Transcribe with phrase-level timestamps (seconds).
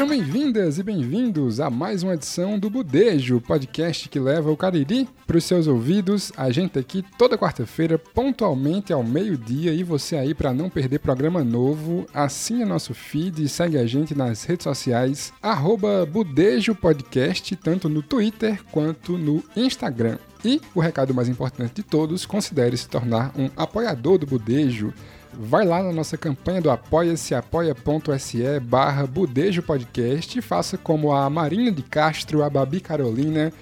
[0.00, 5.06] Sejam bem-vindas e bem-vindos a mais uma edição do Budejo, podcast que leva o Cariri
[5.26, 6.32] para os seus ouvidos.
[6.38, 11.44] A gente aqui toda quarta-feira, pontualmente ao meio-dia, e você aí para não perder programa
[11.44, 17.86] novo, assine nosso feed e segue a gente nas redes sociais, arroba Budejo Podcast, tanto
[17.86, 20.16] no Twitter quanto no Instagram.
[20.42, 24.94] E o recado mais importante de todos, considere se tornar um apoiador do Budejo.
[25.32, 31.30] Vai lá na nossa campanha do Apoia-se, apoia.se barra Budejo Podcast e faça como a
[31.30, 33.52] Marina de Castro, a Babi Carolina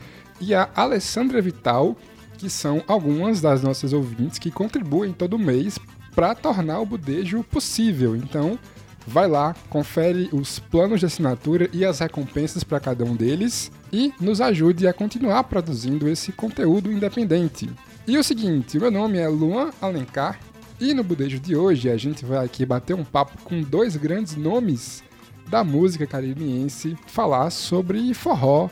[0.40, 1.96] e a Alessandra Vital,
[2.38, 5.78] que são algumas das nossas ouvintes que contribuem todo mês
[6.14, 8.16] para tornar o Budejo possível.
[8.16, 8.58] Então,
[9.06, 14.12] vai lá, confere os planos de assinatura e as recompensas para cada um deles e
[14.20, 17.68] nos ajude a continuar produzindo esse conteúdo independente.
[18.06, 20.38] E o seguinte, meu nome é Luan Alencar
[20.80, 24.36] e no Budejo de hoje a gente vai aqui bater um papo com dois grandes
[24.36, 25.02] nomes
[25.48, 28.68] da música caribense, falar sobre forró,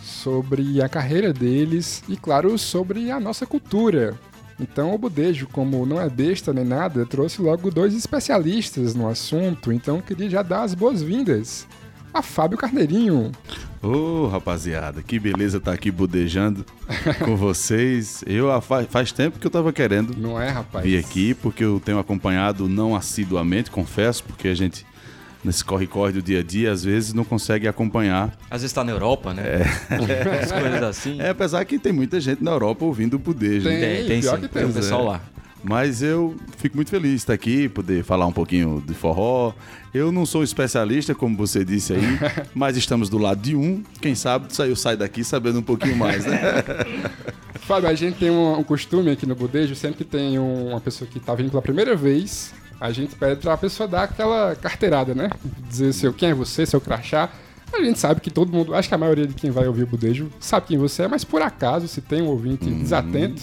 [0.00, 4.18] sobre a carreira deles e, claro, sobre a nossa cultura.
[4.58, 9.72] Então, o Budejo, como não é besta nem nada, trouxe logo dois especialistas no assunto,
[9.72, 11.66] então queria já dar as boas-vindas
[12.12, 13.32] a Fábio Carneirinho.
[13.82, 16.66] Ô, oh, rapaziada, que beleza estar tá aqui budejando
[17.24, 18.22] com vocês.
[18.26, 20.14] Eu ah, faz, faz tempo que eu tava querendo.
[20.16, 20.84] Não é, rapaz?
[20.84, 24.86] Vir aqui porque eu tenho acompanhado não assiduamente, confesso, porque a gente
[25.42, 28.36] nesse corre-corre do dia a dia, às vezes não consegue acompanhar.
[28.50, 29.42] Às vezes está na Europa, né?
[29.42, 30.42] É.
[30.42, 31.20] As coisas assim.
[31.20, 33.66] É, apesar que tem muita gente na Europa ouvindo o Budejo.
[33.66, 35.20] Tem, tem, tem, sim, tem o pessoal lá.
[35.62, 39.52] Mas eu fico muito feliz de estar aqui, poder falar um pouquinho de forró.
[39.92, 42.18] Eu não sou especialista, como você disse aí,
[42.54, 43.82] mas estamos do lado de um.
[44.00, 46.40] Quem sabe eu saio daqui sabendo um pouquinho mais, né?
[47.60, 50.80] Fábio, a gente tem um, um, costume aqui no Budejo, sempre que tem um, uma
[50.80, 54.56] pessoa que está vindo pela primeira vez, a gente pede para a pessoa dar aquela
[54.56, 55.30] carteirada, né?
[55.68, 57.28] Dizer seu, quem é você, seu crachá.
[57.72, 59.86] A gente sabe que todo mundo, acho que a maioria de quem vai ouvir o
[59.86, 62.78] Budejo sabe quem você é, mas por acaso, se tem um ouvinte hum.
[62.80, 63.40] desatento,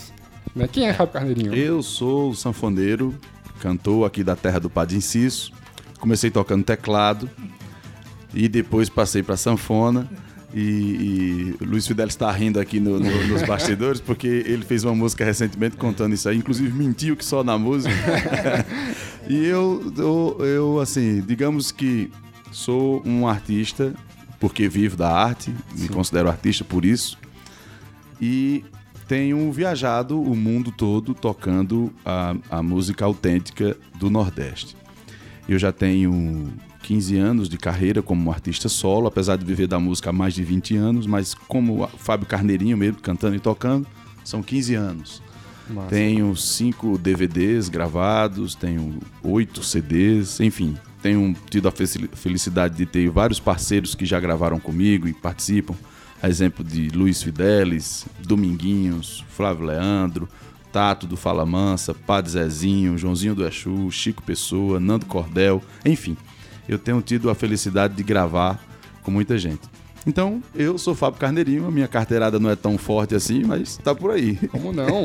[0.57, 0.67] né?
[0.67, 1.53] Quem é Fábio Carneirinho?
[1.53, 3.15] Eu sou sanfoneiro,
[3.59, 5.51] cantor aqui da terra do Padre Inciso.
[5.99, 7.29] Comecei tocando teclado
[8.33, 10.09] e depois passei para sanfona.
[10.53, 14.95] E, e Luiz Fidel está rindo aqui no, no, nos bastidores porque ele fez uma
[14.95, 17.93] música recentemente contando isso aí, inclusive mentiu que só na música.
[19.27, 22.09] e eu, eu, eu, assim, digamos que
[22.51, 23.93] sou um artista
[24.39, 25.83] porque vivo da arte, Sim.
[25.83, 27.17] me considero artista por isso.
[28.21, 28.63] E
[29.07, 34.75] tenho viajado o mundo todo tocando a, a música autêntica do Nordeste.
[35.47, 36.51] Eu já tenho
[36.83, 40.43] 15 anos de carreira como artista solo, apesar de viver da música há mais de
[40.43, 43.87] 20 anos, mas como Fábio Carneirinho mesmo, cantando e tocando,
[44.25, 45.23] são 15 anos.
[45.69, 45.89] Massa.
[45.89, 53.39] Tenho cinco DVDs gravados, tenho oito CDs, enfim, tenho tido a felicidade de ter vários
[53.39, 55.75] parceiros que já gravaram comigo e participam
[56.21, 60.27] a exemplo de Luiz Fidelis, Dominguinhos, Flávio Leandro,
[60.71, 66.17] Tato do Fala Mansa, Padre Zezinho, Joãozinho do Exu, Chico Pessoa, Nando Cordel, enfim,
[66.67, 68.59] eu tenho tido a felicidade de gravar
[69.01, 69.61] com muita gente.
[70.05, 73.93] Então, eu sou Fábio Carneirinho, a minha carteirada não é tão forte assim, mas tá
[73.93, 74.35] por aí.
[74.47, 75.03] Como não?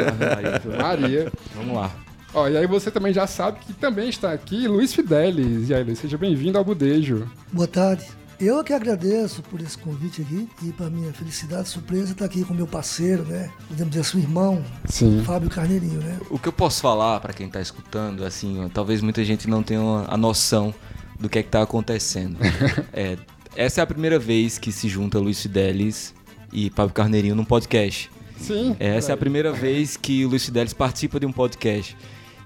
[0.81, 1.33] Maria.
[1.57, 1.91] Vamos lá.
[2.33, 5.69] Ó, e aí você também já sabe que também está aqui Luiz Fidelis.
[5.69, 7.29] E aí, Luiz, seja bem-vindo ao Budejo.
[7.53, 8.22] Boa tarde.
[8.43, 12.45] Eu que agradeço por esse convite aqui e para minha felicidade, surpresa, estar tá aqui
[12.45, 13.49] com meu parceiro, né?
[13.69, 15.23] Podemos dizer, seu irmão, Sim.
[15.25, 16.19] Fábio Carneirinho, né?
[16.29, 19.81] O que eu posso falar para quem está escutando, assim, talvez muita gente não tenha
[20.09, 20.75] a noção
[21.21, 22.37] do que é que está acontecendo.
[22.93, 23.17] é,
[23.55, 26.13] essa é a primeira vez que se junta Luiz Fidelis
[26.53, 28.11] e Fábio Carneirinho num podcast.
[28.41, 28.75] Sim.
[28.81, 31.97] Essa é a primeira vez que o Luiz Fidelis participa de um podcast.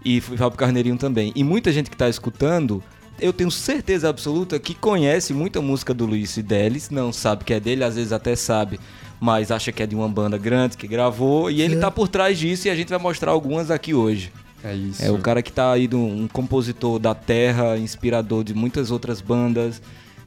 [0.04, 1.32] E Fábio Carneirinho também.
[1.34, 2.84] E muita gente que está escutando
[3.20, 7.60] eu tenho certeza absoluta que conhece muita música do Luiz Fidelis, não sabe que é
[7.60, 8.78] dele, às vezes até sabe,
[9.20, 12.38] mas acha que é de uma banda grande que gravou, e ele tá por trás
[12.38, 14.32] disso e a gente vai mostrar algumas aqui hoje.
[14.64, 15.04] É isso.
[15.04, 19.80] É o cara que tá aí, um compositor da terra, inspirador de muitas outras bandas,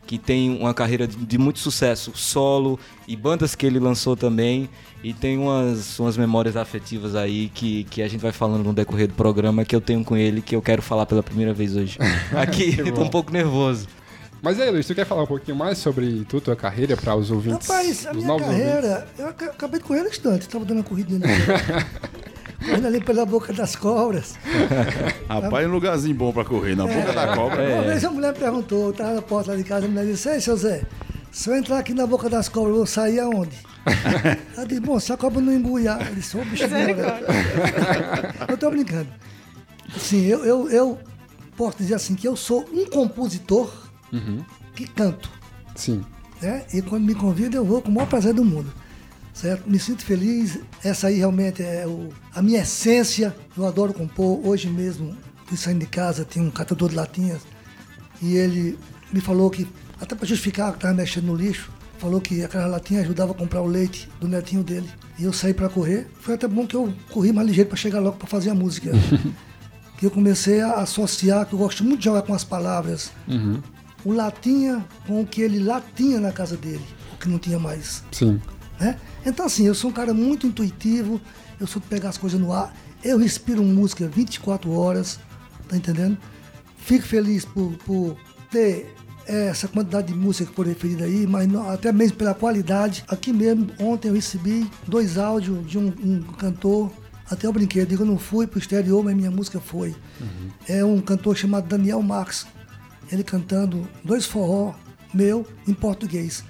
[0.09, 4.67] que tem uma carreira de, muito sucesso solo e bandas que ele lançou também.
[5.03, 9.07] E tem umas, umas memórias afetivas aí que, que a gente vai falando no decorrer
[9.07, 12.00] do programa que eu tenho com ele, que eu quero falar pela primeira vez hoje.
[12.35, 13.88] Aqui, tô um pouco nervoso.
[14.41, 17.29] Mas aí, Luiz, tu quer falar um pouquinho mais sobre tu, tua carreira para os
[17.29, 17.67] ouvintes?
[17.67, 19.19] Rapaz, a minha carreira, ouvintes?
[19.19, 21.21] eu acabei de correr no instante, tava dando uma corridinha.
[22.59, 24.35] correndo ali pela boca das cobras.
[25.27, 27.75] Rapaz, é um lugarzinho bom para correr, na é, boca da cobra.
[27.75, 30.29] Uma vez a mulher perguntou, eu tava na porta lá de casa, a mulher disse,
[30.29, 30.83] ei, seu Zé,
[31.31, 33.57] se eu entrar aqui na boca das cobras, eu vou sair aonde?
[34.56, 36.65] Ela disse, bom, se a cobra não embuiar, ele disse, ô bicho
[38.47, 39.07] Eu tô brincando.
[39.95, 41.00] Assim, eu, eu, eu
[41.56, 43.71] posso dizer assim que eu sou um compositor
[44.13, 44.44] uhum.
[44.75, 45.29] que canto.
[45.75, 46.03] Sim.
[46.41, 46.63] Né?
[46.73, 48.71] E quando me convida, eu vou com o maior prazer do mundo.
[49.39, 49.69] Certo?
[49.69, 50.59] Me sinto feliz.
[50.83, 53.33] Essa aí realmente é o, a minha essência.
[53.56, 54.45] Eu adoro compor.
[54.45, 55.15] Hoje mesmo,
[55.45, 57.41] fui saindo de casa, tinha um catador de latinhas.
[58.21, 58.77] E ele
[59.13, 59.65] me falou que,
[59.97, 63.62] até para justificar que estava mexendo no lixo, falou que aquela latinha ajudava a comprar
[63.62, 64.89] o leite do netinho dele.
[65.18, 66.07] E eu saí para correr.
[66.19, 68.92] Foi até bom que eu corri mais ligeiro para chegar logo para fazer a música.
[69.97, 73.13] que eu comecei a associar, que eu gosto muito de jogar com as palavras.
[73.25, 73.62] Uhum.
[74.03, 76.83] O latinha com o que ele latinha na casa dele,
[77.13, 78.03] o que não tinha mais.
[78.12, 78.42] Sim.
[78.80, 78.98] Né?
[79.26, 81.20] Então, assim, eu sou um cara muito intuitivo,
[81.60, 82.74] eu sou de pegar as coisas no ar,
[83.04, 85.20] eu respiro música 24 horas,
[85.68, 86.18] tá entendendo?
[86.78, 88.18] Fico feliz por, por
[88.50, 88.96] ter
[89.28, 93.04] essa quantidade de música que foi referida aí, mas não- até mesmo pela qualidade.
[93.08, 96.90] Aqui mesmo, ontem eu recebi dois áudios de um, um cantor,
[97.30, 99.96] até eu brinquei, eu digo, eu não fui pro exterior, mas minha música foi.
[100.68, 102.48] É um cantor chamado Daniel Marx,
[103.12, 104.74] ele cantando dois forró
[105.14, 106.44] meu em português.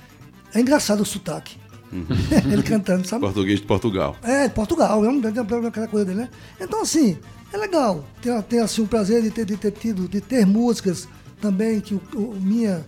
[0.54, 1.58] É engraçado o sotaque.
[2.52, 3.22] ele cantando, sabe?
[3.22, 4.16] Português de Portugal.
[4.24, 6.30] É, de Portugal, é um- é aquela coisa dele, né?
[6.60, 7.18] Então, assim,
[7.52, 8.06] é legal.
[8.22, 11.08] Ter, ter assim, o prazer de ter, de ter tido, de ter músicas
[11.42, 12.86] também que o, o- minha,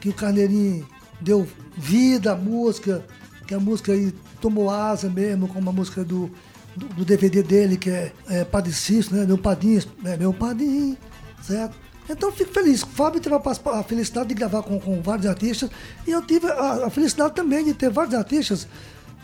[0.00, 0.86] que o Carneirinho
[1.20, 1.46] deu
[1.76, 3.04] vida à música,
[3.46, 6.30] que a música aí tomou asa mesmo, como a música do,
[6.76, 9.24] do, do DVD dele, que é, é Padre Cício, né?
[9.24, 10.96] Meu Padinho, é, meu Padinho,
[11.42, 11.76] certo?
[12.08, 12.82] Então eu fico feliz.
[12.82, 15.70] O Fábio teve a, felicidade de gravar com, com vários artistas
[16.06, 18.66] e eu tive a, a felicidade também de ter vários artistas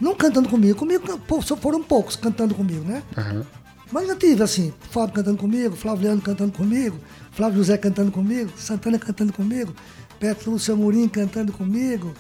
[0.01, 3.03] não cantando comigo, comigo só foram poucos cantando comigo, né?
[3.17, 3.45] Aham.
[3.91, 6.99] Mas já tive assim, Fábio cantando comigo, Flávio Leandro cantando comigo,
[7.33, 9.75] Flávio José cantando comigo, Santana cantando comigo,
[10.21, 12.13] Petro Lúcio Amorim cantando comigo,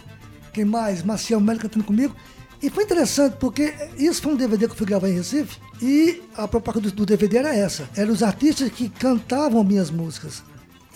[0.52, 1.02] quem mais?
[1.02, 2.16] Maciel Melo cantando comigo.
[2.60, 6.22] E foi interessante porque isso foi um DVD que eu fui gravar em Recife e
[6.36, 7.88] a propaganda do, DVD era essa.
[7.96, 10.42] Eram os artistas que cantavam minhas músicas.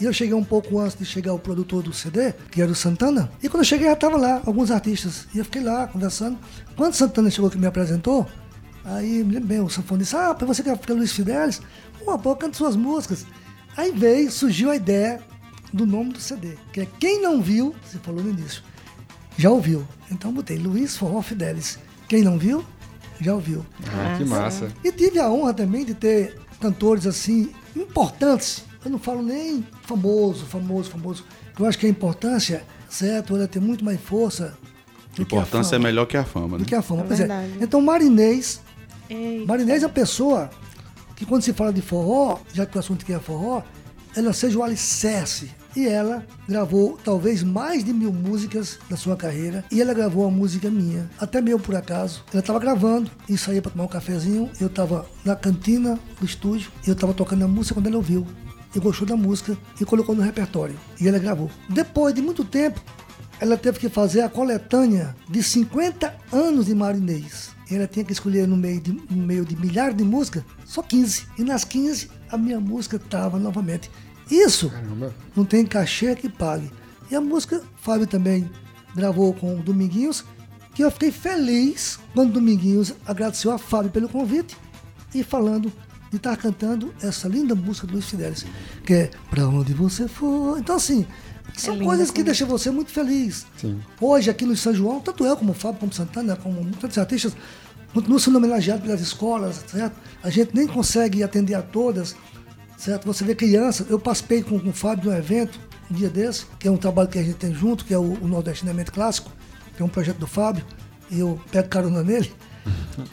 [0.00, 2.74] E eu cheguei um pouco antes de chegar o produtor do CD, que era o
[2.74, 3.30] Santana.
[3.40, 5.28] E quando eu cheguei já estavam lá alguns artistas.
[5.32, 6.36] E eu fiquei lá conversando.
[6.74, 8.26] Quando o Santana chegou que me apresentou,
[8.84, 11.60] Aí me bem, o sanfonista, ah, pra você que é Luiz Fidelis,
[12.02, 13.24] uma pô, canta suas músicas.
[13.76, 15.20] Aí veio, surgiu a ideia
[15.72, 18.62] do nome do CD, que é Quem Não Viu, você falou no início,
[19.36, 19.86] já ouviu.
[20.10, 21.78] Então botei Luiz Forró Fidelis.
[22.08, 22.64] Quem não viu,
[23.20, 23.64] já ouviu.
[23.88, 24.70] Ah, que massa.
[24.84, 28.64] E tive a honra também de ter cantores assim, importantes.
[28.84, 31.24] Eu não falo nem famoso, famoso, famoso.
[31.58, 34.56] Eu acho que a importância, certo, ela tem muito mais força.
[35.14, 35.88] do que a Importância é fama.
[35.88, 36.58] melhor que a fama, né?
[36.58, 37.02] Do que a fama.
[37.02, 37.26] É Pois é.
[37.26, 37.52] verdade.
[37.60, 38.60] Então, Marinês
[39.08, 39.46] Eita.
[39.46, 40.50] Marinês é uma pessoa
[41.16, 43.62] que quando se fala de forró, já que o assunto aqui é forró,
[44.16, 45.50] ela seja o alicerce.
[45.74, 49.64] E ela gravou talvez mais de mil músicas na sua carreira.
[49.70, 52.24] E ela gravou uma música minha, até meu por acaso.
[52.30, 54.50] Ela estava gravando e saía para tomar um cafezinho.
[54.60, 58.26] Eu estava na cantina do estúdio e eu estava tocando a música quando ela ouviu.
[58.74, 60.76] E gostou da música e colocou no repertório.
[61.00, 61.50] E ela gravou.
[61.68, 62.80] Depois de muito tempo,
[63.40, 67.50] ela teve que fazer a coletânea de 50 anos de Marinês.
[67.70, 71.26] Ela tinha que escolher no meio de, no meio de milhares de músicas, só 15.
[71.38, 73.90] E nas 15, a minha música estava novamente.
[74.34, 75.14] Isso Caramba.
[75.36, 76.70] não tem cachê que pague.
[77.10, 78.50] E a música, Fábio também
[78.94, 80.24] gravou com o Dominguinhos,
[80.74, 84.56] que eu fiquei feliz quando o Dominguinhos agradeceu a Fábio pelo convite
[85.14, 85.70] e falando
[86.10, 88.44] de estar cantando essa linda música do Luiz Fidelis,
[88.84, 90.58] que é Pra Onde Você For.
[90.58, 91.06] Então, assim,
[91.54, 92.24] são linda coisas que também.
[92.24, 93.46] deixam você muito feliz.
[93.58, 93.80] Sim.
[94.00, 97.34] Hoje, aqui no São João, tanto eu como o Fábio, como Santana, como muitos artistas,
[97.92, 99.94] continuam sendo homenageados pelas escolas, certo?
[100.22, 102.14] A gente nem consegue atender a todas,
[102.82, 103.04] certo?
[103.06, 105.58] Você vê crianças, eu participei com, com o Fábio de um evento,
[105.90, 108.02] um dia desse, que é um trabalho que a gente tem junto, que é o,
[108.20, 109.30] o Nordestinamento Clássico,
[109.76, 110.64] que é um projeto do Fábio,
[111.10, 112.32] e eu pego carona nele.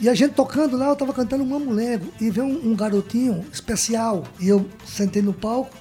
[0.00, 3.44] E a gente tocando lá, eu tava cantando um mamulengo, e veio um, um garotinho
[3.52, 5.76] especial, e eu sentei no palco,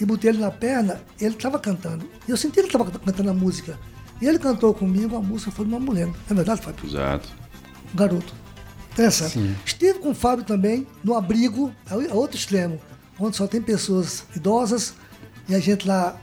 [0.00, 2.08] e botei ele na perna, ele estava cantando.
[2.26, 3.78] E eu senti que ele estava cantando a música.
[4.20, 6.16] E ele cantou comigo, a música foi do Mamulengo.
[6.30, 6.84] É verdade, Fábio?
[6.88, 7.28] Exato.
[7.92, 8.34] Um garoto.
[8.92, 9.32] Interessante.
[9.34, 9.54] Sim.
[9.64, 12.80] Estive com o Fábio também no abrigo, o- é outro extremo,
[13.18, 14.94] onde só tem pessoas idosas,
[15.48, 16.16] e a gente lá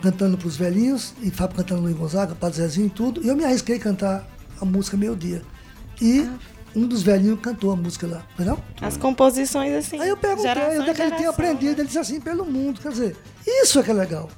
[0.00, 3.36] cantando para os velhinhos, e Fábio cantando Luiz Gonzaga, Padre Zezinho e tudo, e eu
[3.36, 4.26] me arrisquei a cantar
[4.60, 5.42] a música Meio Dia.
[6.00, 6.28] E
[6.74, 8.58] um dos velhinhos cantou a música lá, não?
[8.80, 10.00] As composições assim.
[10.00, 11.78] Aí eu perguntei geração onde é que ele tinha geração, aprendido, né?
[11.80, 12.80] ele disse assim, pelo mundo.
[12.80, 14.28] Quer dizer, isso é que é legal,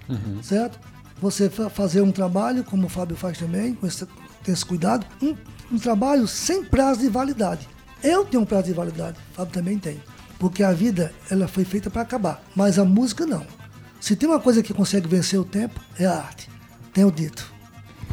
[0.42, 0.78] certo?
[1.22, 4.04] Você fa- fazer um trabalho, como o Fábio faz também, com esse,
[4.42, 5.34] tem esse cuidado, um,
[5.72, 7.66] um trabalho sem prazo de validade.
[8.02, 10.02] Eu tenho um prazo de validade, o Fábio também tem.
[10.44, 13.46] Porque a vida, ela foi feita para acabar, mas a música não.
[13.98, 16.50] Se tem uma coisa que consegue vencer o tempo, é a arte.
[16.92, 17.50] Tenho dito.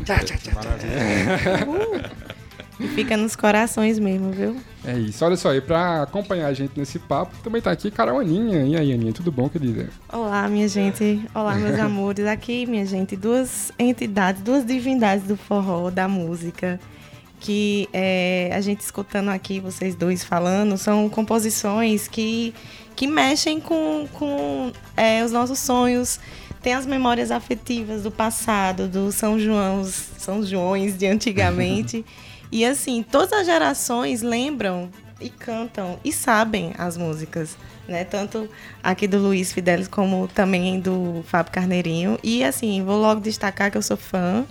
[0.05, 2.11] Tchá, tchá, tchá, tchá.
[2.79, 4.55] E fica nos corações mesmo, viu?
[4.85, 5.23] É isso.
[5.25, 8.63] Olha só, e pra acompanhar a gente nesse papo, também tá aqui Carol Aninha.
[8.65, 9.89] E aí, Aninha, tudo bom, querida?
[10.11, 11.27] Olá, minha gente.
[11.35, 12.25] Olá, meus amores.
[12.25, 16.79] Aqui, minha gente, duas entidades, duas divindades do forró, da música,
[17.41, 22.53] que é, a gente escutando aqui, vocês dois falando, são composições que,
[22.95, 26.19] que mexem com, com é, os nossos sonhos,
[26.61, 32.05] tem as memórias afetivas do passado, do São João, São Joões de antigamente.
[32.51, 34.87] e assim, todas as gerações lembram
[35.19, 37.57] e cantam e sabem as músicas,
[37.87, 38.03] né?
[38.03, 38.47] Tanto
[38.83, 42.19] aqui do Luiz Fidelis como também do Fábio Carneirinho.
[42.23, 44.45] E assim, vou logo destacar que eu sou fã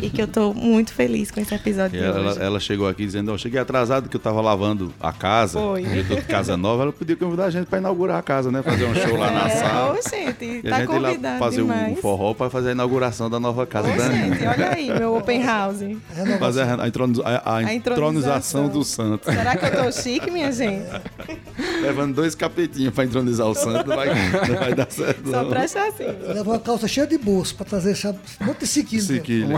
[0.00, 2.42] e que eu tô muito feliz com esse episódio E de ela, hoje.
[2.42, 5.58] ela chegou aqui dizendo, ó, cheguei atrasado que eu tava lavando a casa.
[5.58, 5.82] Foi.
[5.84, 8.62] Eu tô de casa nova, ela podia convidar a gente pra inaugurar a casa, né?
[8.62, 9.92] Fazer um show lá na É, sala.
[9.98, 13.30] ô, gente, E tá a gente ir lá fazer um forró pra fazer a inauguração
[13.30, 15.78] da nova casa Ô, da gente, olha aí, meu open house.
[16.38, 18.68] Fazer a, a, a- a entronização.
[18.68, 19.24] do santo.
[19.30, 20.84] Será que eu tô chique, minha gente?
[21.82, 25.30] Levando dois capetinhos pra entronizar o santo, não vai, não vai dar certo.
[25.30, 26.04] Só presta assim.
[26.26, 28.06] Leva uma calça cheia de bolso pra trazer esse
[28.40, 29.48] monte de sequilho.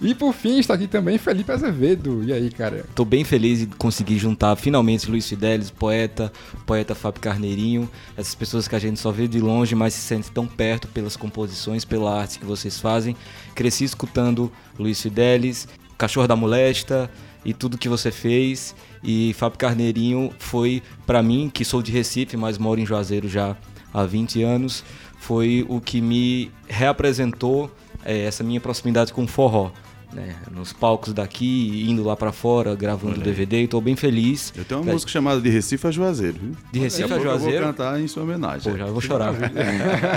[0.00, 2.22] E por fim, está aqui também Felipe Azevedo.
[2.22, 2.84] E aí, cara?
[2.94, 6.32] Tô bem feliz de conseguir juntar finalmente Luiz Fidelis, poeta,
[6.64, 10.30] poeta Fábio Carneirinho, essas pessoas que a gente só vê de longe, mas se sente
[10.30, 13.16] tão perto pelas composições, pela arte que vocês fazem.
[13.54, 15.66] Cresci escutando Luiz Fidelis,
[15.98, 17.10] Cachorro da Molesta
[17.44, 18.76] e tudo que você fez.
[19.02, 23.56] E Fábio Carneirinho foi, pra mim, que sou de Recife, mas moro em Juazeiro já
[23.92, 24.84] há 20 anos,
[25.18, 27.74] foi o que me reapresentou
[28.06, 29.70] eh, essa minha proximidade com o forró.
[30.12, 34.52] Né, nos palcos daqui, indo lá pra fora, gravando DVD, e tô bem feliz.
[34.56, 36.52] Eu tenho uma música chamada De Recife a Juazeiro, viu?
[36.72, 37.64] De Recife Daqui a pouco Eu Juazeiro?
[37.64, 38.72] vou cantar em sua homenagem.
[38.72, 39.32] Pô, já vou chorar.
[39.32, 39.48] viu?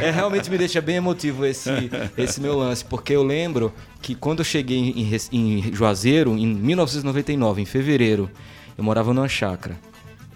[0.01, 1.69] é, realmente me deixa bem emotivo esse,
[2.15, 7.63] esse meu lance, porque eu lembro que quando eu cheguei em, em Juazeiro, em 1999,
[7.63, 8.29] em fevereiro,
[8.77, 9.75] eu morava numa chácara.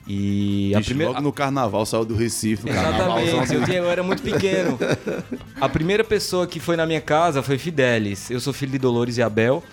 [0.07, 1.11] E a primeira.
[1.13, 2.69] Logo no carnaval, saiu do Recife.
[2.69, 4.77] Exatamente, eu, tinha- eu era muito pequeno.
[5.61, 8.29] A primeira pessoa que foi na minha casa foi Fidelis.
[8.29, 9.63] Eu sou filho de Dolores e Abel,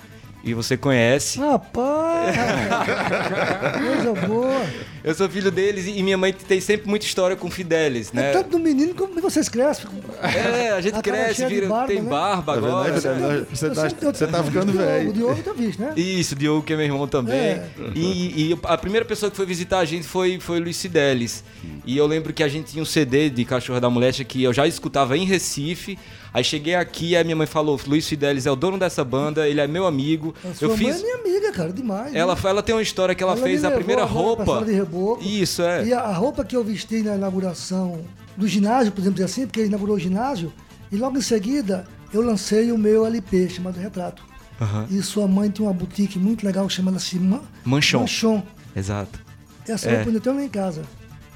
[0.44, 1.40] e você conhece.
[1.40, 2.36] Rapaz,
[4.04, 4.62] coisa boa.
[5.02, 8.30] Eu sou filho deles e minha mãe tem sempre muita história com Fidelis, né?
[8.30, 9.86] É tanto do menino como vocês crescem.
[10.22, 12.10] É, a gente A cara cresce, vira, barba, tem né?
[12.10, 12.92] barba Tá vendo agora.
[12.94, 13.00] aí?
[13.00, 13.08] Você,
[13.54, 15.10] você Eu tá, eu- você tá ficando o Diogo- velho.
[15.10, 15.92] O Diogo tá visto, né?
[15.96, 17.34] Isso, Diogo, que é meu irmão também.
[17.34, 17.66] É.
[17.94, 21.42] E, e a primeira pessoa que foi visitar a gente foi, foi Luiz Cidelis.
[21.86, 24.52] E eu lembro que a gente tinha um CD de Cachorro da Moléstia que eu
[24.52, 25.98] já escutava em Recife.
[26.32, 29.48] Aí cheguei aqui e a minha mãe falou: Luiz Fidelis é o dono dessa banda,
[29.48, 30.34] ele é meu amigo.
[30.48, 31.00] A sua Eu mãe fiz.
[31.00, 32.14] é minha amiga, cara, demais.
[32.14, 32.40] Ela, né?
[32.44, 34.64] ela tem uma história que ela, Ela fez a primeira roupa.
[34.64, 35.22] de reboco.
[35.22, 35.84] Isso, é.
[35.86, 38.04] E a, roupa que eu vesti na inauguração
[38.36, 40.52] do ginásio, podemos dizer assim, porque ele inaugurou o ginásio,
[40.92, 44.22] e logo em seguida eu lancei o meu LP chamado Retrato.
[44.60, 44.86] Aham.
[44.90, 48.00] E sua mãe tem uma boutique muito legal chamada-se Ma Manchon.
[48.00, 48.42] Manchon.
[48.76, 49.18] Exato.
[49.66, 49.94] Essa É.
[49.94, 50.82] roupa eu ainda tenho lá em casa.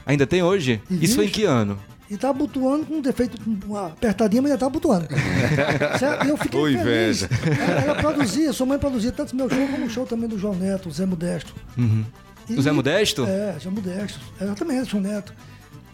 [0.07, 0.81] Ainda tem hoje?
[0.91, 1.05] Existe.
[1.05, 1.79] Isso foi em que ano?
[2.15, 5.09] E tá abotoando com um defeito, com uma apertadinha, mas já tá abotoando.
[6.29, 6.81] eu fiquei Ô, feliz.
[6.81, 7.29] inveja.
[7.69, 10.55] Ela, ela produzia, sua mãe produzia tanto meu show como o show também do João
[10.55, 11.53] Neto, o Zé Modesto.
[12.49, 13.25] E- O Zé Modesto?
[13.27, 14.21] É, Zé Modesto.
[14.41, 15.35] Exatamente, João Neto.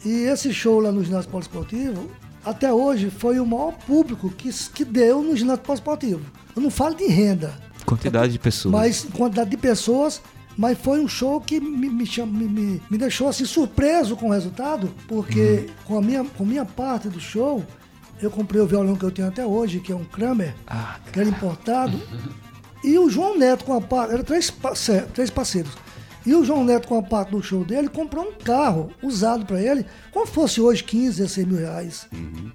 [0.04, 2.10] E esse show lá no ginásio poliesportivo,
[2.44, 6.20] até hoje, foi o maior público que, que deu no ginásio poliesportivo.
[6.54, 7.54] Eu não falo de renda,
[7.86, 8.72] Quantidade de pessoas.
[8.74, 10.20] mas quantidade de pessoas,
[10.56, 14.92] mas foi um show que me, me, me, me- deixou assim surpreso com o resultado,
[15.08, 17.64] porque com, a minha, com minha parte do show,
[18.20, 21.18] eu comprei o violão que eu tenho até hoje, que é um Kramer, Ah, que
[21.18, 21.98] era importado,
[22.84, 24.52] e o João Neto com a parte, eram três,
[25.14, 25.72] três parceiros.
[26.26, 29.58] E o João Neto, com a parte do show dele, comprou um carro usado para
[29.62, 32.06] ele, como fosse hoje 15, 16 mil reais.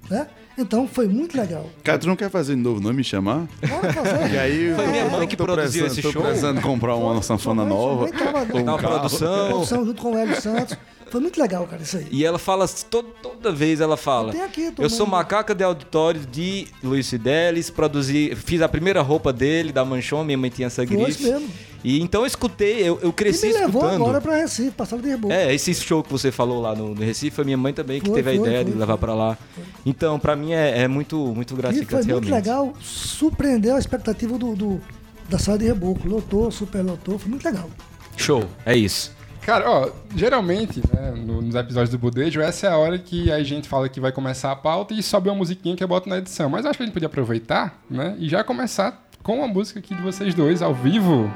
[0.08, 0.28] Né?
[0.58, 1.68] Então foi muito legal.
[1.84, 2.92] Cara, tu não quer fazer de novo, não?
[2.92, 3.46] Me chamar?
[3.68, 4.30] Bora fazer.
[4.34, 6.22] E aí, Foi minha mãe eu que tô produziu esse tô show.
[6.22, 8.08] precisando comprar uma sanfona nova.
[8.10, 8.94] tava- um Na carro.
[9.00, 9.48] produção.
[9.48, 10.76] produção junto com o Hélio Santos.
[11.08, 12.06] Foi muito legal, cara, isso aí.
[12.10, 14.32] E ela fala, todo, toda vez ela fala.
[14.32, 19.02] Tem aqui, tô eu sou macaca de auditório de Luiz Fidelis, produzi, fiz a primeira
[19.02, 21.10] roupa dele, da Manchon, minha mãe tinha essa Foi grife.
[21.22, 21.48] isso mesmo.
[21.84, 24.02] E então eu escutei, eu, eu E cresci me levou escutando.
[24.02, 25.32] agora pra Recife, passava de reboco.
[25.32, 28.06] É, esse show que você falou lá no, no Recife, foi minha mãe também que
[28.08, 29.38] Foi, teve a foi, ideia foi, de levar pra lá.
[29.84, 34.36] Então, pra mim é, é muito, muito e gratificante foi muito legal, surpreendeu a expectativa
[34.38, 34.80] do, do-
[35.28, 36.06] da sala de reboco.
[36.08, 37.68] Lotou, super lotou, foi muito legal.
[38.16, 39.14] Show, é isso.
[39.42, 43.40] Cara, ó, geralmente, né, no- nos episódios do Budejo, essa é a hora que a
[43.44, 46.18] gente fala que vai começar a pauta e sobe uma musiquinha que eu boto na
[46.18, 46.48] edição.
[46.50, 49.94] Mas acho que a gente podia aproveitar, né, e já começar com a música aqui
[49.94, 51.30] de vocês dois, ao vivo.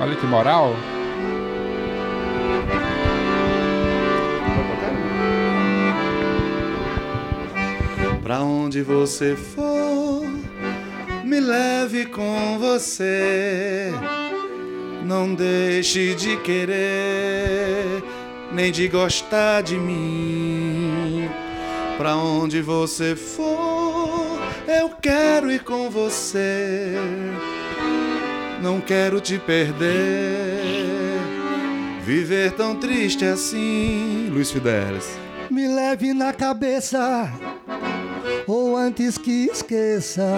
[0.00, 0.76] Olha que moral.
[8.22, 10.22] Pra onde você for,
[11.24, 13.90] me leve com você.
[15.04, 18.04] Não deixe de querer,
[18.52, 21.28] nem de gostar de mim.
[21.96, 24.38] Pra onde você for,
[24.68, 26.94] eu quero ir com você.
[28.60, 30.60] Não quero te perder,
[32.02, 34.28] viver tão triste assim.
[34.30, 35.08] Luiz Fidelis.
[35.50, 37.32] Me leve na cabeça,
[38.46, 40.36] ou antes que esqueça,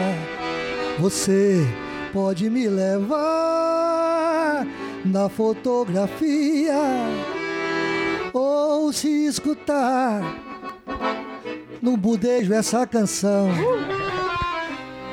[0.99, 1.67] você
[2.12, 4.67] pode me levar
[5.05, 6.75] na fotografia,
[8.33, 10.23] ou se escutar
[11.81, 13.49] no budejo essa canção.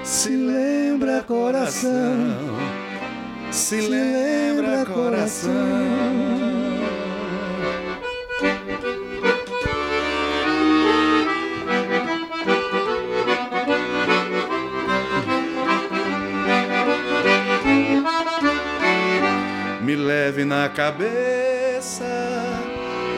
[0.04, 1.92] Se lembra coração,
[3.51, 5.51] se lembra coração.
[19.82, 22.06] Me leve na cabeça,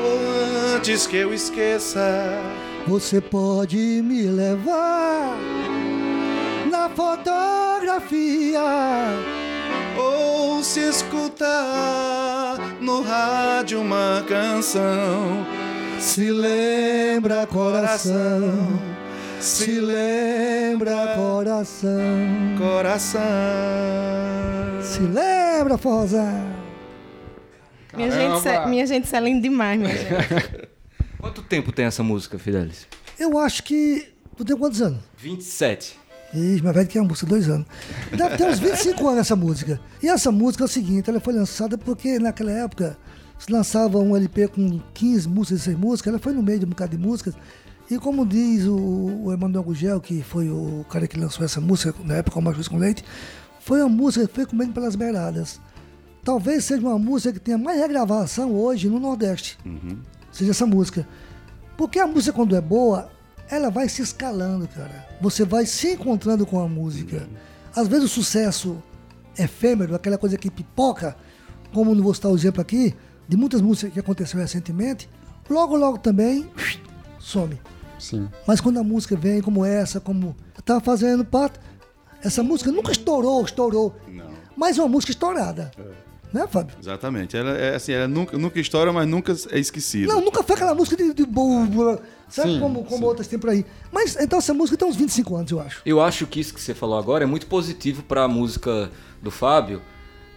[0.03, 2.39] ou antes que eu esqueça.
[2.87, 5.37] Você pode me levar
[6.69, 8.59] na fotografia.
[9.99, 15.45] Ou se escutar no rádio uma canção.
[15.99, 18.79] Se lembra coração,
[19.41, 21.99] se lembra coração,
[22.57, 23.21] Coração.
[24.81, 26.49] se lembra forrozão.
[27.93, 30.69] Minha gente, cê- minha gente, isso é lindo demais, minha gente.
[31.19, 32.87] Quanto tempo tem essa música, Fidelis?
[33.19, 34.07] Eu acho que.
[34.37, 34.99] Tu tem quantos anos?
[35.17, 35.98] 27.
[36.33, 37.65] Ih, mas velho que é uma música, dois anos.
[38.15, 39.79] Deve ter uns 25 anos essa música.
[40.01, 42.97] E essa música é o seguinte, ela foi lançada porque naquela época
[43.39, 46.69] se lançava um LP com 15 músicas, 16 músicas, ela foi no meio de um
[46.69, 47.33] bocado de músicas.
[47.89, 48.75] E como diz o,
[49.23, 52.67] o Emanuel Gugel, que foi o cara que lançou essa música na época, o Machuis
[52.67, 53.03] com Leite,
[53.61, 55.59] foi uma música que foi comendo pelas beiradas.
[56.23, 59.57] Talvez seja uma música que tenha mais regravação hoje no Nordeste.
[60.31, 61.07] Seja essa música.
[61.75, 63.09] Porque a música, quando é boa,
[63.49, 65.07] ela vai se escalando, cara.
[65.19, 67.27] Você vai se encontrando com a música.
[67.75, 68.81] Às vezes o sucesso
[69.37, 71.15] efêmero, aquela coisa que pipoca,
[71.73, 72.95] como não vou citar o exemplo aqui,
[73.27, 75.09] de muitas músicas que aconteceu recentemente,
[75.49, 76.49] logo, logo também
[77.19, 77.59] some.
[77.97, 78.29] Sim.
[78.45, 81.59] Mas quando a música vem como essa, como eu tava fazendo parte,
[82.23, 83.95] essa música nunca estourou, estourou.
[84.07, 84.29] Não.
[84.55, 85.71] Mas é uma música estourada.
[86.31, 86.75] Né, Fábio?
[86.79, 87.35] Exatamente.
[87.35, 90.13] Ela é assim, ela nunca, nunca estoura, mas nunca é esquecida.
[90.13, 91.25] Não, nunca foi aquela música de, de
[92.29, 93.03] sabe Sim, como, como sim.
[93.05, 93.65] outras tem por aí.
[93.91, 95.81] Mas então essa música tem uns 25 anos, eu acho.
[95.85, 98.89] Eu acho que isso que você falou agora é muito positivo pra música
[99.21, 99.81] do Fábio,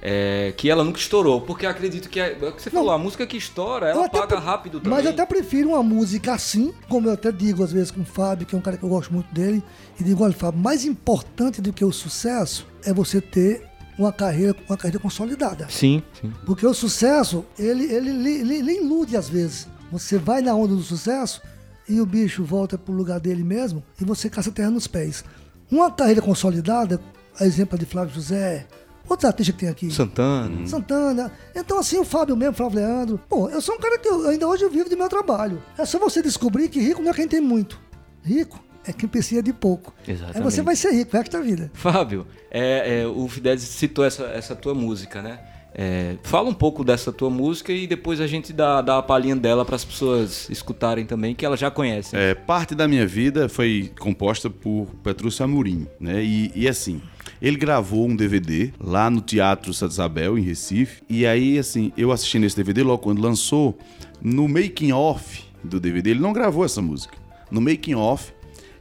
[0.05, 2.99] é, que ela nunca estourou, porque acredito que é, é o que você falou, a
[2.99, 4.91] música que estoura, ela pre- rápido também.
[4.99, 8.05] Mas eu até prefiro uma música assim, como eu até digo às vezes com o
[8.05, 9.63] Fábio, que é um cara que eu gosto muito dele,
[10.01, 13.65] e digo, olha, Fábio, mais importante do que o sucesso é você ter
[13.97, 15.69] uma carreira, uma carreira consolidada.
[15.71, 16.33] Sim, sim.
[16.47, 19.69] Porque o sucesso, ele, ele, ele, ele- ele ilude às vezes.
[19.93, 21.41] Você vai na onda do sucesso
[21.89, 25.25] e o bicho volta pro lugar dele mesmo e você caça terra nos pés.
[25.71, 27.01] Uma carreira consolidada,
[27.39, 28.67] a exemplo de Flávio José,
[29.09, 29.91] outros artistas que tem aqui.
[29.91, 30.67] Santana.
[30.67, 31.33] Santana.
[31.55, 33.21] Então, assim, o Fábio mesmo, Flávio Leandro.
[33.29, 35.63] Pô, eu sou um cara que eu- ainda hoje eu vivo do meu trabalho.
[35.79, 37.81] É só você descobrir que rico não é quem tem muito.
[38.23, 39.95] Rico é quem precisa de pouco.
[40.07, 40.37] Exatamente.
[40.39, 41.71] Aí você vai ser rico o resto da vida.
[41.75, 45.39] Fábio, é, é, o Fidelis citou essa, essa tua música, né?
[45.75, 49.35] É, fala um pouco dessa tua música e depois a gente dá, dá a palhinha
[49.35, 52.19] dela para as pessoas escutarem também, que elas já conhecem.
[52.19, 56.23] É, parte da minha vida foi composta por Petrúcio Amorim, né?
[56.23, 57.01] E, e assim,
[57.41, 61.03] ele gravou um DVD lá no Teatro Santa Isabel, em Recife.
[61.09, 63.79] E aí, assim, eu assisti nesse DVD logo quando lançou,
[64.21, 67.17] no making off do DVD, ele não gravou essa música.
[67.51, 68.33] No making off,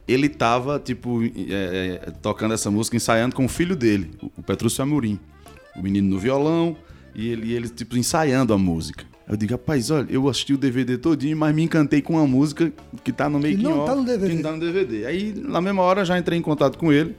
[0.06, 4.82] ele tava, tipo, é, é, tocando essa música, ensaiando com o filho dele, o Petrúcio
[4.82, 5.18] Amorim.
[5.76, 6.76] O menino no violão
[7.14, 9.04] e ele, ele, tipo, ensaiando a música.
[9.28, 12.72] Eu digo, rapaz, olha, eu assisti o DVD todinho, mas me encantei com uma música
[13.04, 14.28] que tá no making não off, tá no DVD.
[14.28, 15.06] Que não tá no DVD.
[15.06, 17.16] Aí, na mesma hora, já entrei em contato com ele.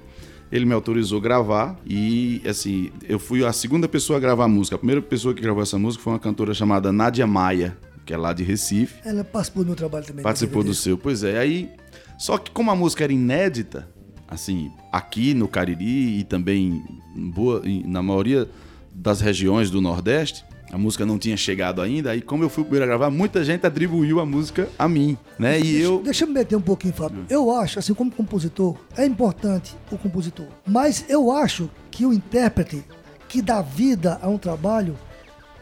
[0.51, 4.47] Ele me autorizou a gravar e, assim, eu fui a segunda pessoa a gravar a
[4.47, 4.75] música.
[4.75, 8.17] A primeira pessoa que gravou essa música foi uma cantora chamada Nádia Maia, que é
[8.17, 8.95] lá de Recife.
[9.03, 10.21] Ela participou do meu trabalho também.
[10.21, 11.39] Participou do seu, pois é.
[11.39, 11.71] Aí,
[12.19, 13.89] só que como a música era inédita,
[14.33, 16.83] assim, aqui no Cariri e também
[17.15, 18.49] boa, na maioria
[18.93, 22.11] das regiões do Nordeste, a música não tinha chegado ainda.
[22.11, 25.15] Aí, como eu fui o primeiro a gravar, muita gente atribuiu a música a mim,
[25.37, 25.59] né?
[25.59, 27.25] E eu Deixa eu me meter um pouquinho, Fábio.
[27.29, 30.47] Eu acho, assim, como compositor, é importante o compositor.
[30.65, 32.83] Mas eu acho que o intérprete
[33.29, 34.97] que dá vida a um trabalho,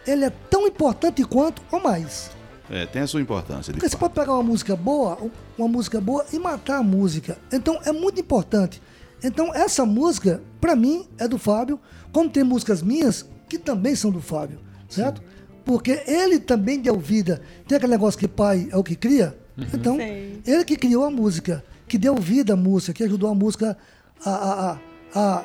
[0.08, 2.32] ele é tão importante quanto ou mais.
[2.70, 3.74] é, tem a sua importância.
[3.74, 4.00] Porque você fato.
[4.00, 5.18] pode pegar uma música boa,
[5.62, 7.38] uma música boa e matar a música.
[7.52, 8.82] Então é muito importante.
[9.24, 11.80] Então, essa música, para mim, é do Fábio,
[12.12, 15.22] como tem músicas minhas que também são do Fábio, certo?
[15.64, 17.42] Porque ele também deu vida.
[17.68, 19.38] Tem aquele negócio que pai é o que cria?
[19.74, 20.42] Então, Sei.
[20.46, 23.78] ele que criou a música, que deu vida à música, que ajudou a música
[24.26, 24.80] a, a, a,
[25.14, 25.44] a,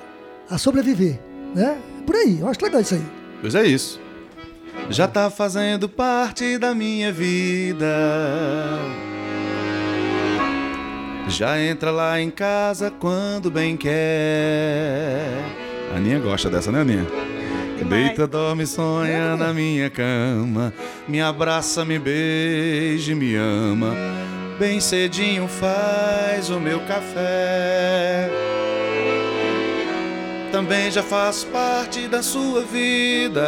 [0.50, 1.20] a sobreviver,
[1.54, 1.78] né?
[2.06, 3.04] Por aí, eu acho legal isso aí.
[3.40, 4.00] Pois é isso.
[4.88, 7.86] Já tá fazendo parte da minha vida.
[11.28, 15.42] Já entra lá em casa quando bem quer.
[15.92, 17.06] A Aninha gosta dessa, né, Aninha?
[17.88, 20.72] Deita, dorme, sonha na minha cama.
[21.06, 23.94] Me abraça, me beija, e me ama.
[24.58, 28.30] Bem cedinho faz o meu café.
[30.50, 33.46] Também já faz parte da sua vida.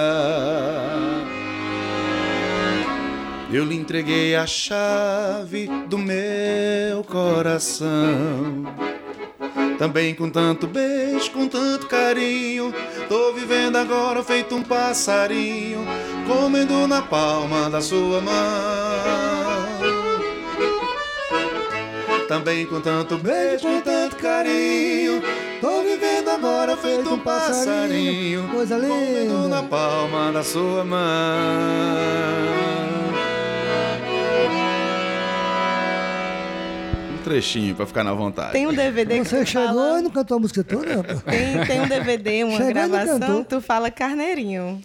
[3.50, 8.66] Eu lhe entreguei a chave do meu coração.
[9.78, 12.74] Também com tanto beijo, com tanto carinho.
[13.08, 15.82] Tô vivendo agora feito um passarinho,
[16.26, 18.34] comendo na palma da sua mão.
[22.28, 25.22] Também com tanto beijo, com tanto carinho.
[25.62, 32.87] Tô vivendo agora feito um passarinho, Coisa comendo na palma da sua mão.
[37.28, 38.52] Trechinho pra ficar na vontade.
[38.52, 39.98] Tem um DVD que Você tu chegou fala...
[39.98, 41.02] e não cantou a música toda?
[41.04, 44.82] Tem, tem um DVD, uma Chegou gravação, tu fala Carneirinho.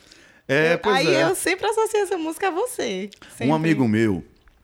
[0.47, 1.23] É, pois Aí é.
[1.23, 3.09] eu sempre associo essa música a você.
[3.31, 3.47] Sempre.
[3.47, 4.23] Um amigo meu,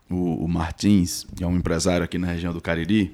[0.09, 3.13] o, o Martins, que é um empresário aqui na região do Cariri,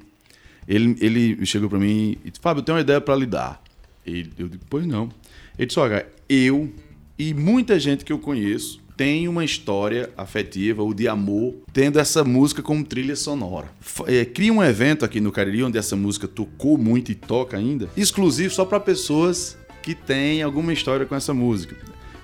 [0.68, 3.62] ele, ele chegou pra mim e disse, Fábio, eu tenho uma ideia pra lhe dar.
[4.06, 5.10] E eu digo, pois não.
[5.58, 6.74] Ele disse, olha, eu
[7.18, 12.24] e muita gente que eu conheço tem uma história afetiva ou de amor tendo essa
[12.24, 13.68] música como trilha sonora.
[14.08, 17.90] É, cria um evento aqui no Cariri onde essa música tocou muito e toca ainda,
[17.98, 21.76] exclusivo só para pessoas que têm alguma história com essa música.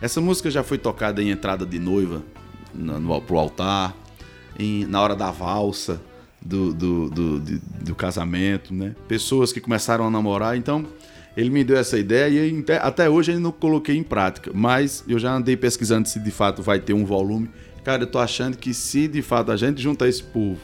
[0.01, 2.23] Essa música já foi tocada em entrada de noiva
[2.73, 3.95] no, no, pro altar,
[4.57, 6.01] em- na hora da valsa
[6.41, 8.95] do, do, do, de- do casamento, né?
[9.07, 10.85] Pessoas que começaram a namorar, então
[11.35, 15.17] ele me deu essa ideia e até hoje eu não coloquei em prática, mas eu
[15.19, 17.49] já andei pesquisando se de fato vai ter um volume.
[17.83, 20.59] Cara, eu tô achando que se de fato a gente juntar esse povo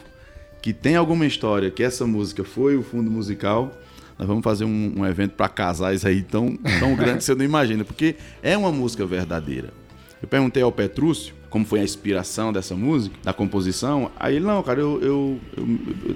[0.62, 3.72] que tem alguma história, que essa música foi o fundo musical,
[4.18, 7.44] nós vamos fazer um, um evento para casais aí tão, tão grande que você não
[7.44, 9.72] imagina, porque é uma música verdadeira.
[10.20, 14.10] Eu perguntei ao Petrúcio como foi a inspiração dessa música, da composição.
[14.18, 15.68] Aí ele, não, cara, eu, eu- eu-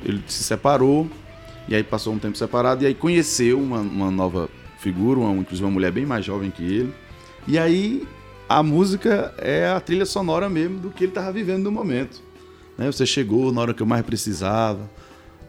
[0.04, 1.08] ele se separou,
[1.68, 4.48] e aí passou um tempo separado, e aí conheceu uma, uma nova
[4.78, 6.94] figura, uma, inclusive uma mulher bem mais jovem que ele.
[7.46, 8.06] E aí
[8.48, 12.20] a música é a trilha sonora mesmo do que ele estava vivendo no momento.
[12.76, 12.90] Né?
[12.90, 14.90] Você chegou na hora que eu mais precisava,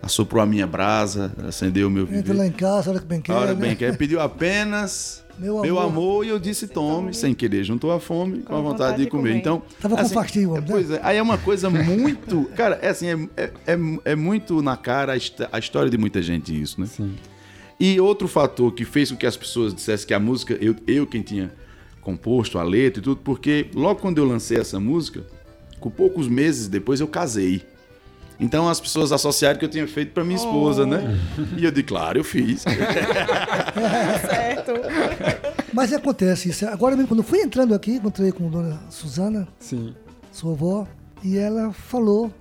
[0.04, 2.34] assoprou a minha brasa, acendeu o meu Entra viver.
[2.34, 3.32] lá em casa, olha que bem quer.
[3.32, 3.68] A hora né?
[3.68, 5.90] bem quer, pediu apenas Meu meu amor.
[5.90, 7.64] amor, e eu disse tome, sem querer.
[7.64, 9.38] Juntou a fome com a vontade de comer.
[9.38, 10.68] Então, Tava com fastio, é, né?
[10.70, 12.44] Pois é, aí é uma coisa muito.
[12.54, 13.80] Cara, é assim, é, é, é,
[14.12, 16.86] é muito na cara a, a história de muita gente isso, né?
[16.88, 17.16] Sim.
[17.80, 21.08] E outro fator que fez com que as pessoas dissessem que a música, eu, eu
[21.08, 21.52] quem tinha
[22.02, 25.24] composto a letra e tudo, porque logo quando eu lancei essa música,
[25.80, 27.64] com poucos meses depois eu casei.
[28.44, 31.18] Então as pessoas associaram que eu tinha feito para minha esposa, né?
[31.58, 32.64] E eu disse, claro, eu fiz.
[34.22, 34.72] Certo.
[35.74, 36.66] Mas acontece isso.
[36.68, 39.94] Agora mesmo, quando eu fui entrando aqui, encontrei com a dona Suzana, Sim.
[40.32, 40.88] sua avó,
[41.24, 42.32] e ela falou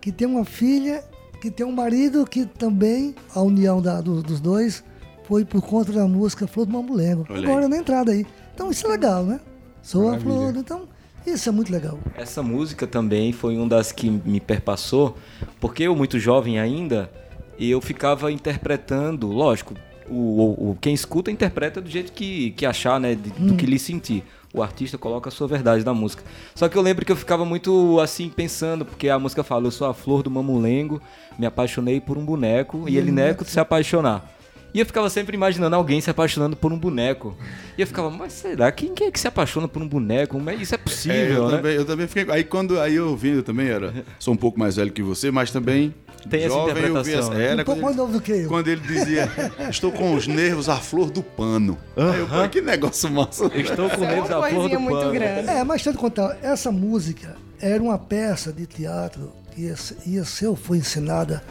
[0.00, 1.04] que tem uma filha,
[1.40, 4.82] que tem um marido que também, a união da- do- dos dois,
[5.28, 7.26] foi por conta da música Flor do Mamulengo.
[7.28, 8.26] Agora na entrada aí.
[8.54, 9.40] Então isso é legal, né?
[9.82, 10.34] Sou a Maravilha.
[10.34, 10.82] flor, então
[11.26, 11.98] isso é muito legal.
[12.16, 15.16] Essa música também foi uma das que me perpassou,
[15.60, 17.10] porque eu, muito jovem ainda,
[17.58, 19.74] eu ficava interpretando, lógico,
[20.08, 23.14] o, o- quem escuta interpreta do jeito que, que achar, né?
[23.14, 24.24] de- do que lhe sentir.
[24.54, 26.22] O artista coloca a sua verdade na música.
[26.54, 29.70] Só que eu lembro que eu ficava muito assim pensando, porque a música fala: Eu
[29.70, 31.00] sou a flor do mamulengo,
[31.38, 34.30] me apaixonei por um boneco e ele neco de se apaixonar.
[34.74, 37.36] E eu ficava sempre imaginando alguém se apaixonando por um boneco.
[37.76, 38.72] E eu ficava, mas será?
[38.72, 40.40] Quem que é que se apaixona por um boneco?
[40.48, 41.56] É- Isso é É, possível, eu, né?
[41.56, 42.34] também, eu também fiquei.
[42.34, 43.92] Aí quando aí eu ouvi, eu também era.
[44.18, 45.94] Sou um pouco mais velho que você, mas também.
[46.30, 47.44] Tem essa jovem, eu vi interpretação, essa- né?
[47.46, 48.48] Era Um pouco quando, mais ele, novo do que eu.
[48.48, 49.28] quando ele dizia:
[49.68, 51.76] Estou com os nervos à flor do pano.
[51.96, 53.46] Aí eu, pô, que negócio massa.
[53.54, 55.12] Estou com É nervos à flor do muito pano.
[55.12, 55.48] grande.
[55.50, 59.96] É, mas eu te contar, essa música era uma peça de teatro que ia, ser-
[60.06, 61.42] ia ser ou foi ensinada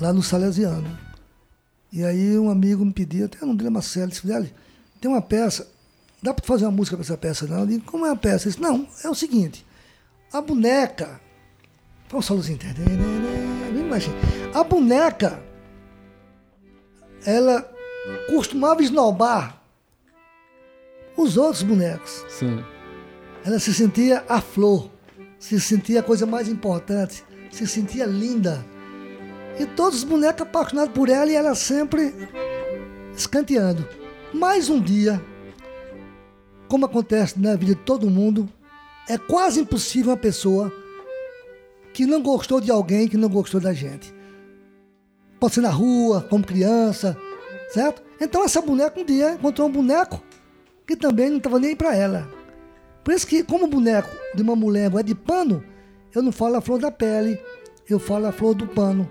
[0.00, 0.88] lá no Salesiano.
[1.92, 4.46] E aí um amigo me pediu, até no André Marcelo, disse, Fidel,
[5.00, 5.66] tem uma peça,
[6.22, 7.60] dá para fazer uma música para essa peça não?
[7.60, 8.48] Eu digo, como é a peça?
[8.48, 9.64] Ele disse, não, é o seguinte,
[10.32, 11.20] a boneca,
[12.08, 12.58] foi um solozinho,
[13.88, 14.16] baixinho.
[14.54, 15.42] a boneca,
[17.24, 17.68] ela
[18.28, 19.60] costumava esnobar
[21.16, 22.24] os outros bonecos.
[22.28, 22.62] Sim.
[23.44, 24.90] Ela se sentia a flor,
[25.38, 28.64] se sentia a coisa mais importante, se sentia linda.
[29.58, 32.14] E todos os bonecos apaixonados por ela e ela sempre
[33.16, 33.86] escanteando.
[34.32, 35.20] Mais um dia,
[36.68, 38.48] como acontece na vida de todo mundo,
[39.08, 40.72] é quase impossível uma pessoa
[41.92, 44.14] que não gostou de alguém que não gostou da gente.
[45.40, 47.16] Pode ser na rua, como criança,
[47.70, 48.02] certo?
[48.20, 50.22] Então essa boneca um dia encontrou um boneco
[50.86, 52.28] que também não estava nem para ela.
[53.02, 55.64] Por isso que, como o boneco de uma mulher é de pano,
[56.14, 57.40] eu não falo a flor da pele,
[57.88, 59.08] eu falo a flor do pano.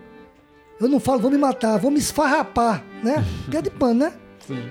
[0.79, 3.25] Eu não falo, vou me matar, vou me esfarrapar, né?
[3.43, 4.13] Porque é de pano, né?
[4.45, 4.63] Sim.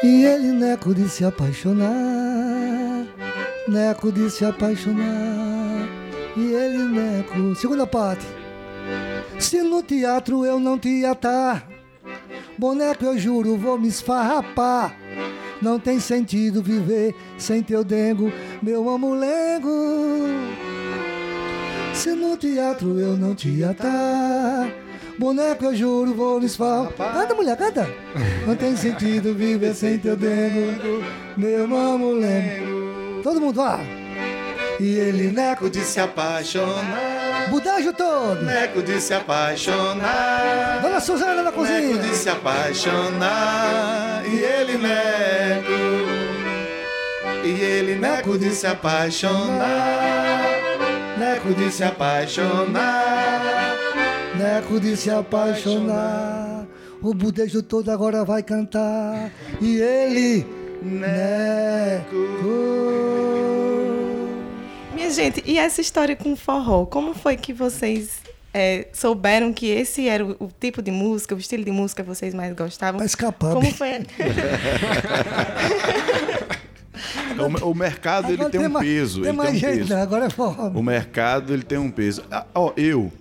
[0.00, 3.04] E ele, Neco, de se apaixonar.
[3.66, 5.88] Neco de se apaixonar.
[6.36, 7.56] E ele, Neco.
[7.56, 8.24] Segunda parte.
[9.40, 11.68] Se no teatro eu não te atar,
[12.56, 14.96] boneco eu juro, vou me esfarrapar.
[15.60, 19.68] Não tem sentido viver sem teu dengo, meu amulengo.
[21.98, 24.70] Se no teatro eu não te atar,
[25.18, 27.12] boneco eu juro, vou me esfarrapar.
[27.12, 27.88] Canta, mulher, canta.
[28.46, 31.02] Não tem sentido viver sem teu dengo,
[31.36, 33.20] meu amulengo.
[33.22, 33.80] Todo mundo, vá.
[34.78, 37.48] E ele, Neco, de se apaixonar.
[37.50, 38.44] budejo todo.
[38.44, 40.78] Neco de se apaixonar.
[40.80, 41.96] Dona Suzana na Neco cozinha.
[41.98, 44.22] de se apaixonar.
[44.24, 45.72] E ele, Neco.
[47.44, 50.17] E ele, Neco de se apaixonar.
[51.18, 53.76] Neco de se apaixonar.
[54.36, 56.64] Neco de se apaixonar.
[57.02, 59.32] O budejo todo agora vai cantar.
[59.60, 60.46] E ele,
[60.80, 62.06] Neco.
[64.94, 66.86] Minha gente, e essa história com o forró?
[66.86, 68.20] Como foi que vocês
[68.54, 72.08] é, souberam que esse era o, o tipo de música, o estilo de música que
[72.08, 72.98] vocês mais gostavam?
[72.98, 73.54] Pra escapar.
[73.54, 73.88] Como foi?
[77.62, 79.20] O, o mercado ele Agora tem um peso.
[79.22, 79.94] Tem Ele mais tem um jeito, peso.
[79.94, 80.02] né?
[80.02, 80.68] Agora é forró.
[80.68, 82.22] O mercado ele tem um peso.
[82.30, 83.12] Ah, ó, eu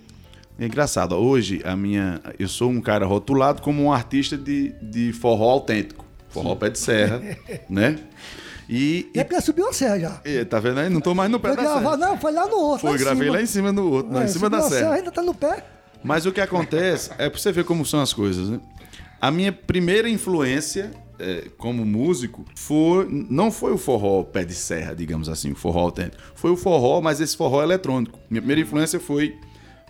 [0.59, 1.15] é engraçado.
[1.15, 6.03] Hoje a minha, eu sou um cara rotulado como um artista de, de forró autêntico,
[6.29, 7.21] forró pé de serra,
[7.69, 7.99] né?
[8.69, 10.21] E, E é porque subiu a serra já.
[10.25, 10.89] e- tá vendo aí?
[10.89, 11.97] Não tô mais no pé Foi da gravar, serra.
[11.97, 12.81] não, foi lá no outro.
[12.81, 13.35] Foi, lá em gravei cima.
[13.37, 14.93] lá em cima no outro, não, É, em cima da subiu a serra.
[14.95, 15.63] ainda tá no pé.
[16.03, 18.59] Mas o que acontece é pra você ver como são as coisas, né?
[19.21, 24.93] A minha primeira influência é, como músico foi, não foi o forró pé de serra,
[24.93, 26.21] digamos assim, o forró autêntico.
[26.35, 28.19] Foi o forró, mas esse forró eletrônico.
[28.29, 29.35] Minha primeira influência foi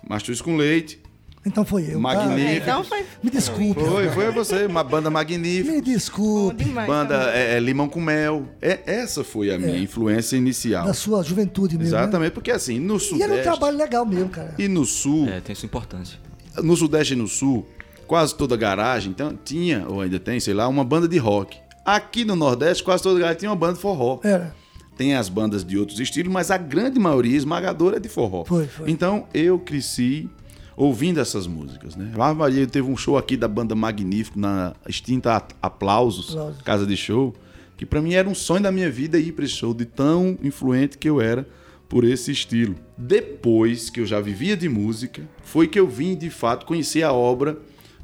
[0.07, 0.99] Mastros com Leite.
[1.45, 1.99] Então foi eu.
[1.99, 2.63] Magnífico.
[2.63, 3.05] então foi Tá?
[3.23, 3.81] Me desculpe.
[3.81, 5.71] Foi, foi você, uma banda magnífica.
[5.71, 6.87] Me desculpe demais.
[6.87, 8.45] Banda é, é, Limão com Mel.
[8.61, 10.85] É, essa foi a minha influência inicial.
[10.85, 11.93] da sua juventude mesmo.
[11.95, 12.01] né?
[12.01, 14.53] Exatamente, porque assim, no E era um Sudeste trabalho legal mesmo, cara.
[14.57, 16.17] e no Sul, É, tem sua importância.
[16.61, 17.65] no Sudeste e no Sul,
[18.07, 21.57] quase toda garagem então, tinha, ou ainda tem, sei lá, uma banda de rock.
[21.85, 24.19] Aqui no Nordeste, quase toda garagem tinha uma banda de forró.
[24.23, 24.55] Era.
[24.97, 28.43] Tem as bandas de outros estilos, mas a grande maioria esmagadora é de forró.
[28.45, 28.89] Foi, foi.
[28.89, 30.27] Então eu cresci
[30.75, 32.11] ouvindo essas músicas, né?
[32.17, 36.61] A Maria teve um show aqui da banda Magnífico na extinta Aplausos, Aplausos.
[36.61, 37.33] casa de show,
[37.75, 40.37] que pra mim era um sonho da minha vida ir pra esse show de tão
[40.43, 41.47] influente que eu era
[41.89, 42.75] por esse estilo.
[42.97, 47.13] Depois que eu já vivia de música, foi que eu vim de fato conhecer a
[47.13, 47.57] obra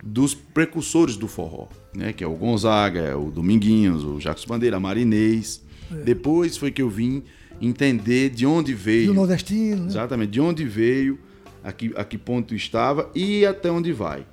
[0.03, 2.11] dos precursores do forró, né?
[2.11, 5.63] Que é o Gonzaga, é o Dominguinhos, o Jacques Bandeira, a Marinês.
[6.03, 7.23] Depois foi que eu vim
[7.61, 9.87] entender de onde veio o nordestino, né?
[9.87, 11.19] Exatamente, de onde veio,
[11.63, 14.25] a que, a que ponto estava e até onde vai.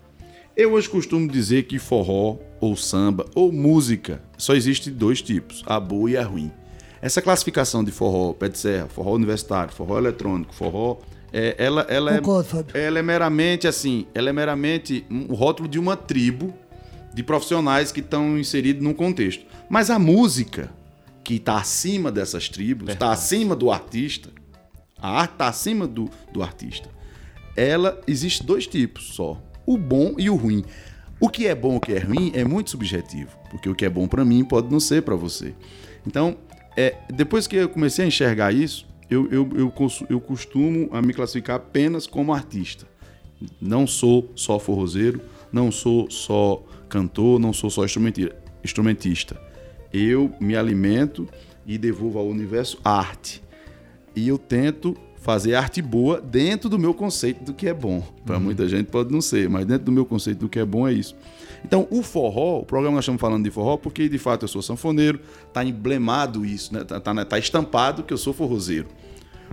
[0.56, 5.78] Eu hoje costumo dizer que forró, ou samba, ou música, só existe dois tipos, a
[5.78, 6.50] boa e a ruim.
[7.00, 10.98] Essa classificação de forró, pé de serra, forró universitário, forró eletrônico, forró,
[11.32, 12.76] é, ela, ela, Concordo, Fábio.
[12.76, 16.54] é, ela é meramente assim, ela é meramente um rótulo de uma tribo
[17.14, 19.44] de profissionais que estão inseridos num contexto.
[19.68, 20.72] Mas a música,
[21.22, 24.30] que está acima dessas tribos, está acima do artista,
[25.00, 26.88] a arte está acima do, do artista.
[27.56, 30.64] Ela existe dois tipos só: o bom e o ruim.
[31.20, 33.90] O que é bom, o que é ruim é muito subjetivo, porque o que é
[33.90, 35.54] bom para mim pode não ser para você.
[36.06, 36.38] Então,
[36.76, 39.72] é, depois que eu comecei a enxergar isso, eu, eu, eu,
[40.08, 42.86] eu costumo a me classificar apenas como artista.
[43.60, 45.20] Não sou só forrozeiro,
[45.52, 49.40] não sou só cantor, não sou só instrumenti- instrumentista.
[49.92, 51.28] Eu me alimento
[51.66, 53.42] e devolvo ao universo arte.
[54.14, 58.02] E eu tento fazer arte boa dentro do meu conceito do que é bom.
[58.24, 60.88] Para muita gente pode não ser, mas dentro do meu conceito do que é bom
[60.88, 61.14] é isso.
[61.64, 64.62] Então, o forró, o programa nós estamos falando de forró porque de fato eu sou
[64.62, 65.20] sanfoneiro,
[65.52, 66.84] tá emblemado isso, né?
[66.84, 68.88] Tá, tá, tá estampado que eu sou forrozeiro.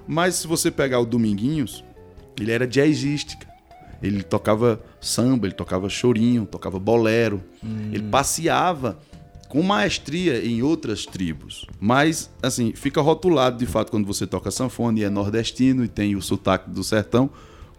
[0.07, 1.83] Mas se você pegar o Dominguinhos,
[2.39, 3.45] ele era jazzística.
[4.01, 7.43] Ele tocava samba, ele tocava chorinho, tocava bolero.
[7.63, 7.89] Hum.
[7.91, 8.99] Ele passeava
[9.47, 11.65] com maestria em outras tribos.
[11.79, 16.15] Mas, assim, fica rotulado de fato quando você toca sanfona e é nordestino e tem
[16.15, 17.29] o sotaque do sertão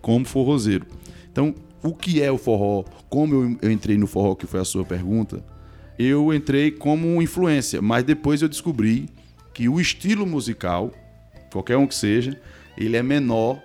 [0.00, 0.86] como forrozeiro.
[1.30, 2.84] Então, o que é o forró?
[3.08, 5.44] Como eu, entrei no forró, que foi a sua pergunta,
[5.98, 9.08] eu entrei como influência, mas depois eu descobri
[9.52, 10.92] que o estilo musical,
[11.52, 12.40] qualquer um que seja,
[12.76, 13.60] ele é menor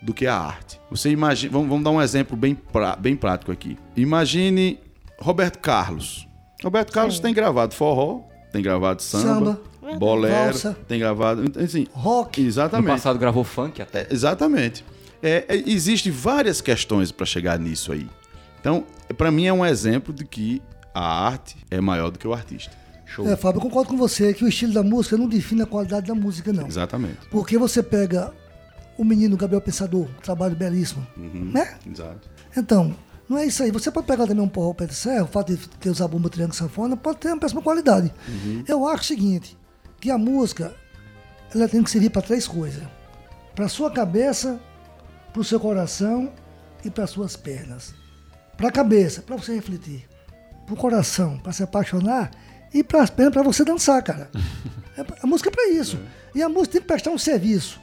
[0.00, 0.80] do que a arte.
[0.90, 3.76] Você imagina, vamos, vamos dar um exemplo bem, pra, bem prático aqui.
[3.96, 4.78] Imagine
[5.18, 6.27] Roberto Carlos.
[6.62, 7.22] Roberto Carlos Sim.
[7.22, 8.20] tem gravado forró,
[8.52, 9.96] tem gravado samba, Samba.
[9.98, 10.76] bolero, Valsa.
[10.88, 12.40] tem gravado, assim, Rock.
[12.42, 12.88] No exatamente.
[12.88, 14.00] passado gravou funk até.
[14.02, 14.84] É, exatamente.
[15.22, 18.08] É, é, Existem várias questões para chegar nisso aí.
[18.60, 18.84] Então,
[19.16, 20.60] para mim é um exemplo de que
[20.94, 22.76] a arte é maior do que o artista.
[23.06, 23.26] Show.
[23.26, 26.06] É, Fábio, eu concordo com você que o estilo da música não define a qualidade
[26.08, 26.66] da música, não.
[26.66, 27.18] Exatamente.
[27.30, 28.32] Porque você pega
[28.98, 31.50] o menino Gabriel Pensador, um trabalho belíssimo, Uhum.
[31.54, 31.76] né?
[31.90, 32.28] Exato.
[32.56, 32.94] Então,
[33.28, 33.70] não é isso aí.
[33.70, 36.28] Você pode pegar também um porró pé de serra, o fato de ter usado bomba,
[36.30, 38.12] triângulo, sanfona, pode ter uma péssima qualidade.
[38.66, 39.56] Eu acho o seguinte,
[40.00, 40.74] que a música,
[41.54, 42.82] ela tem que servir para três coisas.
[43.54, 44.58] Para sua cabeça,
[45.32, 46.32] para o seu coração
[46.84, 47.94] e para suas pernas.
[48.56, 50.08] Para a cabeça, para você refletir.
[50.64, 52.30] Para o coração, para se apaixonar.
[52.72, 54.30] E para as pernas, para você dançar, cara.
[54.98, 55.96] É- a música é para isso.
[56.34, 57.80] E a música tem que prestar um serviço.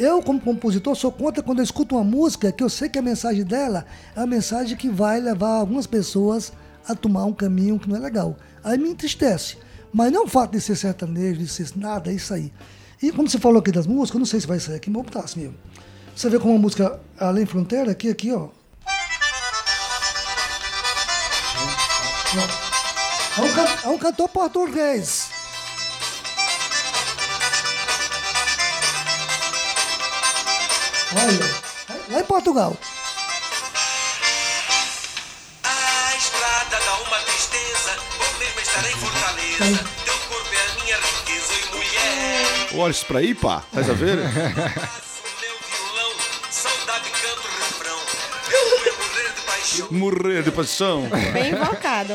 [0.00, 3.02] Eu, como compositor, sou contra quando eu escuto uma música que eu sei que a
[3.02, 3.84] mensagem dela
[4.16, 6.54] é uma mensagem que vai levar algumas pessoas
[6.88, 8.34] a tomar um caminho que não é legal.
[8.64, 9.58] Aí me entristece.
[9.92, 12.50] Mas não o fato de ser sertanejo, de ser nada, é isso aí.
[13.02, 15.04] E como você falou aqui das músicas, eu não sei se vai sair aqui, mas
[15.04, 15.54] tá mesmo.
[16.16, 18.48] Você vê como a música Além Fronteira, aqui, aqui, ó.
[23.36, 25.19] É um, é um cantor português.
[31.12, 31.50] Olha,
[32.08, 32.76] lá em Portugal.
[35.64, 39.84] A estrada dá uma tristeza, bom mesmo estar em Fortaleza.
[40.04, 42.80] Teu corpo é a minha riqueza e mulher.
[42.80, 43.64] Olha isso pra aí, pá.
[43.72, 44.18] Faz a ver?
[49.90, 51.08] Morrer de paixão.
[51.32, 52.14] Bem invocado.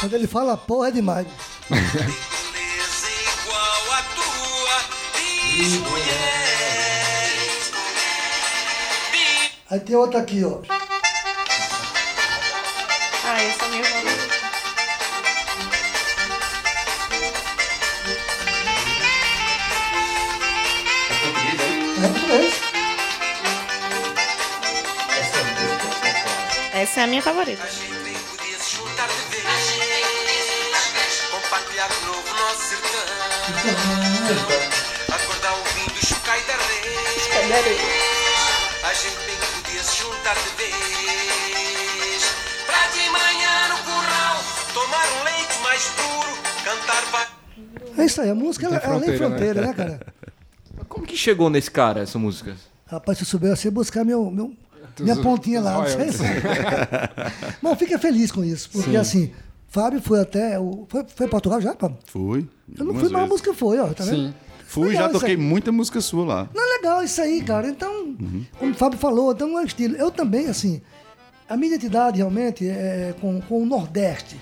[0.00, 1.26] Quando ele fala porra é demais.
[5.52, 5.56] tua.
[5.56, 7.30] Diz mulher.
[9.12, 10.60] Diz Aí tem outra aqui, ó.
[13.24, 13.82] Ah, esse é.
[21.98, 22.54] É português.
[26.74, 27.62] Essa é a minha favorita.
[27.62, 29.44] A gente nem podia se juntar de vez
[31.30, 33.00] Compartilhar de novo nosso sertão
[34.40, 34.91] Acordar
[37.60, 37.80] reis
[38.84, 42.22] A gente bem que podia se juntar de vez
[42.66, 44.36] Pra de manhã no curral
[44.74, 46.32] Tomar um leite mais puro
[46.64, 47.02] Cantar.
[47.98, 50.06] É isso aí, a música ela, ela nem fronteira, fronteira, né, cara?
[50.88, 52.56] Como que chegou nesse cara, essa música?
[52.86, 54.52] Rapaz, se eu souber, você buscar meu, meu,
[55.00, 55.74] minha pontinha lá.
[55.78, 56.22] Não sei se-
[57.60, 58.96] Mas fica feliz com isso, porque Sim.
[58.96, 59.32] assim,
[59.68, 60.58] Fábio foi até.
[60.58, 61.98] o- Foi, foi Portugal já, Fábio?
[62.06, 62.48] Fui.
[62.78, 64.16] Eu não fui, mas a música foi, ó, tá vendo?
[64.28, 64.34] Sim.
[64.72, 66.48] Fui, já toquei muita música sua lá.
[66.54, 67.68] Não é legal isso aí, cara.
[67.68, 68.16] Então,
[68.58, 69.96] como o Fábio falou, então é um estilo.
[69.96, 70.80] Eu também, assim,
[71.48, 74.40] a minha identidade realmente é com, com o Nordeste.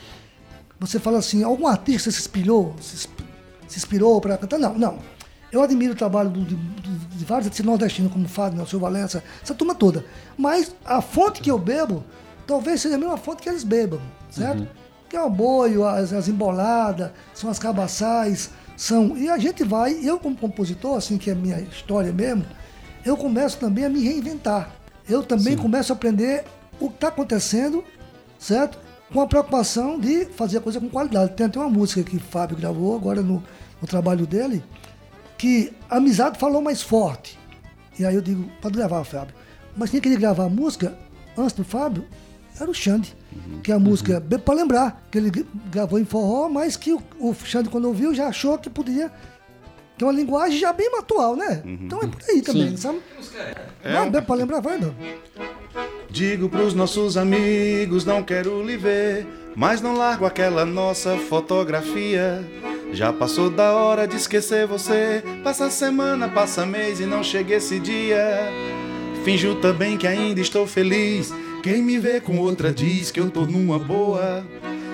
[0.78, 2.96] Você fala assim, algum artista se inspirou, se,
[3.68, 4.58] se inspirou para cantar?
[4.58, 4.98] Não, não.
[5.52, 8.62] Eu admiro o trabalho do- de, de- de vários artistas nordestinos, como o Fábio, né,
[8.62, 10.04] o seu Valença, essa turma toda.
[10.38, 12.04] Mas a fonte que eu bebo,
[12.46, 14.66] talvez seja a mesma fonte que eles bebam, certo?
[15.08, 19.16] Que é o boio, as, as emboladas, são as cabaçais, são.
[19.16, 22.46] E a gente vai, eu como compositor, assim, que é a minha história mesmo,
[23.04, 24.74] eu começo também a me reinventar.
[25.06, 26.44] Eu também começo a aprender
[26.80, 27.84] o que está acontecendo,
[28.38, 28.78] certo?
[29.12, 31.34] Com a preocupação de fazer a coisa com qualidade.
[31.34, 33.42] Tem até uma música que o Fábio gravou agora no,
[33.82, 34.64] no trabalho dele,
[35.36, 37.38] que a amizade falou mais forte.
[37.98, 39.34] E aí eu digo, pode gravar, Fábio.
[39.76, 40.96] Mas quem queria gravar a música,
[41.36, 42.06] antes do Fábio,
[42.58, 43.14] era o Xande.
[43.62, 45.30] Que é a música, bem para lembrar, que ele
[45.70, 49.10] gravou em forró, mas que o, o Xande, quando ouviu, já achou que podia
[49.98, 51.62] ter uma linguagem já bem atual, né?
[51.64, 52.76] Então é por aí também, Sim.
[52.78, 53.00] sabe?
[53.84, 54.94] É, bem para lembrar, vai, não.
[56.08, 62.44] Digo pros nossos amigos, não quero lhe ver, mas não largo aquela nossa fotografia.
[62.92, 65.22] Já passou da hora de esquecer você.
[65.44, 68.40] Passa semana, passa mês e não chega esse dia.
[69.24, 71.32] Finjo também que ainda estou feliz.
[71.62, 74.44] Quem me vê com outra diz que eu tô numa boa.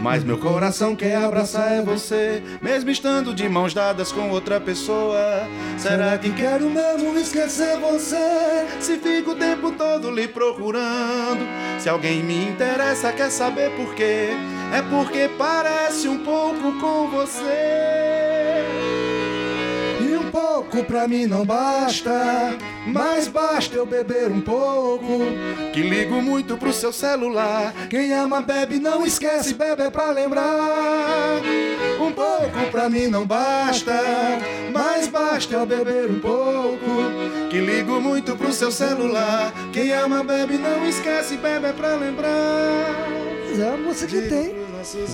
[0.00, 5.48] Mas meu coração quer abraçar é você, mesmo estando de mãos dadas com outra pessoa.
[5.78, 8.66] Será que quero mesmo esquecer você?
[8.80, 11.46] Se fico o tempo todo lhe procurando.
[11.78, 14.30] Se alguém me interessa, quer saber por quê?
[14.74, 18.95] É porque parece um pouco com você.
[20.37, 25.20] Pouco pra mim não basta, mas basta eu beber um pouco.
[25.72, 27.72] Que ligo muito pro seu celular.
[27.89, 31.41] Quem ama bebe, não esquece, bebe é pra lembrar.
[31.99, 33.95] Um pouco pra mim não basta,
[34.74, 37.49] mas basta eu beber um pouco.
[37.49, 39.55] Que ligo muito pro seu celular.
[39.72, 43.36] Quem ama bebe, não esquece, bebe é pra lembrar.
[43.57, 44.54] Mas é a música que tem.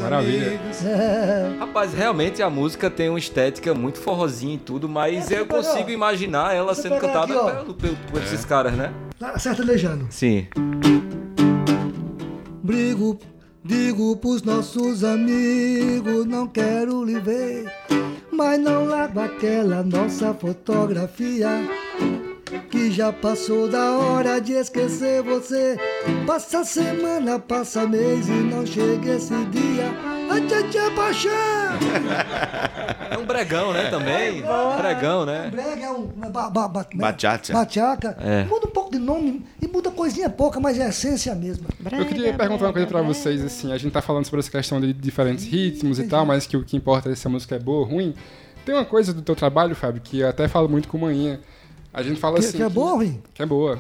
[0.01, 0.61] Maravilha.
[0.85, 5.47] É, Rapaz, realmente a música tem uma estética muito forrozinha e tudo, mas É, eu
[5.47, 8.93] pegar, consigo imaginar ela sendo cantada aqui, pelo- pelo- por esses caras, né?
[9.19, 10.07] tá sertanejando.
[10.11, 10.49] Sim.
[12.63, 13.19] Brigo,
[13.65, 17.65] digo pros nossos amigos, não quero lhe ver.
[18.33, 21.49] Mas não largo aquela nossa fotografia.
[22.71, 25.79] Que já passou da hora de esquecer você.
[26.27, 29.91] Passa semana, passa mês e não chega esse dia.
[30.31, 31.33] A tia, tia paixão!
[33.11, 34.43] É um bregão, né, também?
[34.43, 35.51] Um bregão, né?
[35.51, 36.07] Brega é um.
[36.07, 37.53] Ba, ba, ba, Bachata.
[37.53, 38.17] Bachaca.
[38.21, 38.45] É.
[38.45, 41.67] Muda um pouco de nome e muda coisinha pouca, mas é a essência mesma.
[41.91, 44.81] Eu queria perguntar uma coisa pra vocês, assim, a gente tá falando sobre essa questão
[44.81, 47.59] de diferentes ritmos e tal, mas que o que importa é se a música é
[47.59, 48.15] boa ou ruim.
[48.65, 51.39] Tem uma coisa do teu trabalho, Fábio, que eu até falo muito com manhã.
[51.93, 52.57] A gente fala Que, assim.
[52.57, 53.23] que é boa ruim?
[53.35, 53.79] Que é boa.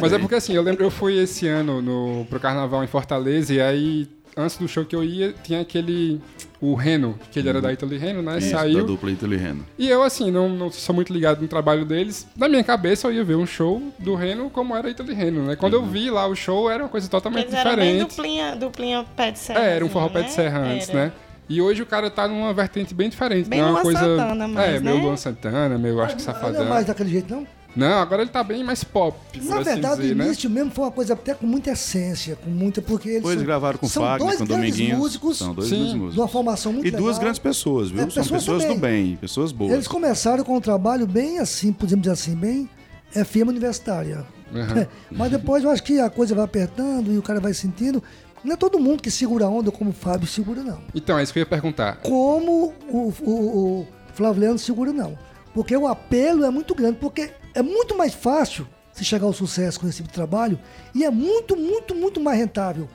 [0.00, 3.54] Mas é porque assim, eu lembro, eu fui esse ano no, pro carnaval em Fortaleza
[3.54, 6.20] e aí, antes do show que eu ia, tinha aquele.
[6.58, 8.38] O Reno, que ele era da Italy Reno, né?
[8.38, 8.82] Isso, da Saiu.
[8.84, 9.66] dupla Italy Reno.
[9.78, 12.26] E eu, assim, não, não sou muito ligado no trabalho deles.
[12.34, 15.54] Na minha cabeça, eu ia ver um show do Reno como era Italy Reno, né?
[15.54, 18.08] Quando eu vi lá o show, era uma coisa totalmente Eles eram bem diferente.
[18.16, 19.60] duplinha, duplinha pé de serra.
[19.66, 20.74] É, era um forró assim, pé de serra né?
[20.74, 20.98] antes, Era.
[21.06, 21.12] né?
[21.48, 23.48] E hoje o cara tá numa vertente bem diferente.
[23.48, 24.00] Bem não é uma coisa.
[24.00, 25.02] Santana mais, é, meio né?
[25.02, 26.64] Luan Santana, meio acho que Não é safadão.
[26.68, 27.46] mais daquele jeito, não?
[27.76, 30.24] Não, agora ele tá bem mais pop, por Na assim verdade, dizer, o né?
[30.24, 32.80] início mesmo foi uma coisa até com muita essência, com muita.
[32.80, 34.98] Porque eles Depois são, gravaram com são Fagner, dois com grandes Dominguinhos.
[34.98, 35.84] músicos São dois Sim.
[35.84, 36.30] de uma músicos.
[36.32, 37.02] formação muito E legal.
[37.02, 37.98] duas grandes pessoas, viu?
[37.98, 38.80] É, São pessoas pessoas do também.
[39.08, 39.72] bem, pessoas boas.
[39.72, 42.66] Eles começaram com um trabalho bem assim, podemos dizer assim, bem
[43.12, 44.24] FM universitária.
[44.54, 44.86] Aham.
[45.12, 48.02] Mas depois eu acho que a coisa vai apertando e o cara vai sentindo.
[48.46, 50.78] Não é todo mundo que segura a onda como o Fábio segura, não.
[50.94, 51.96] Então, é isso que eu ia perguntar.
[51.96, 55.18] Como o, o, o Flávio Leandro segura, não.
[55.52, 59.80] Porque o apelo é muito grande, porque é muito mais fácil se chegar ao sucesso
[59.80, 60.60] com esse tipo de trabalho
[60.94, 62.88] e é muito, muito, muito mais rentável,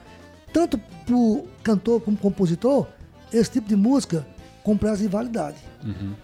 [0.54, 2.86] tanto para o cantor como compositor,
[3.30, 4.26] esse tipo de música
[4.64, 5.58] com prazo de validade.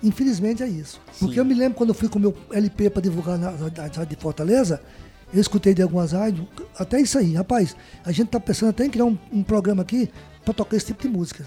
[0.03, 1.01] Infelizmente é isso.
[1.19, 3.83] Porque eu me lembro quando eu fui com o meu LP para divulgar na na
[3.83, 4.81] rádio de Fortaleza,
[5.33, 6.47] eu escutei de algumas rádios,
[6.79, 10.11] até isso aí, rapaz, a gente tá pensando até em criar um, um programa aqui
[10.45, 11.45] para tocar esse tipo de música.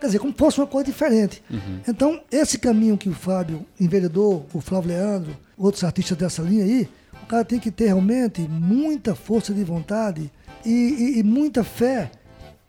[0.00, 1.42] Quer dizer, como fosse uma coisa diferente.
[1.86, 6.88] Então, esse caminho que o Fábio enveredou, o Flávio Leandro, outros artistas dessa linha aí,
[7.22, 10.32] o cara tem que ter realmente muita força de vontade
[10.64, 12.10] e, e- e muita fé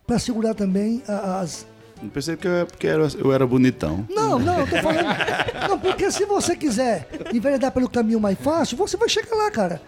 [0.06, 1.66] para segurar também as,
[2.04, 4.06] Eu pensei que eu, porque era- eu era bonitão.
[4.14, 5.08] não, não, eu tô falando.
[5.70, 9.82] Não, porque se você quiser enveredar pelo caminho mais fácil, você vai chegar lá, cara.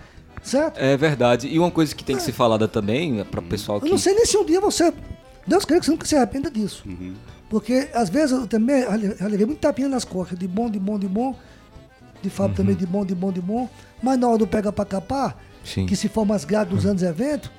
[0.43, 0.77] Certo?
[0.77, 1.47] É verdade.
[1.47, 3.87] E uma coisa que tem que ser falada também, para o pessoal que.
[3.87, 4.93] Eu não sei nem se um dia você.
[5.47, 6.83] Deus queira que você nunca se arrependa disso.
[7.49, 10.99] Porque às vezes eu também já levei muito tapinha nas costas, de bom, de bom,
[10.99, 11.35] de bom.
[12.21, 13.69] De Fábio também de bom, de bom, de bom.
[14.01, 15.85] Mas na hora do pega pra capar, Sim.
[15.85, 17.51] que se for mais grado dos anos de evento,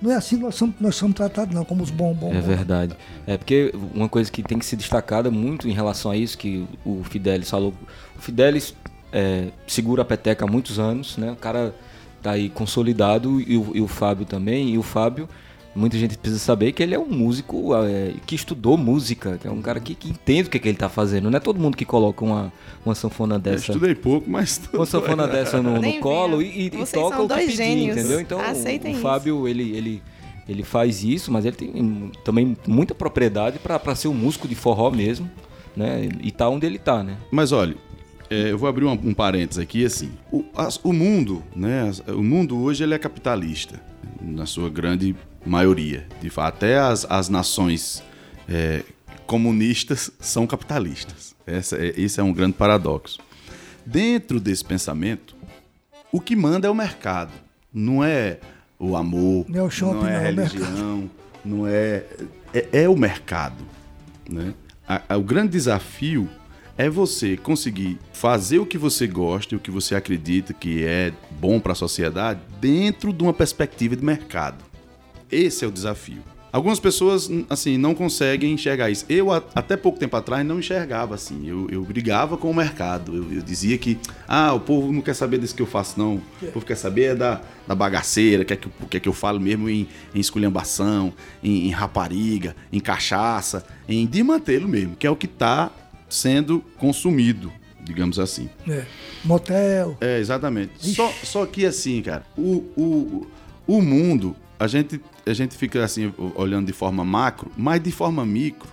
[0.00, 2.34] não é assim que nós somos, nós somos tratados, não, como os bons, bons.
[2.34, 2.96] É verdade.
[3.26, 6.66] É porque uma coisa que tem que ser destacada muito em relação a isso, que
[6.84, 7.74] o Fidelis falou.
[8.16, 8.74] O Fidelis
[9.12, 11.32] é, segura a peteca há muitos anos, né?
[11.32, 11.74] O cara
[12.24, 14.70] tá aí consolidado e o, e o Fábio também.
[14.70, 15.28] E o Fábio,
[15.76, 19.50] muita gente precisa saber que ele é um músico é, que estudou música, que é
[19.50, 21.30] um cara que, que entende o que, que ele tá fazendo.
[21.30, 22.50] Não é todo mundo que coloca uma,
[22.84, 23.72] uma sanfona Eu dessa.
[23.72, 24.60] estudei pouco, mas.
[24.72, 27.56] Uma sanfona dessa no, no colo e, e- e toca são o que dois pedir,
[27.56, 27.96] gênios.
[27.98, 28.20] entendeu?
[28.20, 29.02] Então Aceitem o isso.
[29.02, 30.02] Fábio, ele, ele,
[30.48, 34.90] ele faz isso, mas ele tem também muita propriedade para ser um músico de forró
[34.90, 35.30] mesmo,
[35.76, 36.08] né?
[36.22, 37.16] E tá onde ele tá, né?
[37.30, 37.76] Mas olha,
[38.34, 40.10] é, eu vou abrir um, um parênteses aqui, assim.
[40.32, 41.90] O, as- o mundo, né?
[42.08, 43.80] O mundo hoje ele é capitalista,
[44.20, 45.14] na sua grande
[45.46, 46.06] maioria.
[46.20, 48.02] De fato, até as, as nações
[48.48, 48.82] é,
[49.26, 51.34] comunistas são capitalistas.
[51.46, 53.18] Essa é, esse é um grande paradoxo.
[53.84, 55.36] Dentro desse pensamento,
[56.10, 57.32] o que manda é o mercado.
[57.72, 58.38] Não é
[58.78, 61.10] o amor, Não é o shopping, não é a é religião,
[61.44, 62.04] não é,
[62.52, 62.68] é.
[62.84, 63.64] é o mercado.
[64.28, 64.54] Né?
[64.88, 66.28] A- a- o grande desafio
[66.76, 71.12] é você conseguir fazer o que você gosta e o que você acredita que é
[71.40, 74.64] bom para a sociedade dentro de uma perspectiva de mercado.
[75.30, 76.22] Esse é o desafio.
[76.54, 79.04] Algumas pessoas, assim, não conseguem enxergar isso.
[79.08, 81.44] Eu, até pouco tempo atrás, não enxergava assim.
[81.48, 83.12] Eu, eu brigava com o mercado.
[83.12, 83.98] Eu, eu dizia que,
[84.28, 86.22] ah, o povo não quer saber disso que eu faço, não.
[86.40, 89.68] O povo quer saber é da, da bagaceira, quer que, quer que eu falo mesmo
[89.68, 91.12] em, em esculhambação,
[91.42, 95.72] em, em rapariga, em cachaça, em desmantelo mesmo, que é o que está
[96.08, 97.52] sendo consumido,
[97.82, 98.48] digamos assim.
[98.68, 98.84] É.
[99.24, 99.96] Motel.
[100.00, 100.72] É, exatamente.
[100.94, 103.26] Só, só que assim, cara, o, o,
[103.66, 108.24] o mundo, a gente, a gente fica assim, olhando de forma macro, mas de forma
[108.24, 108.68] micro,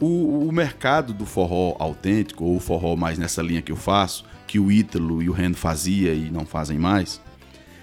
[0.00, 4.24] o, o mercado do forró autêntico, ou o forró mais nessa linha que eu faço,
[4.46, 7.20] que o Ítalo e o Reno fazia e não fazem mais,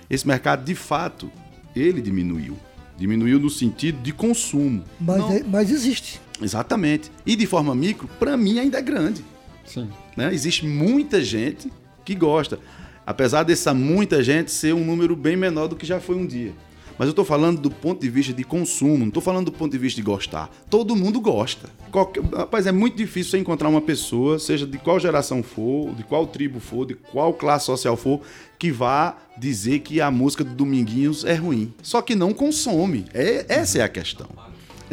[0.10, 1.32] esse mercado, de fato,
[1.76, 2.56] ele diminuiu.
[2.98, 4.84] Diminuiu no sentido de consumo.
[5.00, 6.22] Mas, Não- é- mas existe.
[6.42, 7.12] Exatamente.
[7.26, 9.24] E de forma micro, para mim ainda é grande
[9.66, 9.90] Sim.
[10.18, 10.34] né?
[10.34, 11.72] Existe muita gente
[12.04, 12.60] que gosta.
[13.06, 16.54] Apesar dessa muita gente ser um número bem menor do que já foi um dia.
[16.98, 19.72] Mas eu estou falando do ponto de vista de consumo, não estou falando do ponto
[19.72, 20.50] de vista de gostar.
[20.70, 21.68] Todo mundo gosta.
[21.92, 26.04] Qualquer- Rapaz, é muito difícil você encontrar uma pessoa, seja de qual geração for, de
[26.04, 28.22] qual tribo for, de qual classe social for,
[28.60, 31.74] que vá dizer que a música do Dominguinhos é ruim.
[31.82, 33.06] Só que não consome.
[33.14, 34.28] É, essa é a questão.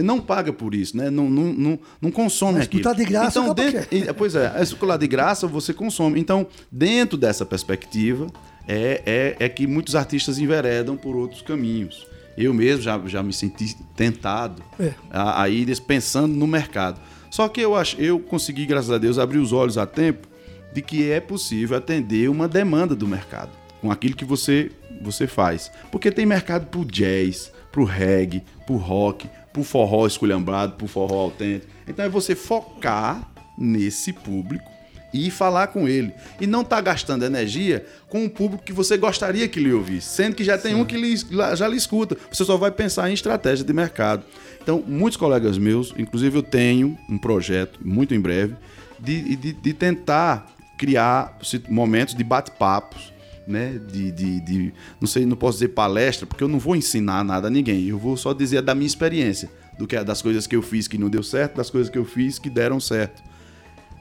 [0.03, 1.11] Não paga por isso, né?
[1.11, 2.81] Não, não, não, não consome Mas aquilo.
[2.83, 4.13] escutar de graça, então, dentro, que é.
[4.13, 6.19] Pois é, é escutar de graça você consome.
[6.21, 8.27] Então, dentro dessa perspectiva,
[8.69, 9.03] é,
[9.39, 12.07] é, é que muitos artistas enveredam por outros caminhos.
[12.37, 14.93] Eu mesmo já, já me senti tentado É.
[15.11, 17.01] a, a ir pensando no mercado.
[17.31, 20.27] Só que eu acho, eu consegui, graças a Deus, abrir os olhos a tempo
[20.73, 24.71] de que é possível atender uma demanda do mercado com aquilo que você,
[25.03, 25.71] você faz.
[25.91, 31.73] Porque tem mercado pro jazz, pro reggae, pro rock, pro forró esculhambado, pro forró autêntico.
[31.89, 33.29] Então é você focar
[33.59, 34.71] nesse público
[35.13, 36.13] e falar com ele.
[36.41, 40.09] E não tá gastando energia com o público que você gostaria que lhe ouvisse.
[40.09, 41.17] Sendo que já tem um que lhe-
[41.57, 42.17] já lhe escuta.
[42.31, 44.23] Você só vai pensar em estratégia de mercado.
[44.63, 48.55] Então, muitos colegas meus, inclusive eu tenho um projeto, muito em breve,
[49.01, 50.47] de, de, de tentar
[50.79, 51.37] criar
[51.69, 53.13] momentos de bate-papos,
[53.51, 53.79] né?
[53.91, 57.49] De, de, de- não sei, não posso dizer palestra, porque eu não vou ensinar nada
[57.49, 57.87] a ninguém.
[57.87, 60.97] Eu vou só dizer da minha experiência, do que das coisas que eu fiz que
[60.97, 63.23] não deu certo, das coisas que eu fiz que deram certo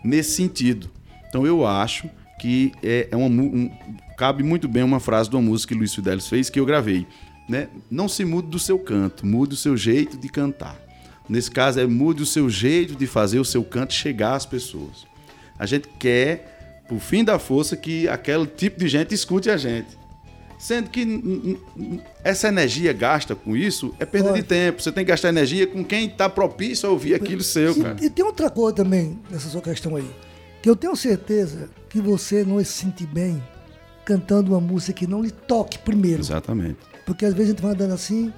[0.04, 0.90] nesse sentido.
[1.28, 3.70] Então eu acho que é, é uma, um-
[4.18, 7.06] cabe muito bem uma frase de uma música que Luiz Fidelis fez que eu gravei.
[7.48, 7.68] Né?
[7.90, 10.78] Não se mude do seu canto, mude o seu jeito de cantar.
[11.28, 15.06] Nesse caso é mude o seu jeito de fazer o seu canto chegar às pessoas.
[15.58, 16.59] A gente quer,
[16.90, 19.98] por fim da força, que aquele tipo de gente escute a gente.
[20.58, 21.58] Sendo que
[22.22, 24.82] essa energia gasta com isso é perda de tempo.
[24.82, 27.96] Você tem que gastar energia com quem está propício a ouvir aquilo seu, cara.
[28.02, 30.10] E, e tem outra coisa também nessa sua questão aí.
[30.62, 33.42] Que eu tenho certeza que você não se sente bem
[34.04, 36.20] cantando uma música que não lhe toque primeiro.
[36.22, 36.78] Exatamente.
[37.06, 38.34] Porque às vezes a gente vai andando assim,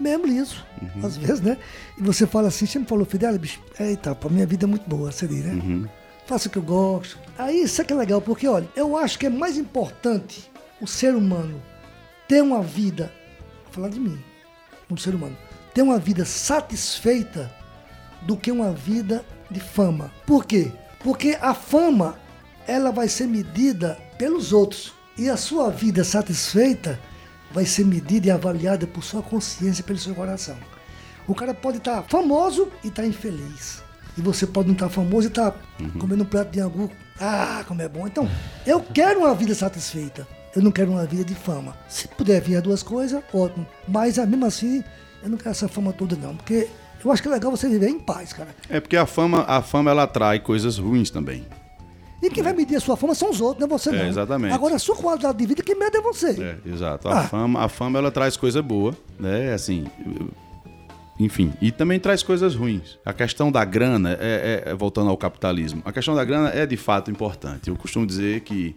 [0.00, 1.04] mesmo liso, Uhum.
[1.06, 1.58] às vezes, né?
[1.98, 5.12] E você fala assim, sempre falou, Fidel, bicho, eita, pra minha vida é muito boa,
[5.12, 5.52] seria, né?
[5.62, 5.84] Uhum.
[6.28, 7.18] Faça o que eu gosto.
[7.38, 10.86] Aí isso é que é legal, porque olha, eu acho que é mais importante o
[10.86, 11.60] ser humano
[12.28, 13.10] ter uma vida,
[13.64, 14.22] vou falar de mim,
[14.90, 15.34] um ser humano,
[15.72, 17.50] ter uma vida satisfeita
[18.22, 20.12] do que uma vida de fama.
[20.26, 20.70] Por quê?
[21.00, 22.18] Porque a fama,
[22.66, 24.92] ela vai ser medida pelos outros.
[25.16, 27.00] E a sua vida satisfeita
[27.50, 30.58] vai ser medida e avaliada por sua consciência e pelo seu coração.
[31.26, 33.87] O cara pode estar famoso e estar infeliz.
[34.18, 35.54] E você pode não estar famoso e estar
[35.98, 36.90] comendo um prato de angu.
[37.20, 38.06] Ah, como é bom.
[38.06, 38.28] Então,
[38.66, 40.26] eu quero uma vida satisfeita.
[40.56, 41.76] Eu não quero uma vida de fama.
[41.88, 43.64] Se puder vir as duas coisas, ótimo.
[43.86, 44.82] Mas, ah, mesmo assim,
[45.22, 46.34] eu não quero essa fama toda, não.
[46.34, 46.68] Porque
[47.04, 48.48] eu acho que é legal você viver em paz, cara.
[48.68, 51.46] É porque a fama, a fama ela atrai coisas ruins também.
[52.20, 54.08] E quem vai medir a sua fama são os outros, não é você É, não.
[54.08, 54.52] exatamente.
[54.52, 56.30] Agora, a sua qualidade de vida, quem mede é você.
[56.42, 57.08] É, exato.
[57.08, 57.22] A Ah.
[57.28, 59.52] fama, a fama ela traz coisa boa, né?
[59.52, 59.86] Assim,
[61.18, 62.98] enfim, e também traz coisas ruins.
[63.04, 66.64] A questão da grana, é, é- é- voltando ao capitalismo, a questão da grana é
[66.66, 67.68] de fato importante.
[67.68, 68.76] Eu costumo dizer que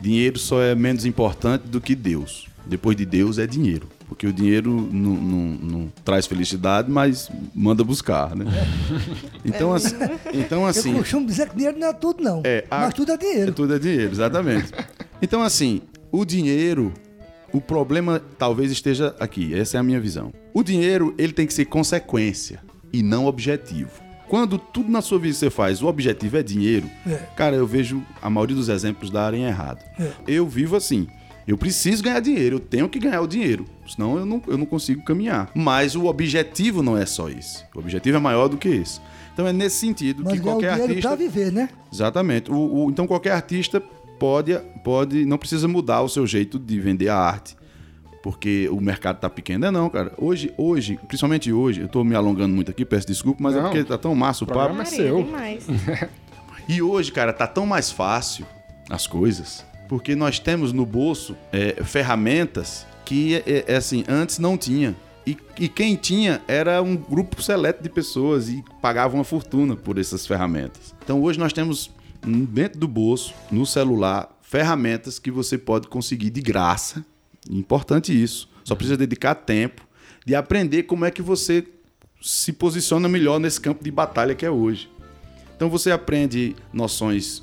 [0.00, 2.46] dinheiro só é menos importante do que Deus.
[2.64, 3.88] Depois de Deus é dinheiro.
[4.08, 8.44] Porque o dinheiro não, não- não traz felicidade, mas manda buscar, né?
[9.44, 9.94] Então, assim,
[10.32, 12.40] então, assim Eu costumo dizer que dinheiro não é tudo, não.
[12.44, 13.52] É, a- Mas tudo é dinheiro.
[13.52, 14.70] tudo é dinheiro, exatamente.
[15.20, 15.80] Então, assim,
[16.12, 16.92] o dinheiro,
[17.52, 19.54] o problema talvez esteja aqui.
[19.54, 20.32] Essa é a minha visão.
[20.54, 22.60] O dinheiro, ele tem que ser consequência
[22.92, 23.90] e não objetivo.
[24.28, 27.16] Quando tudo na sua vida você faz, o objetivo é dinheiro, É.
[27.36, 29.82] cara, eu vejo a maioria dos exemplos darem errado.
[30.00, 30.10] É.
[30.26, 31.06] Eu vivo assim.
[31.46, 34.64] Eu preciso ganhar dinheiro, eu tenho que ganhar o dinheiro, senão eu não, eu não
[34.64, 35.50] consigo caminhar.
[35.54, 37.64] Mas o objetivo não é só esse.
[37.74, 39.00] O objetivo é maior do que esse.
[39.34, 41.08] Então é nesse sentido Mas que o qualquer dinheiro artista.
[41.08, 41.68] pra viver, né?
[41.92, 42.50] Exatamente.
[42.50, 43.82] O- o- então qualquer artista
[44.22, 47.56] pode, pode, não precisa mudar o seu jeito de vender a arte.
[48.22, 49.58] porque o mercado tá pequeno.
[49.62, 50.12] Não é não, cara.
[50.16, 53.64] Hoje, hoje, principalmente hoje, eu tô me alongando muito aqui, peço desculpa, mas é Não.
[53.64, 54.80] porque tá tão massa o papo.
[54.80, 55.24] é seu.
[55.24, 55.66] demais.
[56.68, 58.46] E hoje, cara, tá tão mais fácil
[58.88, 64.56] as coisas, porque nós temos no bolso é, ferramentas que, é, é, assim, antes não
[64.56, 64.94] tinha.
[65.26, 69.98] E, e quem tinha era um grupo seleto de pessoas e pagava uma fortuna por
[69.98, 70.94] essas ferramentas.
[71.02, 71.90] Então hoje nós temos
[72.24, 77.04] dentro do bolso, no celular, ferramentas que você pode conseguir de graça.
[77.50, 78.48] Importante isso.
[78.64, 79.82] Só precisa dedicar tempo
[80.24, 81.66] de aprender como é que você
[82.20, 84.88] se posiciona melhor nesse campo de batalha que é hoje.
[85.56, 87.42] Então você aprende noções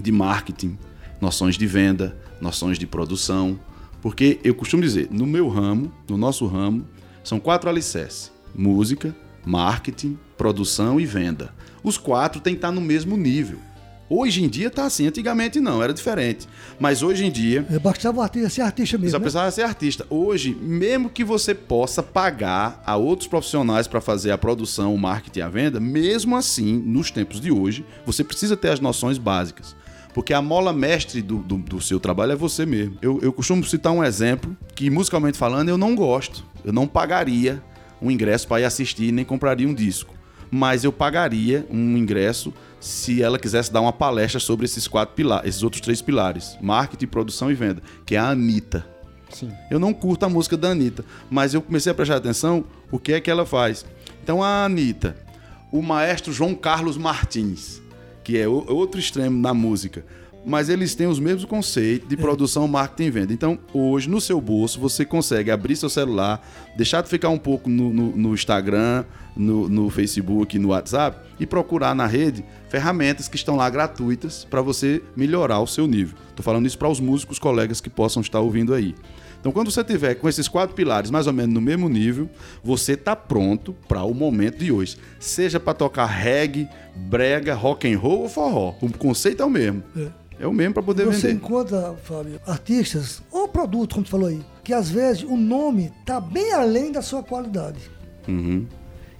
[0.00, 0.78] de marketing,
[1.20, 3.58] noções de venda, noções de produção,
[4.02, 6.86] porque eu costumo dizer, no meu ramo, no nosso ramo,
[7.22, 9.14] são quatro alicerces: música,
[9.44, 11.54] marketing, produção e venda.
[11.82, 13.58] Os quatro têm que estar no mesmo nível.
[14.12, 16.48] Hoje em dia está assim, antigamente não, era diferente.
[16.80, 19.12] Mas hoje em dia, É, Bastava artista ser artista mesmo.
[19.12, 19.22] só né?
[19.22, 20.04] precisava ser artista.
[20.10, 25.38] Hoje, mesmo que você possa pagar a outros profissionais para fazer a produção, o marketing
[25.38, 29.76] e a venda, mesmo assim, nos tempos de hoje, você precisa ter as noções básicas.
[30.12, 32.98] Porque a mola mestre do, do, do seu trabalho é você mesmo.
[33.00, 36.44] Eu, eu costumo citar um exemplo que, musicalmente falando, eu não gosto.
[36.64, 37.62] Eu não pagaria
[38.02, 40.12] um ingresso para ir assistir, nem compraria um disco.
[40.50, 45.48] Mas eu pagaria um ingresso se ela quisesse dar uma palestra sobre esses quatro pilares,
[45.48, 48.86] esses outros três pilares: marketing, produção e venda, que é a Anitta.
[49.30, 49.52] Sim.
[49.70, 53.12] Eu não curto a música da Anitta, mas eu comecei a prestar atenção o que
[53.12, 53.84] é que ela faz.
[54.22, 55.16] Então a Anitta,
[55.70, 57.80] o maestro João Carlos Martins,
[58.24, 60.04] que é outro extremo na música,
[60.44, 63.32] mas eles têm os mesmos conceitos de produção, marketing e venda.
[63.32, 66.40] Então, hoje, no seu bolso, você consegue abrir seu celular,
[66.76, 69.04] deixar de ficar um pouco no, no- no Instagram,
[69.36, 74.60] no, no Facebook, no WhatsApp e procurar na rede ferramentas que estão lá gratuitas para
[74.62, 76.16] você melhorar o seu nível.
[76.30, 78.94] Estou falando isso para os músicos, colegas que possam estar ouvindo aí.
[79.40, 82.28] Então, quando você tiver com esses quatro pilares mais ou menos no mesmo nível,
[82.62, 84.98] você está pronto para o momento de hoje.
[85.18, 88.74] Seja para tocar reggae, brega, rock and roll ou forró.
[88.82, 89.82] O conceito é o mesmo.
[89.96, 90.08] É,
[90.46, 91.34] o mesmo para poder Você vender.
[91.44, 96.20] encontra, Fábio, artistas ou produto, como tu falou aí, que às vezes o nome tá
[96.20, 97.78] bem além da sua qualidade.
[98.28, 98.66] Uhum.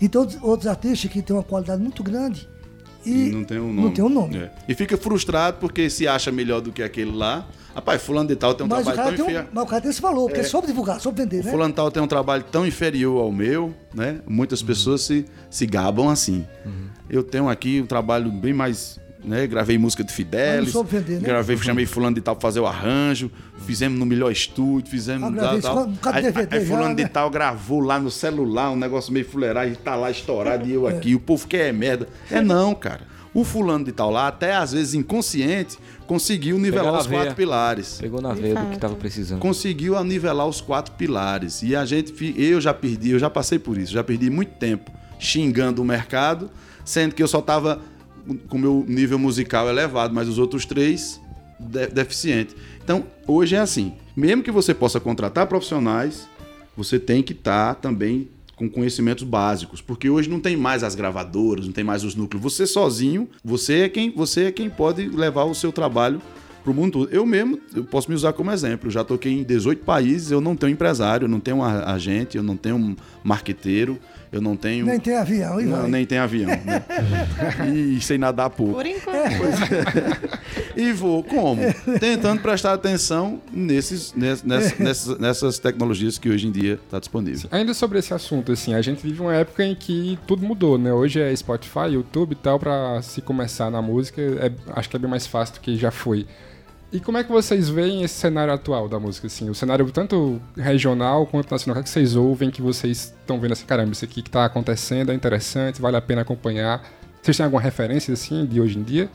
[0.00, 2.48] Então, outros- artistas que têm uma qualidade muito grande
[3.04, 3.80] e, E não tem um nome.
[3.82, 4.36] Não tem um nome.
[4.38, 4.50] É.
[4.68, 7.46] E fica frustrado porque se acha melhor do que aquele lá.
[7.74, 9.50] Rapaz, fulano de tal tem um mas, o trabalho tão tem um, inferior.
[9.54, 11.50] mas o cara tem esse valor, porque é soube divulgar, soube vender, né?
[11.50, 14.20] Fulano de tal tem um trabalho tão inferior ao meu, né?
[14.26, 16.44] Muitas pessoas se, se gabam assim.
[17.08, 18.98] Eu tenho aqui um trabalho bem mais.
[19.22, 19.46] Né?
[19.46, 20.66] Gravei música de Fidelis.
[20.66, 21.28] Mas não vender, né?
[21.28, 23.30] Gravei, chamei fulano de tal pra fazer o arranjo.
[23.66, 25.36] Fizemos no melhor estúdio, fizemos.
[25.38, 25.86] Ah, tal, tal.
[25.88, 27.08] um Aí, DVD aí fulano já, de né?
[27.08, 31.14] tal gravou lá no celular, um negócio meio fuleiragem, tá lá estourado e eu aqui.
[31.14, 32.08] O povo quer é merda.
[32.30, 33.02] É não, cara.
[33.32, 37.34] O fulano de tal lá, até às vezes inconsciente, conseguiu nivelar os quatro veia.
[37.34, 38.80] pilares Pegou na veia do que fato.
[38.80, 39.38] tava precisando.
[39.38, 41.62] conseguiu a nivelar os quatro pilares.
[41.62, 44.90] E a gente, eu já perdi, eu já passei por isso, já perdi muito tempo
[45.16, 46.50] xingando o mercado,
[46.84, 47.80] sendo que eu só tava
[48.48, 51.20] com o meu nível musical elevado, mas os outros três
[51.58, 52.54] de, deficiente.
[52.82, 56.28] Então, hoje é assim, mesmo que você possa contratar profissionais,
[56.76, 61.64] você tem que estar também com conhecimentos básicos, porque hoje não tem mais as gravadoras,
[61.64, 62.42] não tem mais os núcleos.
[62.42, 66.20] Você sozinho, você é quem, você é quem pode levar o seu trabalho
[66.62, 67.08] pro mundo todo.
[67.10, 68.88] Eu mesmo, eu posso me usar como exemplo.
[68.88, 72.36] Eu já toquei em 18 países, eu não tenho empresário, eu não tenho um agente,
[72.36, 73.98] eu não tenho um marqueteiro,
[74.32, 74.86] eu não tenho.
[74.86, 75.90] Nem tem avião, e Não, vai.
[75.90, 76.48] nem tem avião.
[76.50, 76.84] Né?
[77.74, 78.74] e sei nadar pouco.
[78.74, 79.30] Por enquanto.
[80.76, 81.60] E vou como?
[81.98, 87.48] Tentando prestar atenção nesses, ness- ness- nessas, nessas tecnologias que hoje em dia está disponível.
[87.50, 90.92] Ainda sobre esse assunto, assim, a gente vive uma época em que tudo mudou, né?
[90.92, 94.98] Hoje é Spotify, YouTube e tal, pra se começar na música, é- acho que é
[94.98, 96.26] bem mais fácil do que já foi.
[96.92, 99.48] E como é que vocês veem esse cenário atual da música, assim?
[99.48, 103.38] O cenário tanto regional quanto nacional, o que, é que vocês ouvem, que vocês estão
[103.38, 106.82] vendo assim, caramba, isso aqui que tá acontecendo é interessante, vale a pena acompanhar.
[107.22, 109.08] Vocês têm alguma referência, assim, de hoje em dia?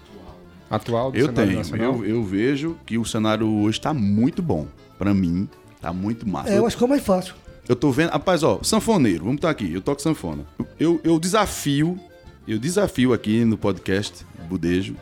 [0.70, 1.96] Atual do Eu cenário tenho, nacional?
[1.96, 4.68] eu, eu vejo que o cenário hoje está muito bom.
[4.98, 5.50] Para mim,
[5.82, 6.52] tá muito massa.
[6.52, 7.36] É, eu acho que é o mais fácil.
[7.68, 8.12] Eu tô vendo.
[8.12, 9.74] Rapaz, ó, sanfoneiro, vamos estar aqui.
[9.74, 10.46] Eu toco sanfona.
[10.80, 12.00] Eu, eu desafio,
[12.48, 14.96] eu desafio aqui no podcast Budejo,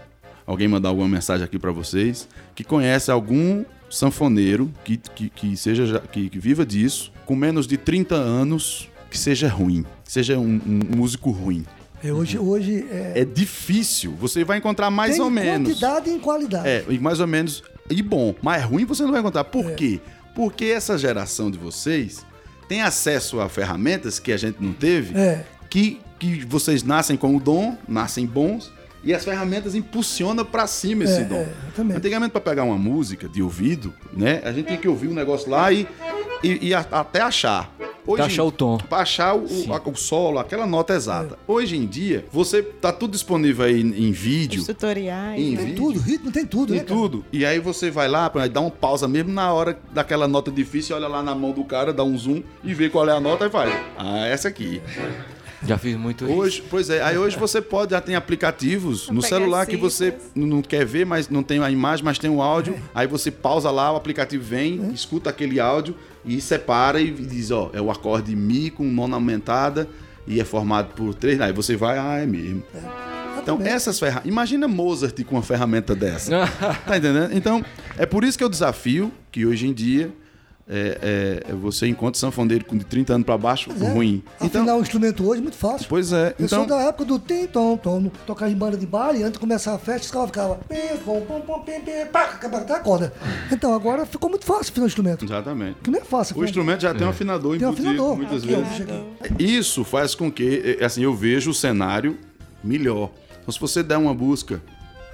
[0.45, 5.99] alguém mandar alguma mensagem aqui pra vocês, que conhece algum sanfoneiro que, que, que seja
[6.11, 10.59] que, que viva disso, com menos de 30 anos, que seja ruim, que seja um,
[10.65, 11.65] um músico ruim.
[12.03, 14.13] É, hoje, hoje é, É difícil.
[14.19, 15.69] Você vai encontrar mais tem ou menos.
[15.69, 16.67] quantidade em qualidade.
[16.67, 17.63] É, e mais ou menos.
[17.89, 19.45] E bom, mas ruim você não vai encontrar.
[19.45, 20.01] Por quê?
[20.35, 22.25] Porque essa geração de vocês
[22.67, 25.45] tem acesso a ferramentas que a gente não teve, É.
[25.69, 28.71] que, que vocês nascem com o dom, nascem bons,
[29.03, 31.45] e as ferramentas impulsionam pra cima esse É, dom.
[31.91, 31.95] é.
[31.95, 35.49] Antigamente, pra pegar uma música de ouvido, né, a gente tinha que ouvir um negócio
[35.49, 35.87] lá e
[36.43, 37.73] e, e a- até achar.
[38.05, 38.77] Hoje, Pra achar o tom.
[38.77, 41.39] Pra achar o, o- a- o solo, aquela nota exata.
[41.47, 45.39] Hoje em dia, você tá tudo disponível aí em vídeo, Os tutoriais.
[45.41, 45.55] em né?
[45.57, 46.83] Tem vídeo, tudo, ritmo tem tudo, em né?
[46.83, 46.99] cara?
[46.99, 47.23] tudo.
[47.31, 50.97] E aí você vai lá, pra- dá uma pausa mesmo na hora daquela nota difícil,
[50.97, 53.45] olha lá na mão do cara, dá um zoom e vê qual é a nota
[53.45, 53.73] e faz.
[53.97, 54.81] Ah, essa aqui.
[55.65, 56.33] Já fiz muito isso.
[56.33, 60.61] Hoje, pois é, aí hoje você pode, já tem aplicativos no celular que você não
[60.61, 62.75] quer ver, mas não tem a imagem, mas tem o áudio.
[62.93, 65.95] Aí você pausa lá, o aplicativo vem, escuta aquele áudio
[66.25, 69.87] e separa e diz, ó, é o acorde Mi com nona aumentada
[70.27, 71.39] e é formado por três.
[71.39, 72.63] Aí você vai, ah, é mesmo.
[73.41, 74.31] Então, essas ferramentas.
[74.31, 76.47] Imagina Mozart com uma ferramenta dessa.
[76.87, 77.35] tá entendendo?
[77.35, 77.63] Então,
[77.97, 80.13] é por isso que eu desafio que hoje em dia
[80.67, 83.89] é, é, você encontra sanfoneiro com de 30 anos pra baixo É.
[83.91, 84.23] ruim.
[84.41, 85.87] Então, Afinar um instrumento hoje é muito fácil.
[85.89, 86.33] pois é.
[86.39, 89.33] Eu Então, sou da época do tim, tom, tom, tocar em banda de baile, antes
[89.33, 90.59] de começar a festa, os caras ficavam
[91.03, 91.73] pom, pom, pom, pim,
[92.11, 92.39] pá,
[92.69, 93.13] a corda.
[93.51, 95.25] Então agora ficou muito fácil afinar o instrumento.
[95.25, 95.79] Exatamente.
[95.83, 96.37] Que nem é fácil.
[96.37, 98.15] O instrumento já tem um afinador Tem um afinador.
[98.15, 98.81] muitas Aqui, vezes.
[99.21, 99.43] aqui.
[99.43, 102.17] Isso faz com que, eh, assim, eu vejo o cenário
[102.63, 103.11] melhor.
[103.41, 104.61] Então, se você der uma busca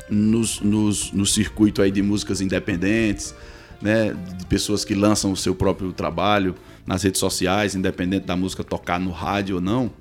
[0.09, 3.33] nos, nos, no circuito aí de músicas independentes,
[3.81, 6.55] né, de pessoas que lançam o seu próprio trabalho
[6.85, 9.91] nas redes sociais, independente da música tocar no rádio ou não,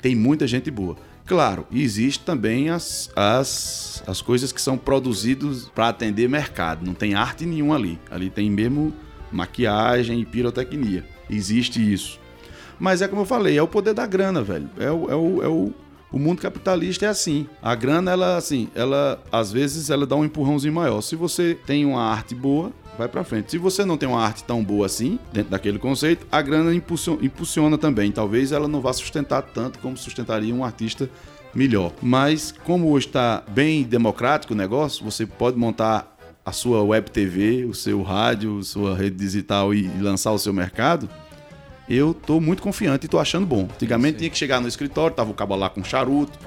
[0.00, 0.96] tem muita gente boa.
[1.26, 6.86] Claro, existe também as, as, as coisas que são produzidas para atender mercado.
[6.86, 7.98] Não tem arte nenhuma ali.
[8.10, 8.94] Ali tem mesmo
[9.30, 11.04] maquiagem e pirotecnia.
[11.28, 12.18] Existe isso.
[12.78, 14.70] Mas é como eu falei, é o poder da grana, velho.
[14.78, 15.74] É o, é o, é o,
[16.10, 17.46] o mundo capitalista é assim.
[17.60, 21.02] A grana, ela, assim, ela, às vezes, ela dá um empurrãozinho maior.
[21.02, 23.50] Se você tem uma arte boa, vai pra frente.
[23.50, 27.24] Se você não tem uma arte tão boa assim, dentro daquele conceito, a grana impulsiona,
[27.24, 28.10] impulsiona também.
[28.10, 31.08] Talvez ela não vá sustentar tanto como sustentaria um artista
[31.54, 31.92] melhor.
[32.02, 37.64] Mas, como hoje está bem democrático o negócio, você pode montar a sua web TV,
[37.64, 41.08] o seu rádio, sua rede digital e lançar o seu mercado
[41.88, 43.62] eu tô muito confiante e tô achando bom.
[43.62, 46.38] Antigamente tinha que chegar no escritório, tava o cabo lá com charuto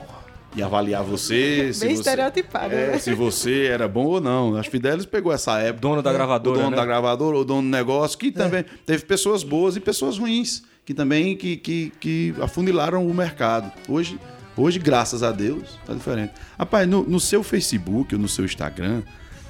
[0.55, 1.71] e avaliar você.
[1.73, 2.97] se Bem você- estereotipado, é, né?
[2.99, 4.55] se você era bom ou não.
[4.57, 5.81] Acho que Fidelis pegou essa época.
[5.81, 6.77] Dono da gravadora, O dono né?
[6.77, 10.93] da gravadora, o dono do negócio, que também teve pessoas boas e pessoas ruins, que
[10.93, 13.71] também que, que, que afunilaram o mercado.
[13.87, 14.19] Hoje,
[14.57, 16.33] hoje, graças a Deus, tá diferente.
[16.59, 19.03] Rapaz, no, no seu Facebook ou no seu Instagram,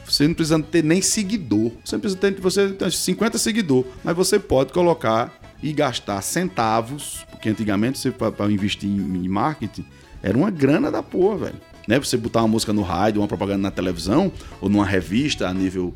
[0.06, 1.72] você não precisa ter nem seguidor.
[1.84, 5.34] Você não precisa ter você tem 50 seguidores, mas você pode colocar
[5.64, 9.86] e gastar centavos, porque antigamente você para investir em, em marketing
[10.24, 11.56] era uma grana da porra, velho.
[11.88, 11.98] Né?
[12.00, 15.94] Você botar uma música no rádio, uma propaganda na televisão ou numa revista a nível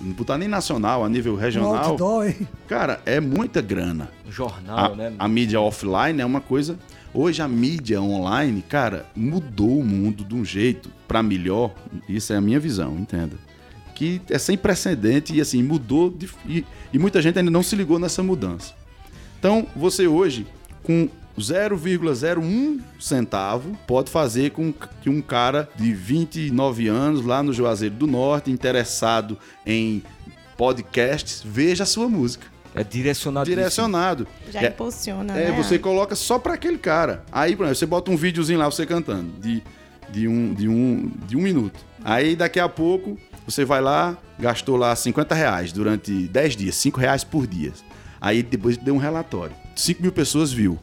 [0.00, 1.74] não botar nem nacional, a nível Um regional.
[1.76, 2.46] outdoor, hein?
[2.68, 4.10] Cara, é muita grana.
[4.28, 5.12] Jornal, A, né?
[5.18, 6.78] a mídia offline é uma coisa.
[7.14, 11.72] Hoje a mídia online, cara, mudou o mundo de um jeito para melhor.
[12.06, 13.36] Isso é a minha visão, entenda.
[13.94, 16.62] Que é sem precedente e assim mudou de- e,
[16.92, 18.74] e muita gente ainda não se ligou nessa mudança.
[19.38, 20.46] Então, você hoje
[20.82, 21.08] com
[21.38, 24.72] 0,01 centavo pode fazer com
[25.02, 30.02] que um cara de 29 anos lá no Juazeiro do Norte, interessado em
[30.56, 32.46] podcasts, veja a sua música.
[32.74, 33.48] É direcionado.
[33.48, 34.26] Direcionado.
[34.50, 35.62] Já É- impulsiona, é, né?
[35.62, 37.24] você coloca só pra aquele cara.
[37.32, 39.62] Aí, por exemplo, você bota um videozinho lá, você cantando, de,
[40.10, 41.78] de, um, de, um, de um minuto.
[42.04, 47.00] Aí, daqui a pouco, você vai lá, gastou lá 50 reais durante 10 dias, 5
[47.00, 47.72] reais por dia.
[48.20, 49.56] Aí, depois deu um relatório.
[49.74, 50.78] 5 mil pessoas viu.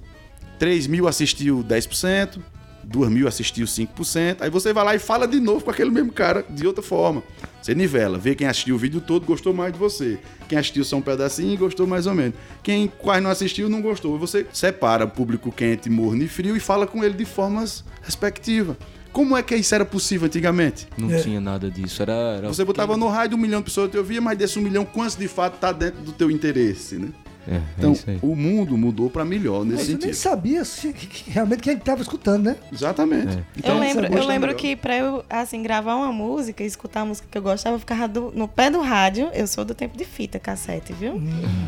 [0.60, 2.40] 3 mil assistiu 10%,
[2.84, 4.38] 2 mil assistiu 5%.
[4.42, 7.24] Aí você vai lá e fala de novo com aquele mesmo cara de outra forma.
[7.62, 10.20] Você nivela, vê quem assistiu o vídeo todo gostou mais de você.
[10.50, 12.36] Quem assistiu só um pedacinho gostou mais ou menos.
[12.62, 14.20] Quem quase não assistiu não gostou.
[14.20, 18.76] Você separa o público quente, morno e frio e fala com ele de formas respectivas.
[19.14, 20.88] Como é que isso era possível antigamente?
[20.98, 21.20] Não É.
[21.22, 22.02] tinha nada disso.
[22.02, 24.36] Era, era Você botava no raio de um milhão de pessoas que te ouvia, mas
[24.38, 27.10] desse um milhão, quantos de fato tá dentro do teu interesse, né?
[27.48, 28.20] É, é Então, isso aí.
[28.22, 30.16] o mundo mudou para melhor nesse Mas eu nem sentido.
[30.16, 32.56] sabia se- que- que- realmente quem estava escutando, né?
[32.72, 33.38] Exatamente.
[33.38, 33.44] É.
[33.58, 34.54] Então, eu lembro, eu lembro melhor.
[34.56, 38.08] que pra eu, assim, gravar uma música, escutar a música que eu gostava, eu ficava
[38.08, 39.30] do- no pé do rádio.
[39.34, 41.22] Eu sou do tempo de fita, cassete, viu?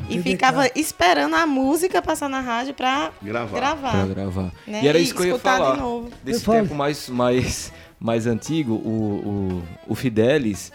[0.09, 0.23] e TDK.
[0.30, 3.55] ficava esperando a música passar na rádio pra Gravar.
[3.59, 3.91] gravar.
[3.91, 4.51] Pra gravar.
[4.67, 4.82] né?
[4.84, 5.78] E era E isso que eu ia escutar de falar.
[5.78, 6.09] novo.
[6.23, 6.59] Desse Eu falo.
[6.61, 10.71] tempo mais, mais, mais antigo, o, o, o Fidelis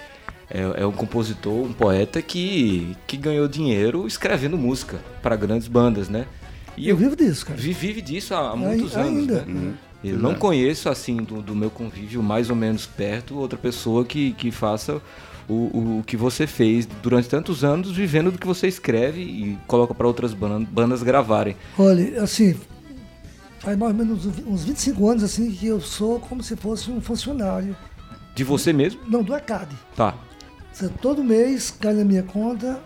[0.51, 6.09] é, é um compositor, um poeta que, que ganhou dinheiro escrevendo música para grandes bandas,
[6.09, 6.27] né?
[6.77, 7.59] E Eu vivo disso, cara.
[7.59, 9.43] vi- vive disso há, há Ai- muitos anos, ainda.
[9.43, 9.75] né?
[10.03, 14.33] Eu não conheço, assim, do, do meu convívio mais ou menos perto, outra pessoa que,
[14.33, 15.01] que faça
[15.47, 19.93] o, o que você fez durante tantos anos, vivendo do que você escreve e coloca
[19.95, 21.55] para outras ban- bandas gravarem.
[21.79, 22.57] Olha, assim,
[23.59, 27.01] faz mais ou menos uns 25 anos assim que eu sou como se fosse um
[27.01, 27.77] funcionário.
[28.35, 29.03] De você mesmo?
[29.07, 29.69] Não, do ECAD.
[29.95, 30.15] Tá.
[30.89, 32.81] Todo mês cai na minha conta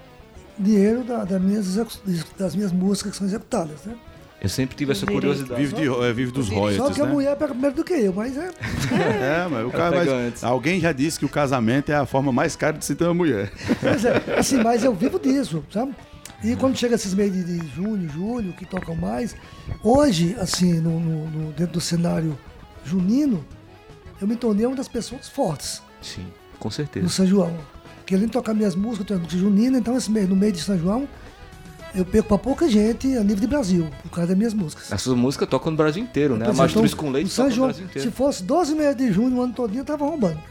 [0.58, 1.76] dinheiro da- das, minhas,
[2.38, 3.94] das minhas músicas que são executadas, né?
[4.40, 5.58] Eu sempre tive essa curiosidade.
[5.60, 7.12] Vive, de, é, vive dos Só royalties, que a né?
[7.12, 8.50] mulher pega primeiro do que eu, mas é.
[9.44, 10.44] É, mas o cara antes.
[10.44, 13.14] Alguém já disse que o casamento é a forma mais cara de se ter uma
[13.14, 13.50] mulher.
[13.80, 15.94] Pois é, assim, mas eu vivo disso, sabe?
[16.42, 19.34] E quando chega esses meses de, de junho, julho, que tocam mais,
[19.82, 22.38] hoje, assim, no, no- no- dentro do cenário
[22.84, 23.42] junino,
[24.20, 26.26] eu me tornei uma das pessoas fortes Sim,
[26.58, 27.08] com no certeza.
[27.08, 27.56] São João.
[28.06, 30.78] Querendo tocar minhas músicas eu tenho de junino, então esse mês, no mês de São
[30.78, 31.08] João,
[31.94, 34.92] eu perco pra pouca gente a nível de Brasil, por causa das minhas músicas.
[34.92, 36.46] A sua música toca no Brasil inteiro, né?
[36.46, 39.52] A exemplo, Mastruz com Leite São João, se fosse 12 meses de junho, o ano
[39.52, 40.38] todinho, eu tava arrombando.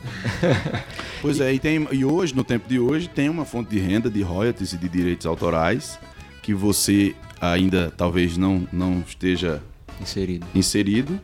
[1.21, 4.09] Pois é, e, tem, e hoje, no tempo de hoje, tem uma fonte de renda
[4.09, 5.97] de royalties e de direitos autorais
[6.41, 9.63] que você ainda talvez não, não esteja
[10.01, 10.45] Inserido.
[10.53, 11.19] inserido.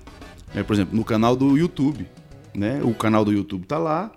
[0.55, 2.07] É, por exemplo, no canal do YouTube.
[2.55, 2.79] Né?
[2.81, 4.09] O canal do YouTube tá lá.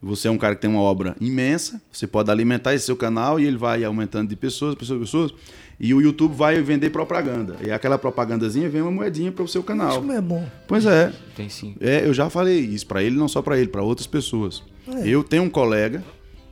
[0.00, 1.80] Você é um cara que tem uma obra imensa.
[1.90, 5.34] Você pode alimentar esse seu canal e ele vai aumentando de pessoas, pessoas, pessoas.
[5.80, 7.56] E o YouTube vai vender propaganda.
[7.64, 9.90] E aquela propagandazinha vem uma moedinha para o seu canal.
[9.90, 10.46] Isso não é bom.
[10.66, 11.12] Pois é.
[11.34, 11.74] Tem sim.
[11.80, 14.62] É, eu já falei isso para ele, não só para ele, para outras pessoas.
[14.86, 15.06] É.
[15.08, 16.02] Eu tenho um colega,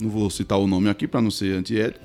[0.01, 2.05] não vou citar o nome aqui para não ser antiético,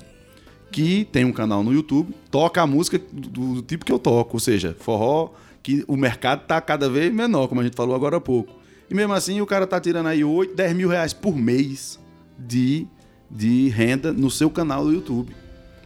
[0.70, 4.36] que tem um canal no YouTube, toca a música do, do tipo que eu toco,
[4.36, 5.30] ou seja, forró,
[5.62, 8.61] que o mercado tá cada vez menor, como a gente falou agora há pouco.
[8.92, 11.98] E mesmo assim o cara tá tirando aí 8, 10 mil reais por mês
[12.38, 12.86] de,
[13.30, 15.34] de renda no seu canal do YouTube.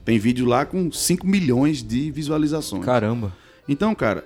[0.04, 2.84] Tem vídeo lá com 5 milhões de visualizações.
[2.84, 3.32] Caramba.
[3.68, 4.24] Então, cara,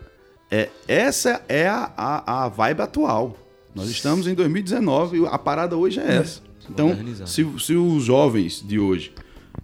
[0.51, 3.37] é, essa é a, a, a vibe atual.
[3.74, 6.41] Nós estamos em 2019 e a parada hoje é essa.
[6.70, 9.12] Então, se, se os jovens de hoje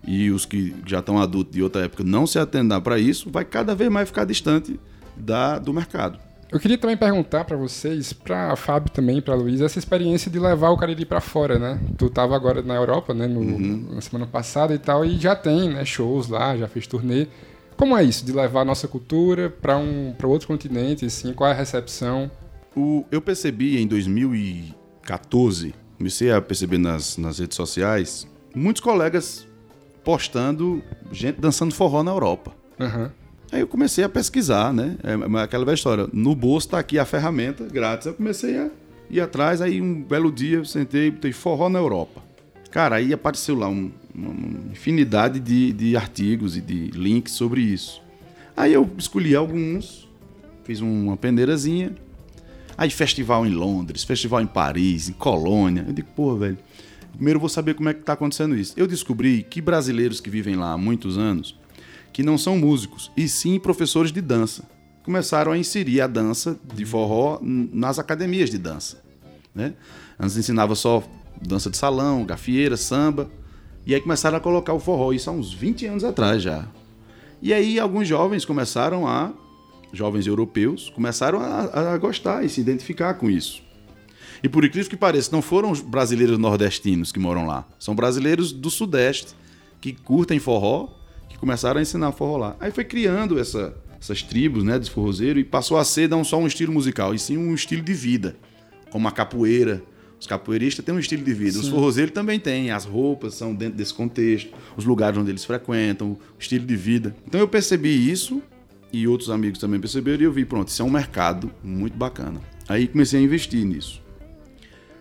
[0.07, 3.47] e os que já estão adultos de outra época não se atendar para isso, vai
[3.47, 4.79] cada vez mais ficar distante
[5.17, 6.26] da, do mercado.
[6.53, 10.71] Eu queria também perguntar pra vocês, pra Fábio também, pra Luiz, essa experiência de levar
[10.71, 11.81] o Cariri pra fora, né?
[11.99, 13.59] Tu tava agora na Europa, né, no-
[13.95, 17.27] na semana passada e tal, e já tem, né, shows lá, já fez turnê.
[17.77, 21.51] Como é isso de levar a nossa cultura pra um para outro continente, assim, qual
[21.51, 22.31] é a recepção?
[22.77, 29.47] O, eu percebi em 2014, comecei a perceber nas, nas redes sociais, muitos colegas
[30.05, 32.53] postando gente dançando forró na Europa.
[32.79, 33.11] Aham.
[33.53, 34.97] Aí eu comecei a pesquisar, né?
[35.03, 36.09] É é aquela velha história.
[36.13, 38.07] No bolso tá aqui a ferramenta grátis.
[38.07, 38.71] Eu comecei a
[39.09, 39.61] ir atrás.
[39.61, 42.23] Aí um belo dia eu sentei botei forró na Europa.
[42.71, 44.35] Cara, aí apareceu lá um- uma,
[44.73, 48.03] infinidade de, de artigos e de links sobre isso.
[48.57, 50.09] Aí eu escolhi alguns,
[50.65, 51.95] fiz uma peneirazinha.
[52.77, 55.85] Aí festival em Londres, festival em Paris, em Colônia.
[55.87, 56.59] Eu digo, pô, velho,
[57.15, 58.75] primeiro eu vou saber como é que tá acontecendo isso.
[58.77, 61.57] Eu descobri que brasileiros que vivem lá há muitos anos,
[62.17, 64.65] que não são músicos, e sim professores de dança,
[65.05, 69.03] começaram a inserir a dança de forró n- nas academias de dança.
[69.55, 69.75] Né?
[70.19, 71.03] Antes ensinava só
[71.47, 73.31] dança de salão, gafieira, samba,
[73.85, 76.67] e aí começaram a colocar o forró, isso há uns 20 anos atrás já.
[77.43, 79.31] E aí alguns jovens começaram a,
[79.93, 83.61] jovens europeus, começaram a, a gostar e se identificar com isso.
[84.43, 88.53] E por incrível que pareça, não foram os brasileiros nordestinos que moram lá, são brasileiros
[88.53, 89.35] do Sudeste
[89.83, 90.89] que curtem forró,
[91.37, 92.57] que começaram a ensinar forró lá.
[92.59, 96.39] Aí foi criando essa- essas tribos, né, de forrozeiro e passou a ser não só
[96.39, 98.37] um estilo musical, e sim um estilo de vida,
[98.91, 99.83] como a capoeira.
[100.19, 103.77] Os capoeiristas têm um estilo de vida, os forrozeiros também têm, as roupas são dentro
[103.77, 107.15] desse contexto, os lugares onde eles frequentam, o estilo de vida.
[107.27, 108.43] Então eu percebi isso
[108.91, 112.41] e outros amigos também perceberam e eu vi, pronto, isso é um mercado muito bacana.
[112.67, 114.01] Aí comecei a investir nisso.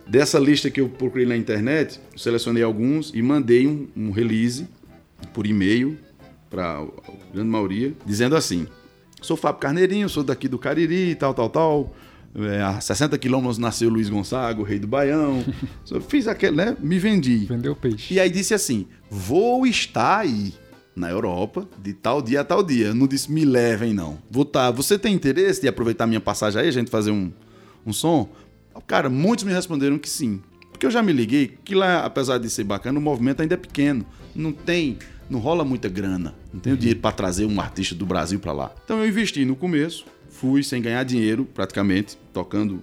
[0.06, 4.68] Dessa lista que eu procurei na internet, eu selecionei alguns e mandei um, um release
[5.32, 5.96] por e-mail
[6.56, 6.86] para a
[7.34, 8.66] grande maioria, dizendo assim:
[9.20, 11.96] sou Fábio Carneirinho, sou daqui do Cariri, tal, tal, tal.
[12.34, 15.44] É, a 60 quilômetros nasceu Luiz Gonzaga, o rei do Baião.
[16.08, 16.76] Fiz aquele, né?
[16.80, 17.46] Me vendi.
[17.46, 18.14] Vendeu peixe.
[18.14, 20.54] E aí disse assim: vou estar aí
[20.94, 22.94] na Europa de tal dia a tal dia.
[22.94, 24.18] Não disse me levem, não.
[24.30, 24.70] Vou estar.
[24.70, 27.30] Você tem interesse de aproveitar minha passagem aí, a gente fazer um,
[27.84, 28.28] um som?
[28.86, 30.40] Cara, muitos me responderam que sim.
[30.70, 33.58] Porque eu já me liguei que lá, apesar de ser bacana, o movimento ainda é
[33.58, 34.04] pequeno.
[34.34, 34.98] Não tem.
[35.28, 36.34] Não rola muita grana.
[36.52, 38.72] Não tenho dinheiro para trazer um artista do Brasil para lá.
[38.84, 42.82] Então eu investi no começo, fui sem ganhar dinheiro, praticamente, tocando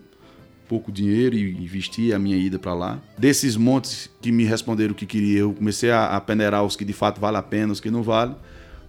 [0.67, 3.01] pouco dinheiro e investi a minha ida para lá.
[3.17, 6.83] Desses montes que me responderam o que queria, eu comecei a, a peneirar os que
[6.83, 8.35] de fato vale a pena, os que não vale.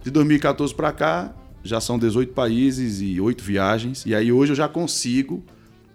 [0.03, 1.33] De 2014 para cá,
[1.63, 4.05] já são 18 países e 8 viagens.
[4.05, 5.43] E aí hoje eu já consigo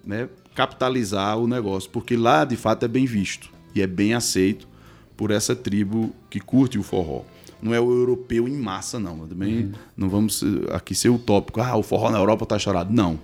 [0.04, 4.68] né, capitalizar o negócio, porque lá de fato é bem visto e é bem aceito
[5.16, 7.22] por essa tribo que curte o forró.
[7.62, 9.26] Não é o europeu em massa, não.
[9.26, 11.61] Também não vamos eh, aqui ser utópico.
[11.61, 12.92] Ah, o forró na Europa tá chorado.
[12.92, 13.18] Não.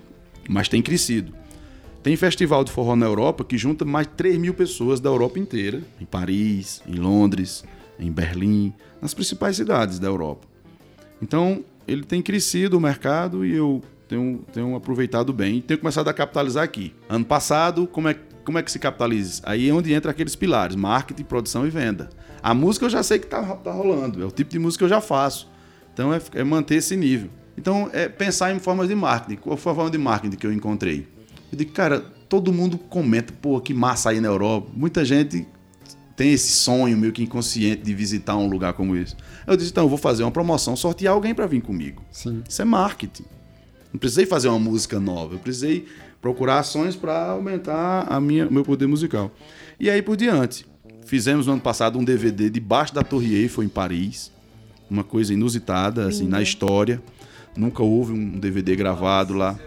[0.47, 1.33] Mas tem crescido.
[2.03, 5.39] Tem festival de forró na Europa que junta mais de 3 mil pessoas da Europa
[5.39, 7.65] inteira, em Paris, em Londres,
[7.99, 10.47] em Berlim, nas principais cidades da Europa.
[11.21, 16.07] Então, ele tem crescido o mercado e eu tenho, tenho aproveitado bem e tenho começado
[16.07, 16.93] a capitalizar aqui.
[17.09, 18.15] Ano passado, como é,
[18.45, 19.41] como é que se capitaliza?
[19.45, 22.09] Aí é onde entra aqueles pilares: marketing, produção e venda.
[22.41, 24.85] A música eu já sei que tá, tá rolando, é o tipo de música que
[24.85, 25.49] eu já faço.
[25.93, 27.29] Então é, é manter esse nível.
[27.57, 29.41] Então é pensar em formas de marketing.
[29.41, 31.07] Qual foi a forma de marketing que eu encontrei?
[31.51, 34.69] Eu digo, cara, todo mundo comenta, pô, que massa aí na Europa.
[34.73, 35.47] Muita gente
[36.15, 39.15] tem esse sonho meio que inconsciente de visitar um lugar como esse.
[39.45, 42.03] Eu disse, então, eu vou fazer uma promoção, sortear alguém para vir comigo.
[42.11, 42.43] Sim.
[42.47, 43.25] Isso é marketing.
[43.93, 45.87] Não precisei fazer uma música nova, eu precisei
[46.19, 49.31] procurar ações para aumentar a minha meu poder musical.
[49.79, 50.65] E aí por diante.
[51.07, 54.29] Fizemos no ano passado um DVD debaixo da Torre Eiffel em Paris,
[54.89, 57.01] uma coisa inusitada assim na história.
[57.55, 59.57] Nunca houve um DVD gravado lá.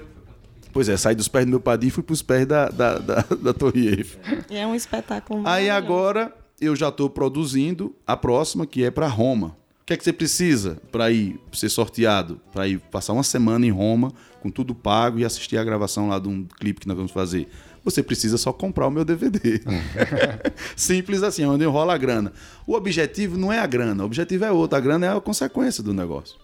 [0.70, 2.98] Pois é, saí dos pés do meu padrinho e fui para os pés da, da,
[2.98, 4.20] da, da Torre Eiffel.
[4.50, 5.42] É um espetáculo.
[5.46, 6.30] Aí agora
[6.60, 9.56] eu já estou produzindo a próxima, que é para Roma.
[9.80, 12.38] O que é que você precisa para ir ser sorteado?
[12.52, 14.12] Para ir passar uma semana em Roma,
[14.42, 17.48] com tudo pago e assistir a gravação lá de um clipe que nós vamos fazer.
[17.84, 19.60] Você precisa só comprar o meu DVD.
[20.76, 22.32] Simples assim, onde enrola a grana.
[22.66, 24.76] O objetivo não é a grana, o objetivo é outro.
[24.76, 26.36] A grana é a consequência do negócio.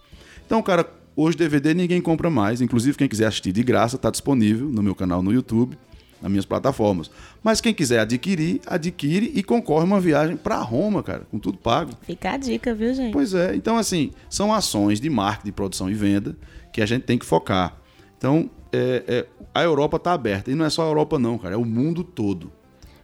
[0.45, 2.61] Então, cara, hoje DVD ninguém compra mais.
[2.61, 5.77] Inclusive, quem quiser assistir de graça, está disponível no meu canal no YouTube,
[6.21, 7.11] nas minhas plataformas.
[7.43, 11.91] Mas quem quiser adquirir, adquire e concorre uma viagem para Roma, cara, com tudo pago.
[12.01, 13.13] Fica a dica, viu, gente?
[13.13, 16.35] Pois é, então assim, são ações de marketing, produção e venda
[16.73, 17.77] que a gente tem que focar.
[18.17, 19.25] Então, é, é,
[19.57, 20.51] a Europa está aberta.
[20.51, 22.51] E não é só a Europa, não, cara, é o mundo todo.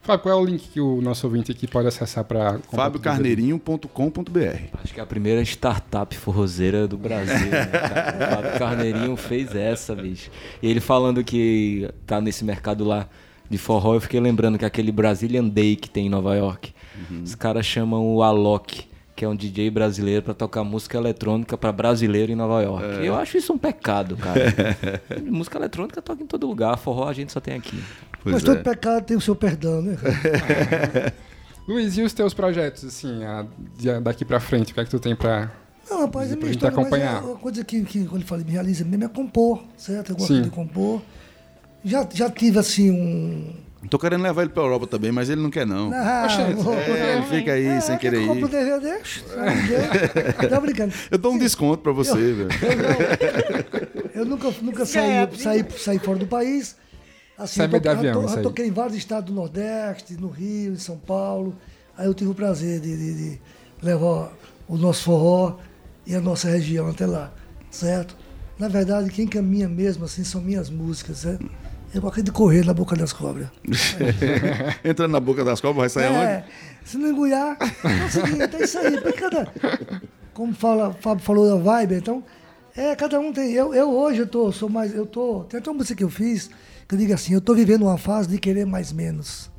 [0.04, 4.94] Fábio, qual é o link que o nosso ouvinte aqui pode acessar para FábioCarneirinho.com.br Acho
[4.94, 7.50] que é a primeira startup forrozeira do Brasil.
[7.50, 8.18] Né, cara?
[8.18, 10.30] o Fábio Carneirinho fez essa, bicho.
[10.62, 13.08] E ele falando que tá nesse mercado lá
[13.50, 16.74] de forró, eu fiquei lembrando que aquele Brazilian Day que tem em Nova York,
[17.24, 18.86] os caras chamam o Alok,
[19.24, 23.06] que é um DJ brasileiro, pra tocar música eletrônica pra brasileiro em Nova York.
[23.06, 24.54] Eu acho isso um pecado, cara.
[25.26, 27.82] música eletrônica toca em todo lugar, forró a gente só tem aqui.
[28.22, 28.46] Pois Mas é.
[28.48, 29.96] todo pecado tem o seu perdão, né?
[31.66, 33.46] Luiz, e os teus projetos, assim, a-
[33.78, 34.72] de- daqui pra frente?
[34.72, 35.50] O que é que tu tem pra...
[35.90, 37.14] Não, rapaz, a Pra minha gente história acompanhar.
[37.22, 40.12] mas é uma coisa que, que quando eu falei, me realiza mesmo é compor, certo?
[40.12, 40.42] Eu gosto Sim.
[40.42, 41.02] de compor.
[41.86, 43.54] Já, já tive, assim, um...
[43.90, 45.90] Tô querendo levar ele pra Europa também, mas ele não quer, não.
[46.26, 48.48] Oxente, vou- É, ele fica aí É, sem quer querer eu ir.
[48.48, 48.90] DVD?
[50.40, 50.50] Deu.
[50.50, 50.94] Tô brincando.
[51.12, 52.50] Eu dou um desconto pra você, velho.
[54.14, 56.76] Eu nunca, nunca Isso é saí, saí, saí fora do país.
[57.38, 60.14] Assim, Sai eu meio de to- avião, eu eu toquei em vários estados do Nordeste,
[60.20, 61.56] no Rio, em São Paulo.
[61.98, 63.42] Aí eu tive o prazer de, de- de
[63.82, 64.32] levar
[64.68, 65.58] o nosso forró
[66.06, 67.32] e a nossa região até lá,
[67.72, 68.16] certo?
[68.58, 71.50] Na verdade, quem caminha mesmo assim são minhas músicas, certo?
[71.94, 73.50] Eu gosto de correr na boca das cobras.
[74.84, 76.26] Entrando na boca das cobras, vai sair onde?
[76.26, 76.46] É,
[76.84, 79.00] se não engulhar, é o seguinte, é isso aí.
[79.00, 79.48] porque cada,
[80.34, 82.24] como fala, o Fábio falou da vibe, então,
[82.76, 83.52] é, cada um tem.
[83.52, 85.44] Eu, eu hoje eu tô, sou mais, eu tô.
[85.44, 86.50] Tem até uma música que eu fiz,
[86.88, 89.52] que eu digo assim, eu tô vivendo uma fase de querer mais menos.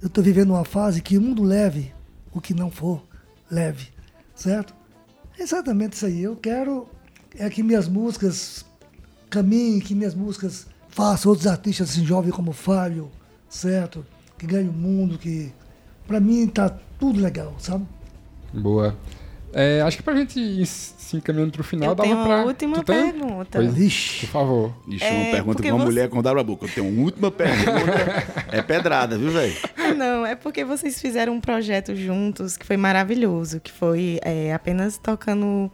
[0.00, 1.92] Eu tô vivendo uma fase que o mundo leve
[2.32, 3.02] o que não for
[3.50, 3.88] leve,
[4.34, 4.74] certo?
[5.38, 6.22] É exatamente isso aí.
[6.22, 6.88] Eu quero
[7.36, 8.64] é que minhas músicas
[9.28, 13.10] caminhem, que minhas músicas façam outros artistas assim, jovens como o Fábio,
[13.48, 14.04] certo?
[14.36, 15.52] Que ganhem o mundo, que
[16.06, 17.84] pra mim tá tudo legal, sabe?
[18.52, 18.96] Boa.
[19.52, 22.44] É, acho que pra gente ir se encaminhando pro final, Eu dava tenho uma pra...
[22.44, 23.12] última Tu tem?
[23.12, 23.48] pergunta.
[23.58, 24.26] Pois, Ixi.
[24.26, 24.74] por favor.
[24.86, 26.66] Ixi, É, uma pergunta que uma você- mulher abre a boca.
[26.66, 27.92] Eu tenho uma última pergunta.
[28.52, 29.54] é pedrada, viu, velho?
[29.96, 34.98] Não, é porque vocês fizeram um projeto juntos que foi maravilhoso, que foi é, apenas
[34.98, 35.70] tocando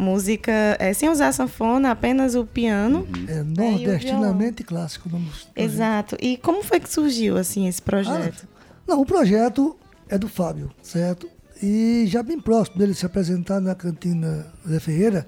[0.00, 3.06] música é, sem usar sanfona, apenas o piano.
[3.28, 5.08] É o nordestinamente clássico.
[5.08, 6.16] Vamos Exato.
[6.20, 8.48] E como foi que surgiu assim esse projeto?
[8.86, 9.76] Não, o projeto
[10.08, 11.28] é do Fábio, certo?
[11.62, 15.26] E já bem próximo dele se apresentar na cantina Zé Ferreira,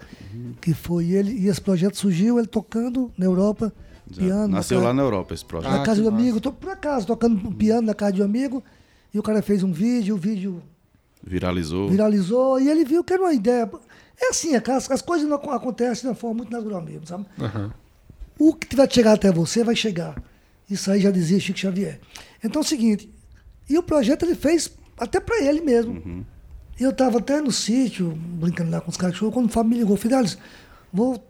[0.61, 3.71] que foi ele, e esse projeto surgiu ele tocando na Europa,
[4.17, 4.49] piano.
[4.49, 5.71] na Nasceu ca- lá na Europa esse projeto.
[5.71, 8.25] na Ah, casa que do amigo, tô, por acaso, tocando piano na casa de um
[8.25, 8.65] amigo,
[9.13, 10.63] e o cara fez um vídeo, o vídeo
[11.23, 11.89] Viralizou.
[11.91, 13.71] viralizou, e ele viu que era uma ideia.
[14.23, 17.27] É assim, as, as coisas não ac- acontecem de uma forma muito natural mesmo, sabe?
[17.41, 17.73] Aham.
[18.39, 20.21] O que vai chegar até você vai chegar.
[20.71, 22.01] Isso aí já dizia Chico Xavier.
[22.43, 23.13] Então é o seguinte,
[23.69, 26.25] e o projeto ele fez até para ele mesmo.
[26.79, 29.79] E eu estava até no sítio, brincando lá com os caras, quando o Fábio me
[29.79, 30.39] ligou, Fidelis,
[30.93, 31.23] vou,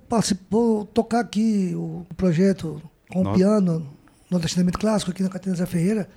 [0.50, 2.80] vou tocar aqui o projeto
[3.10, 3.36] com o Nossa.
[3.38, 3.86] piano,
[4.30, 6.08] no destinamento clássico aqui na Catarina Zé Ferreira.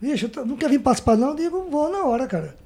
[0.00, 1.28] Vixe, eu não quer vir participar não?
[1.30, 2.56] Eu digo, vou na hora, cara.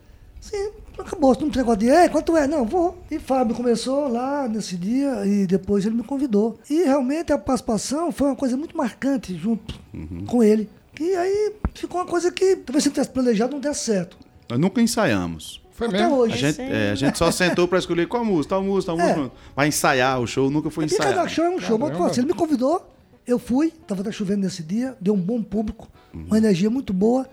[0.41, 2.47] Sim, acabou, não tem negócio de, é, quanto é?
[2.47, 2.97] Não, vou.
[3.11, 6.59] E Fábio começou lá nesse dia e depois ele me convidou.
[6.68, 9.78] E realmente a participação foi uma coisa muito marcante junto
[10.26, 10.68] com ele.
[10.99, 14.16] E aí ficou uma coisa que talvez se eu tivesse planejado não desse certo.
[14.49, 15.62] Nós nunca ensaiamos.
[15.72, 16.14] Foi Até mesmo?
[16.14, 16.36] A hoje.
[16.36, 19.16] gente, é, a gente só sentou pra escolher qual música, tal música, tal É.
[19.16, 19.34] música.
[19.57, 21.28] Vai ensaiar, o show nunca foi E cada ensaiado.
[21.30, 21.78] show é um show.
[21.78, 22.11] Mas, Caramba.
[22.11, 22.86] assim, ele me convidou,
[23.26, 26.24] eu fui, tava até chovendo nesse dia, deu um bom público, Uhum.
[26.26, 27.26] uma energia muito boa.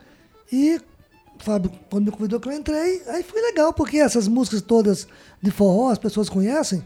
[0.51, 0.79] E
[1.39, 5.07] Fábio, quando me convidou que eu entrei, aí foi legal, porque essas músicas todas
[5.41, 6.83] de forró as pessoas conhecem.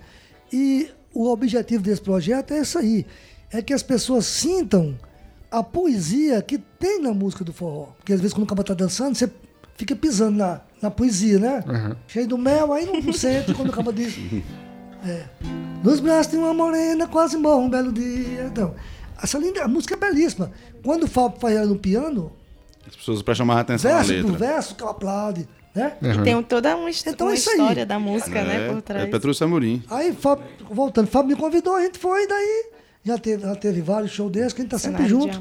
[0.51, 3.05] E o objetivo desse projeto é isso aí.
[3.51, 4.97] É que as pessoas sintam
[5.49, 7.89] a poesia que tem na música do forró.
[7.97, 9.29] Porque às vezes quando o cara tá dançando, você
[9.75, 11.63] fica pisando na, na poesia, né?
[11.67, 11.95] Uhum.
[12.07, 14.15] Cheio do mel, aí não, sente quando o cara diz.
[15.03, 15.25] É.
[15.83, 18.43] Nos braços de uma morena, quase morre um belo dia.
[18.45, 18.75] Então,
[19.19, 20.51] essa linda, a música é belíssima.
[20.83, 22.31] Quando o Fábio faz ela no piano,
[22.87, 24.47] As pessoas prestam mais atenção verso na por letra.
[24.47, 25.93] verso, que ela aplaude, né?
[26.01, 26.23] Uhum.
[26.23, 27.57] Tem toda uma, Então uma é isso aí.
[27.57, 29.03] história da música, né, por É, trás.
[29.03, 29.83] é Petrúcio Amorim.
[29.89, 32.65] Aí, Fábio, voltando, Fábio me convidou, a gente foi, daí
[33.03, 35.39] já teve, já teve vários shows desses, que a gente tá sempre junto.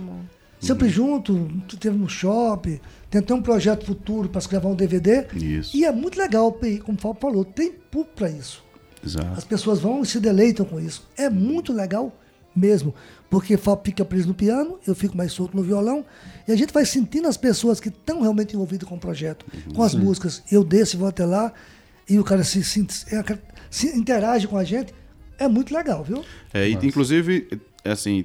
[0.60, 1.48] Sempre junto,
[1.80, 2.78] teve no shopping,
[3.08, 5.26] tem até um projeto futuro para se gravar um DVD.
[5.34, 5.74] Isso.
[5.74, 6.52] E é muito legal,
[6.84, 8.62] como o Fábio falou, tem público para isso.
[9.02, 9.38] Exato.
[9.38, 11.08] As pessoas vão e se deleitam com isso.
[11.16, 12.12] É muito legal
[12.54, 12.94] mesmo.
[13.28, 16.04] Porque Fábio fica preso no piano, eu fico mais solto no violão,
[16.48, 19.82] e a gente vai sentindo as pessoas que estão realmente envolvidas com o projeto, com
[19.82, 20.42] as músicas.
[20.50, 21.52] Eu desço e vou até lá,
[22.08, 22.84] e o cara se, se,
[23.70, 24.92] se interage com a gente.
[25.38, 26.24] É muito legal, viu?
[26.52, 28.24] É, e, inclusive, é assim,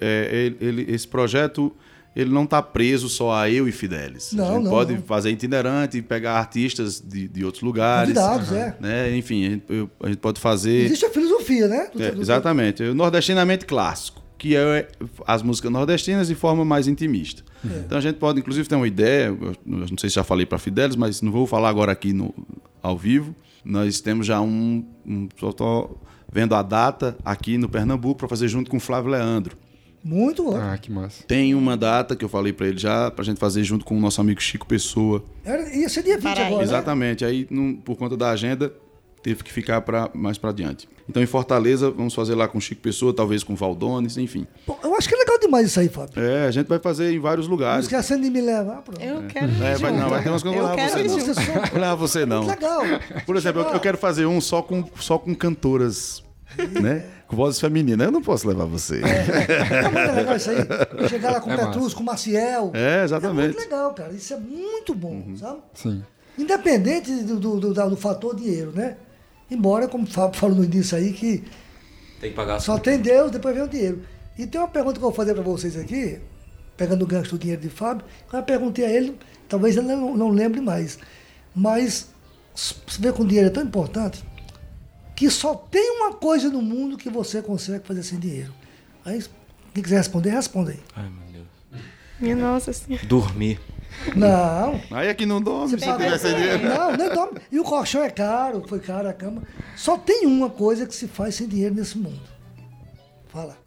[0.00, 1.72] é, ele, ele- esse projeto
[2.14, 4.32] ele não está preso só a eu e Fidelis.
[4.32, 5.02] Não, a gente não, pode não.
[5.02, 8.12] fazer itinerante e pegar artistas de, de outros lugares.
[8.12, 8.76] Convidados, é.
[8.80, 9.16] Né?
[9.16, 10.84] Enfim, a gente, eu- a gente pode fazer.
[10.86, 11.88] Existe a filosofia, né?
[11.94, 12.82] Do- É, do- exatamente.
[12.82, 14.88] O nordestinamente clássico, que é
[15.26, 17.42] as músicas nordestinas de forma mais intimista.
[17.64, 20.58] Então a gente pode, inclusive, ter uma ideia, eu não sei se já falei para
[20.58, 22.34] Fidelis, mas não vou falar agora aqui no,
[22.82, 23.34] ao vivo.
[23.64, 24.84] Nós temos já um.
[25.06, 25.98] um só tô
[26.32, 29.56] vendo a data aqui no Pernambuco para fazer junto com o Flávio Leandro.
[30.02, 30.56] Muito bom.
[30.56, 31.22] Ah, que massa.
[31.26, 33.96] Tem uma data que eu falei para ele já, para a gente fazer junto com
[33.96, 35.22] o nosso amigo Chico Pessoa.
[35.44, 36.46] Era, ia ser dia 20 Paraíba.
[36.46, 36.58] agora.
[36.58, 36.64] né?
[36.64, 37.24] Exatamente.
[37.24, 38.72] Aí, não- por conta da agenda,
[39.22, 40.88] teve que ficar pra, mais para diante.
[41.06, 44.46] Então, em Fortaleza, vamos fazer lá com Chico Pessoa, talvez com Valdones, enfim.
[44.64, 46.22] Pô, eu acho que é legal demais isso aí, Fábio.
[46.22, 47.84] É, a gente vai fazer em vários Não lugares.
[47.84, 49.02] esquecendo de me levar, pronto.
[49.02, 51.34] Eu quero É, ir vai, não, vai ter umas que eu não levar você, não.
[51.34, 51.42] só-
[51.72, 52.44] Vou levar você, não.
[52.44, 52.82] Muito legal.
[53.26, 56.22] Por exemplo, eu, eu quero fazer um só com, só com cantoras,
[56.80, 57.04] né?
[57.30, 58.04] Com vozes femininas.
[58.06, 59.00] Eu não posso levar você.
[59.00, 61.08] É muito legal isso aí.
[61.08, 61.94] Chegar lá com o É Petrus, massa.
[61.96, 62.70] com o Maciel.
[62.74, 63.54] É, É exatamente.
[63.54, 64.12] muito legal, cara.
[64.12, 65.58] Isso é muito bom, sabe?
[65.74, 66.02] Sim.
[66.36, 68.96] Independente do, do, do, do fator dinheiro, né?
[69.48, 71.44] Embora, como o Fábio falou no início aí, que
[72.20, 74.02] Tem que pagar só tem Deus, depois vem o dinheiro.
[74.36, 76.18] E tem uma pergunta que eu vou fazer para vocês aqui,
[76.76, 78.04] pegando o gancho do dinheiro de Fábio.
[78.28, 79.16] que Eu perguntei a ele,
[79.48, 80.98] talvez ele não, não lembre mais.
[81.54, 82.08] Mas
[82.54, 84.24] você vê que o dinheiro é tão importante
[85.20, 88.54] que só tem uma coisa no mundo que você consegue fazer sem dinheiro.
[89.04, 89.22] Aí,
[89.74, 90.80] quem quiser responder, responda aí.
[90.96, 91.46] Ai, meu Deus.
[92.18, 93.06] Minha nossa senhora.
[93.06, 93.60] Dormir.
[94.16, 94.80] Não.
[94.90, 96.64] Aí aqui não dorme, se Você tiver sem dinheiro.
[96.66, 97.38] Não, nem dorme.
[97.52, 99.42] E o colchão é caro, foi caro a cama.
[99.76, 102.22] Só tem uma coisa que se faz sem dinheiro nesse mundo.
[103.28, 103.58] Fala.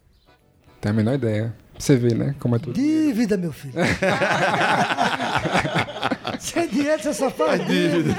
[0.80, 1.54] Tem a menor ideia.
[1.70, 2.34] Pra você ver, né?
[2.40, 2.72] Como é tudo.
[2.74, 3.74] Dívida, meu filho.
[6.38, 8.14] sem dinheiro você só faz dívida.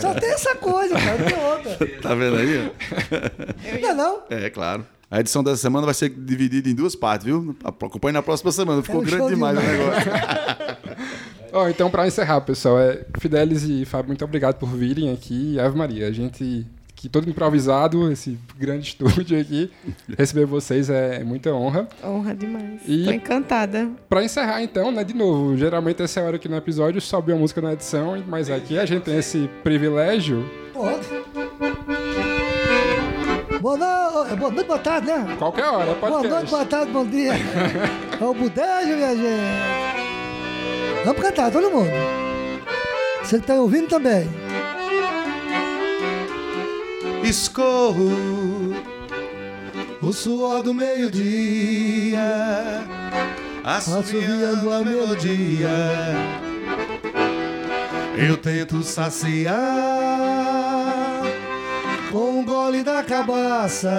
[0.00, 2.00] Só tem essa coisa, cara, não tem outra.
[2.02, 2.72] Tá vendo aí?
[3.80, 4.22] Não é não?
[4.30, 4.86] É, claro.
[5.10, 7.56] A edição dessa semana vai ser dividida em duas partes, viu?
[7.62, 8.82] Acompanhe na próxima semana.
[8.82, 9.78] Ficou um grande show demais o demais.
[9.78, 10.12] negócio.
[11.52, 15.58] Ó, então, pra encerrar, pessoal, é Fidelis e Fábio, muito obrigado por virem aqui.
[15.60, 16.66] Ave Maria, a gente
[17.06, 19.70] que todo improvisado, esse grande estúdio aqui,
[20.18, 21.88] receber vocês é muita honra.
[22.02, 22.80] Honra demais.
[22.84, 23.88] E- Tô encantada.
[24.08, 27.60] Pra encerrar, então, né, de novo, geralmente essa hora aqui no episódio sobe a música
[27.60, 30.44] na edição, mas aqui a gente tem esse privilégio.
[30.74, 31.06] Pode.
[33.60, 35.36] Boa noite, boa noite, boa tarde, né?
[35.38, 37.32] Qualquer hora, Boa pode noite, boa tarde, bom dia.
[38.18, 39.44] É o Budejo, minha gente.
[41.04, 41.90] Vamos cantar, todo mundo.
[43.22, 44.26] Você que tá ouvindo também.
[47.28, 48.72] Escorro
[50.00, 52.20] o suor do meio-dia,
[53.64, 55.68] Assoviando a melodia.
[58.16, 59.56] Eu tento saciar
[62.12, 63.90] Com um gole da cabaça.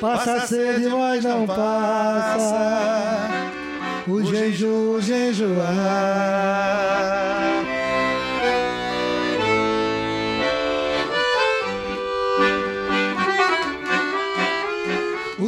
[0.00, 3.28] Passa sede, mas não passa.
[4.08, 5.60] O o jejuar.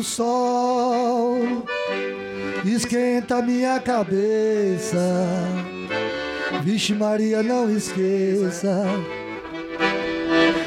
[0.02, 1.64] O sol
[2.64, 4.98] esquenta minha cabeça.
[6.64, 8.84] Vixe Maria, não esqueça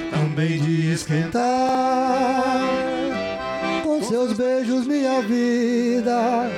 [0.10, 2.62] também de esquentar
[3.84, 6.50] com seus beijos minha vida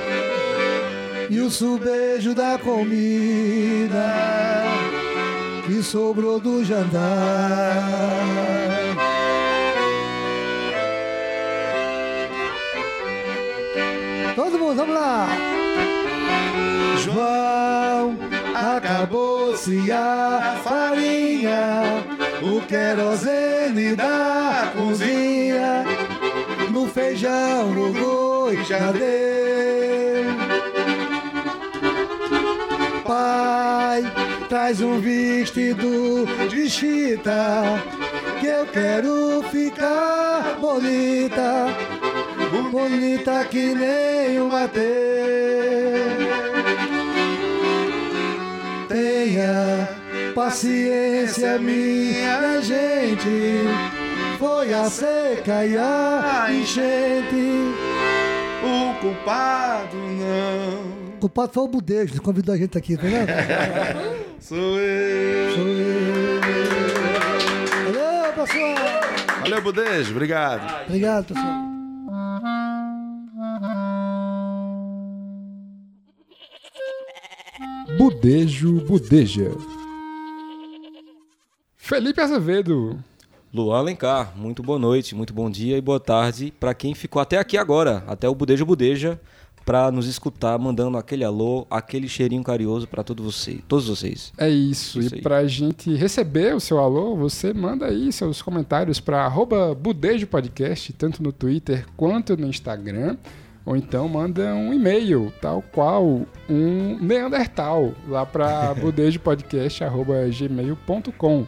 [1.31, 4.05] e o subejo da comida
[5.65, 7.07] que que sobrou do jantar.
[14.37, 15.27] Todo mundo, vamos lá!
[17.03, 18.15] João,
[18.53, 22.03] acabou-se a farinha,
[22.43, 25.83] o querosene da cozinha,
[26.69, 30.27] no feijão, no boi já deu.
[33.03, 34.03] Pai,
[34.49, 37.63] traz um vestido de chita,
[38.39, 41.67] que eu quero ficar bonita,
[42.71, 44.87] bonita que nem o Mateus.
[48.87, 49.89] Tenha
[50.33, 53.63] paciência, minha gente.
[54.39, 57.73] Foi a seca e a enchente.
[58.63, 64.17] O culpado não O culpado foi o Budejo, convidou a gente aqui, tá vendo?
[64.47, 65.51] sou eu.
[65.55, 66.41] Sou eu.
[67.85, 69.41] Valeu, pessoal.
[69.41, 70.11] Valeu, Budejo.
[70.11, 70.85] Obrigado.
[70.85, 71.67] Obrigado, pessoal.
[77.97, 79.51] Budejo Budeja.
[81.75, 83.03] Felipe Azevedo.
[83.53, 87.37] Luan Alencar, muito boa noite, muito bom dia e boa tarde para quem ficou até
[87.37, 89.19] aqui agora, até o Budejo Budeja,
[89.67, 94.31] para nos escutar, mandando aquele alô, aquele cheirinho carinhoso para todos vocês, todos vocês.
[94.37, 94.97] É isso.
[94.97, 95.21] Isso e aí.
[95.21, 99.29] pra gente receber o seu alô, você manda aí seus comentários para
[99.77, 103.17] Budejo Podcast, tanto no Twitter quanto no Instagram.
[103.65, 111.45] Ou então manda um e-mail, tal qual um Neandertal, lá para budejopodcast.gmail.com.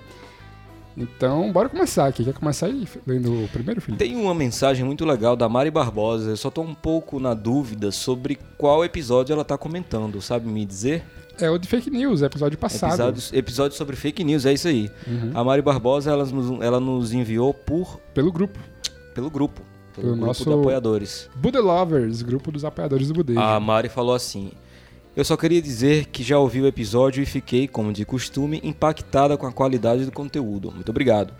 [1.00, 2.26] Então, bora começar aqui.
[2.26, 4.04] Quer começar aí lendo o primeiro, Felipe?
[4.04, 7.90] Tem uma mensagem muito legal da Mari Barbosa, eu só tô um pouco na dúvida
[7.92, 11.04] sobre qual episódio ela tá comentando, sabe me dizer?
[11.40, 12.92] É o de fake news, episódio passado.
[12.92, 14.92] Episódios, episódio sobre fake news, é isso aí.
[15.34, 18.60] A Mari Barbosa, ela nos, ela nos enviou por, Pelo grupo.
[19.16, 19.62] pelo grupo,
[19.96, 21.30] pelo Pelo grupo nosso- de apoiadores.
[21.36, 23.40] Bude Lovers, grupo dos apoiadores do Budejo.
[23.40, 24.52] A Mari falou assim:
[25.20, 29.36] Eu só queria dizer que já ouvi o episódio e fiquei, como de costume, impactada
[29.36, 30.72] com a qualidade do conteúdo.
[30.72, 31.34] Muito obrigado.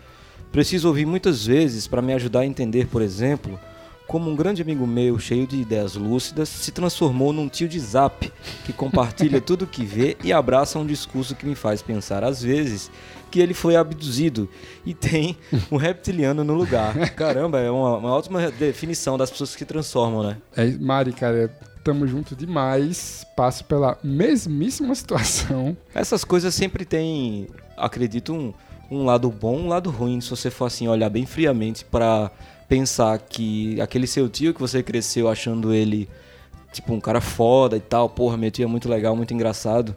[0.52, 3.58] Preciso ouvir muitas vezes para me ajudar a entender, por exemplo,
[4.10, 8.32] como um grande amigo meu, cheio de ideias lúcidas, se transformou num tio de zap
[8.64, 12.90] que compartilha tudo que vê e abraça um discurso que me faz pensar, às vezes,
[13.30, 14.48] que ele foi abduzido
[14.84, 15.36] e tem
[15.70, 16.92] um reptiliano no lugar.
[17.14, 20.38] Caramba, é uma, uma ótima definição das pessoas que transformam, né?
[20.56, 21.48] É, Mari, cara,
[21.84, 23.24] tamo junto demais.
[23.36, 25.76] Passo pela mesmíssima situação.
[25.94, 27.46] Essas coisas sempre têm,
[27.76, 28.52] acredito, um,
[28.90, 32.32] um lado bom, um lado ruim, se você for assim olhar bem friamente pra
[32.70, 36.08] pensar que aquele seu tio que você cresceu achando ele
[36.72, 39.94] tipo um cara foda e tal, porra, meu tio é muito legal, muito engraçado.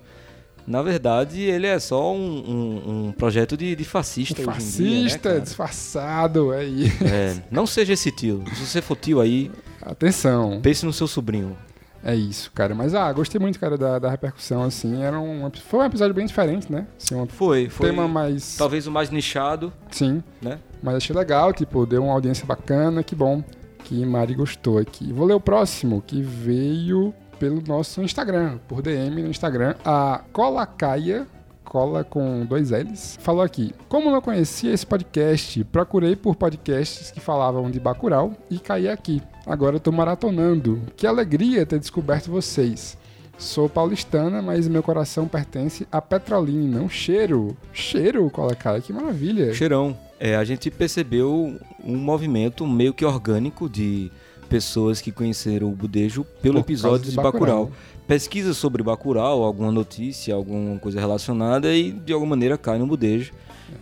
[0.65, 5.03] Na verdade, ele é só um, um- um projeto de, de fascista hoje em dia,
[5.03, 6.85] né, Fascista, disfarçado, aí.
[7.05, 8.43] É, não seja esse tio.
[8.55, 9.51] Se você for tio aí,
[9.81, 10.59] Atenção.
[10.61, 11.55] pense no seu sobrinho.
[12.03, 12.75] É isso, cara.
[12.75, 15.01] Mas, ah, gostei muito, cara, da, da repercussão, assim.
[15.01, 16.85] Era um, foi um episódio bem diferente, né?
[17.01, 18.57] Assim, um Foi, foi tema mais...
[18.57, 20.59] talvez o mais nichado, Sim, né?
[20.81, 23.41] mas achei legal, tipo, deu uma audiência bacana, que bom
[23.84, 25.11] que Mari gostou aqui.
[25.13, 31.27] Vou ler o próximo, que veio pelo nosso Instagram, por DM no Instagram, a Colacaia,
[31.63, 37.19] cola com dois L's, falou aqui, como não conhecia esse podcast, procurei por podcasts que
[37.19, 39.21] falavam de Bacurau e caí aqui.
[39.45, 40.81] Agora tô maratonando.
[40.95, 42.97] Que alegria ter descoberto vocês.
[43.37, 47.57] Sou paulistana, mas meu coração pertence a Petrolina, não cheiro.
[47.73, 49.53] Cheiro, Colacaia, que maravilha.
[49.53, 49.97] Cheirão.
[50.19, 54.09] É, a gente percebeu um movimento meio que orgânico de
[54.47, 57.65] pessoas que conheceram o Budejo pelo Por episódio de Bacurau.
[57.65, 57.71] Bacurau.
[58.07, 63.33] Pesquisa sobre Bacurau, alguma notícia, alguma coisa relacionada e de alguma maneira cai no Budejo.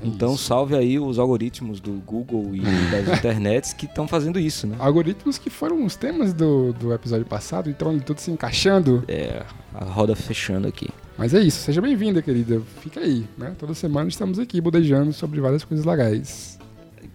[0.04, 0.44] Então isso.
[0.44, 4.76] salve aí os algoritmos do Google e das internets que estão fazendo isso, né?
[4.80, 9.04] Algoritmos que foram os temas do, do episódio passado, então tudo se encaixando.
[9.08, 9.44] É,
[9.74, 10.90] a roda fechando aqui.
[11.18, 12.62] Mas é isso, seja bem-vinda, querida.
[12.82, 13.54] Fica aí, né?
[13.60, 16.58] Toda semana estamos aqui budejando sobre várias coisas legais.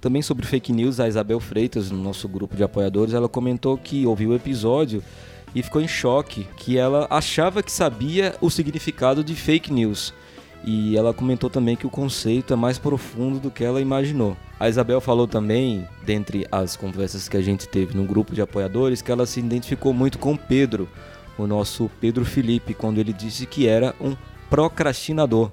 [0.01, 4.07] Também sobre fake news, a Isabel Freitas, no nosso grupo de apoiadores, ela comentou que
[4.07, 5.03] ouviu o episódio
[5.55, 10.13] e ficou em choque, que ela achava que sabia o significado de fake news.
[10.67, 14.37] E ela comentou também que o conceito é mais profundo do que ela imaginou.
[14.59, 19.01] A Isabel falou também, dentre as conversas que a gente teve no grupo de apoiadores,
[19.01, 20.89] que ela se identificou muito com o Pedro,
[21.39, 24.17] o nosso Pedro Felipe, quando ele disse que era um
[24.51, 25.53] procrastinador.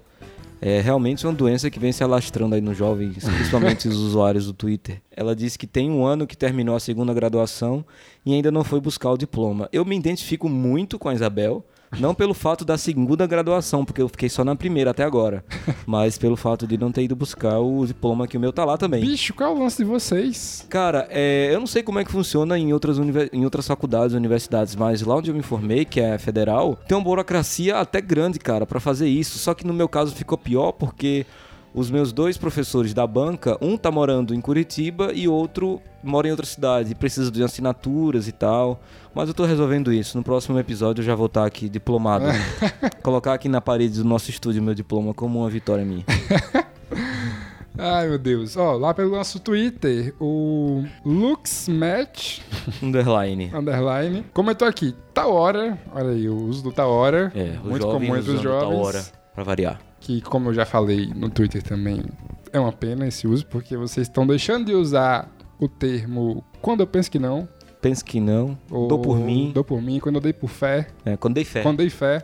[0.59, 4.53] É realmente uma doença que vem se alastrando aí nos jovens, principalmente os usuários do
[4.53, 5.01] Twitter.
[5.11, 7.85] Ela disse que tem um ano que terminou a segunda graduação
[8.25, 9.69] e ainda não foi buscar o diploma.
[9.71, 11.63] Eu me identifico muito com a Isabel,
[11.99, 15.43] Não pelo fato da segunda graduação, porque eu fiquei só na primeira até agora.
[15.85, 18.77] mas pelo fato de não ter ido buscar o diploma que o meu tá lá
[18.77, 19.01] também.
[19.01, 20.65] Bicho, qual é o lance de vocês?
[20.69, 22.97] Cara, é, eu não sei como é que funciona em outras,
[23.31, 27.03] em outras faculdades, universidades, mas lá onde eu me formei, que é federal, tem uma
[27.03, 29.37] burocracia até grande, cara, pra fazer isso.
[29.37, 31.25] Só que no meu caso ficou pior porque
[31.73, 36.31] os meus dois professores da banca, um tá morando em Curitiba e outro mora em
[36.31, 38.79] outra cidade, e precisa de assinaturas e tal.
[39.15, 40.17] Mas eu tô resolvendo isso.
[40.17, 42.25] No próximo episódio eu já vou estar aqui diplomado.
[43.01, 46.03] Colocar aqui na parede do nosso estúdio meu diploma como uma vitória minha.
[47.77, 48.55] Ai, meu Deus.
[48.55, 52.41] Ó, lá pelo nosso Twitter, o LuxMatch,
[52.83, 53.51] Underline.
[53.53, 58.15] underline, comentou aqui, tá hora, olha aí, o uso do tá hora, É, muito comum
[58.15, 59.79] entre os tal jovens, pra variar.
[59.99, 62.03] que como eu já falei no Twitter também,
[62.51, 65.29] é uma pena esse uso, porque vocês estão deixando de usar
[65.59, 67.47] o termo quando eu penso que não,
[67.81, 68.57] Penso que não.
[68.71, 69.51] ou Dou por mim.
[69.53, 71.61] dou por mim, quando eu dei por fé, É, quando dei fé.
[71.61, 72.23] quando dei fé,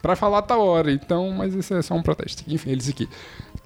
[0.00, 2.44] pra falar tá hora, então, mas isso é só um protesto.
[2.46, 3.08] Enfim, eles aqui.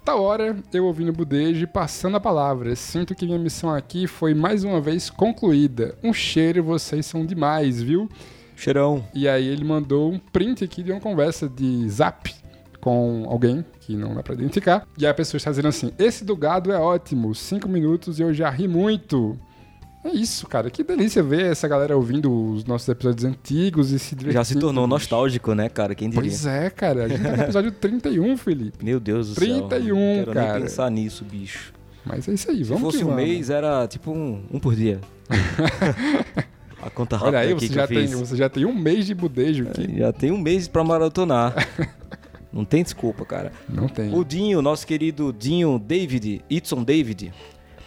[0.03, 2.75] Tá hora, eu ouvindo o Budejo e passando a palavra.
[2.75, 5.95] Sinto que minha missão aqui foi mais uma vez concluída.
[6.03, 8.09] Um cheiro, vocês são demais, viu?
[8.55, 9.05] Cheirão.
[9.13, 12.33] E aí ele mandou um print aqui de uma conversa de zap
[12.83, 14.85] com alguém que não dá pra identificar.
[14.97, 18.23] E aí a pessoa está dizendo assim: Esse do gado é ótimo, cinco minutos e
[18.23, 19.39] eu já ri muito.
[20.03, 20.69] É isso, cara.
[20.69, 24.33] Que delícia ver essa galera ouvindo os nossos episódios antigos e se divertindo.
[24.33, 25.95] Já se tornou nostálgico, né, cara?
[25.95, 26.29] Quem diria?
[26.29, 27.05] Pois é, cara.
[27.05, 28.83] A gente tá no episódio 31, Felipe.
[28.83, 29.95] Meu Deus do 31, céu.
[29.95, 30.53] Não quero cara.
[30.55, 31.73] nem pensar nisso, bicho.
[32.05, 33.23] Mas é isso aí, Se vamos fosse que um vamos.
[33.23, 34.99] mês, era tipo um, um por dia.
[36.83, 39.69] A conta rápida Olha aí, você já, tem, você já tem um mês de budejo
[39.69, 39.99] aqui.
[39.99, 41.55] Já tem um mês pra maratonar.
[42.53, 43.51] Não tem desculpa, cara.
[43.67, 44.13] Não tem.
[44.13, 47.33] O Dinho, nosso querido Dinho David, Itson David,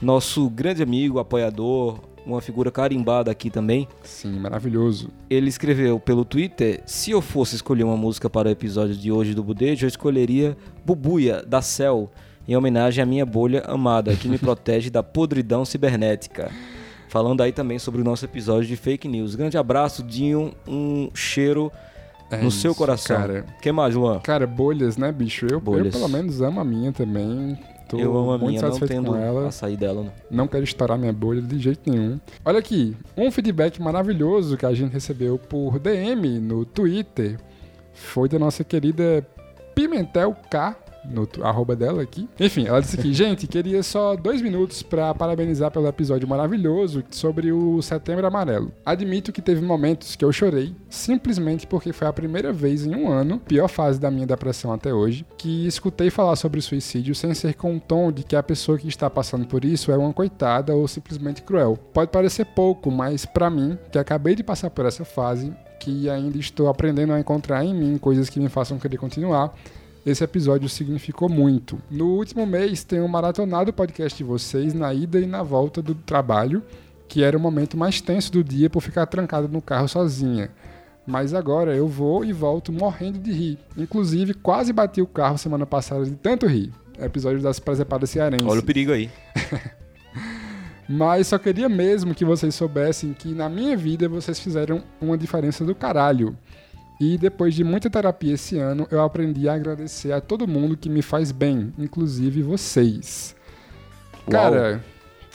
[0.03, 3.87] nosso grande amigo, apoiador, uma figura carimbada aqui também.
[4.03, 5.11] Sim, maravilhoso.
[5.31, 9.33] Ele escreveu pelo Twitter: Se eu fosse escolher uma música para o episódio de hoje
[9.33, 12.11] do Budejo, eu escolheria Bubuia, da Cell,
[12.49, 16.51] em homenagem à minha bolha amada, que me protege da podridão cibernética.
[17.09, 19.37] Falando aí também sobre o nosso episódio de fake news.
[19.37, 20.53] Grande abraço, Dinho.
[20.67, 21.71] Um cheiro
[22.31, 23.17] É no seu isso, coração.
[23.17, 23.45] Cara.
[23.61, 24.19] que mais, Luan?
[24.21, 25.47] cara, bolhas, né, bicho?
[25.47, 25.95] Eu, eu Bolhas.
[25.95, 27.59] pelo menos amo a minha também.
[27.89, 29.47] Tô eu amo a muito minha, não tendo com ela.
[29.47, 30.03] açaí dela.
[30.03, 30.13] Não.
[30.29, 32.19] Não quero estourar minha bolha de jeito nenhum.
[32.45, 37.39] Olha aqui, um feedback maravilhoso que a gente recebeu por DM no Twitter
[37.93, 39.25] foi da nossa querida
[39.75, 40.77] Pimentel K,
[41.11, 42.29] no arroba dela aqui.
[42.39, 47.53] Enfim, ela disse aqui, gente, queria só dois minutos para parabenizar pelo episódio maravilhoso sobre
[47.53, 48.73] o Setembro Amarelo.
[48.85, 53.11] Admito que teve momentos que eu chorei, simplesmente porque foi a primeira vez em um
[53.11, 57.55] ano, pior fase da minha depressão até hoje, que escutei falar sobre suicídio sem ser
[57.55, 60.75] com um tom de que a pessoa que está passando por isso é uma coitada
[60.75, 61.79] ou simplesmente cruel.
[61.93, 66.39] Pode parecer pouco, mas para mim, que acabei de passar por essa fase, que ainda
[66.39, 69.55] estou aprendendo a encontrar em mim coisas que me façam querer continuar,
[70.07, 71.83] esse episódio significou muito.
[71.91, 75.97] No último mês, tenho maratonado o podcast de vocês na ida e na volta do
[75.97, 76.63] trabalho,
[77.09, 80.49] que era o momento mais tenso do dia por ficar trancado no carro sozinha.
[81.05, 83.59] Mas agora eu vou e volto morrendo de rir.
[83.77, 86.73] Inclusive, quase bati o carro semana passada de tanto rir.
[87.01, 88.47] Episódio das presepadas cearenses.
[88.47, 89.11] Olha o perigo aí.
[90.89, 95.65] Mas só queria mesmo que vocês soubessem que na minha vida vocês fizeram uma diferença
[95.65, 96.37] do caralho.
[97.01, 100.89] E depois de muita terapia esse ano, eu aprendi a agradecer a todo mundo que
[100.89, 103.37] me faz bem, inclusive vocês.
[104.27, 104.31] Uau.
[104.31, 104.83] Cara,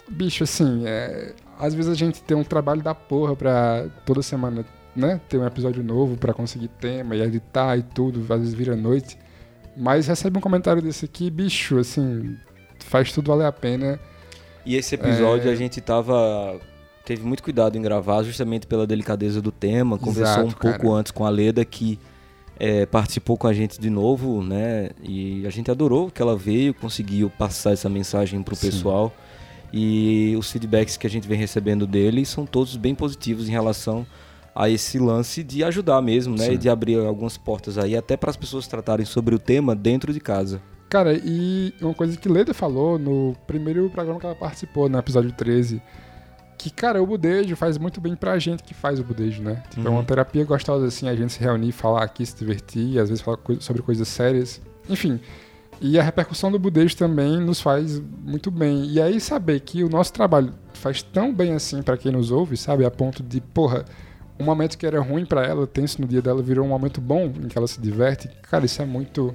[0.09, 4.65] bicho, assim, é, às vezes a gente tem um trabalho da porra pra toda semana,
[4.95, 8.75] né, ter um episódio novo pra conseguir tema e editar e tudo, às vezes vira
[8.75, 9.17] noite.
[9.77, 12.35] Mas recebe um comentário desse aqui, bicho, assim,
[12.79, 13.99] faz tudo valer a pena.
[14.65, 15.53] E esse episódio É.
[15.53, 16.59] a gente tava.
[17.05, 19.97] Teve muito cuidado em gravar, justamente pela delicadeza do tema.
[19.97, 20.93] Conversou Exato, um pouco cara.
[20.93, 21.99] antes com a Leda, que
[22.59, 24.91] é, participou com a gente de novo, né?
[25.01, 28.67] E a gente adorou que ela veio, conseguiu passar essa mensagem pro Sim.
[28.67, 29.13] pessoal.
[29.73, 34.05] E os feedbacks que a gente vem recebendo dele são todos bem positivos em relação
[34.53, 36.45] a esse lance de ajudar mesmo, né?
[36.45, 36.51] Sim.
[36.53, 40.13] E de abrir algumas portas aí, até para as pessoas tratarem sobre o tema dentro
[40.13, 40.61] de casa.
[40.89, 45.31] Cara, e uma coisa que Leda falou no primeiro programa que ela participou, no episódio
[45.31, 45.81] 13,
[46.63, 49.63] que, cara, o budejo faz muito bem pra gente que faz o budejo, né?
[49.69, 49.97] Tipo, é Uhum.
[49.97, 53.37] uma terapia gostosa, assim, a gente se reunir, falar aqui, se divertir, às vezes falar
[53.59, 54.61] sobre coisas sérias.
[54.89, 55.19] Enfim,
[55.79, 58.85] e a repercussão do budejo também nos faz muito bem.
[58.85, 62.55] E aí saber que o nosso trabalho faz tão bem assim pra quem nos ouve,
[62.57, 62.85] sabe?
[62.85, 63.85] A ponto de, porra,
[64.39, 67.25] um momento que era ruim pra ela, tenso no dia dela, virou um momento bom
[67.25, 68.29] em que ela se diverte.
[68.43, 69.33] Cara, isso é muito...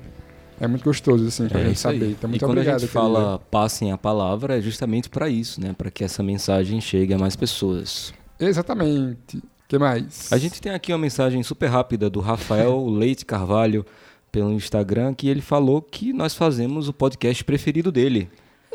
[0.61, 1.99] É muito gostoso, assim, pra É gente isso aí.
[1.99, 2.11] saber.
[2.13, 2.77] Então, muito e quando obrigado.
[2.77, 5.75] a gente fala passem a palavra, é justamente para isso, né?
[5.77, 8.13] Para que essa mensagem chegue a mais pessoas.
[8.41, 9.43] Exatamente.
[9.69, 10.33] que mais?
[10.33, 13.85] A gente tem aqui uma mensagem super rápida do Rafael Leite Carvalho
[14.33, 18.29] pelo Instagram que ele falou que nós fazemos o podcast preferido dele.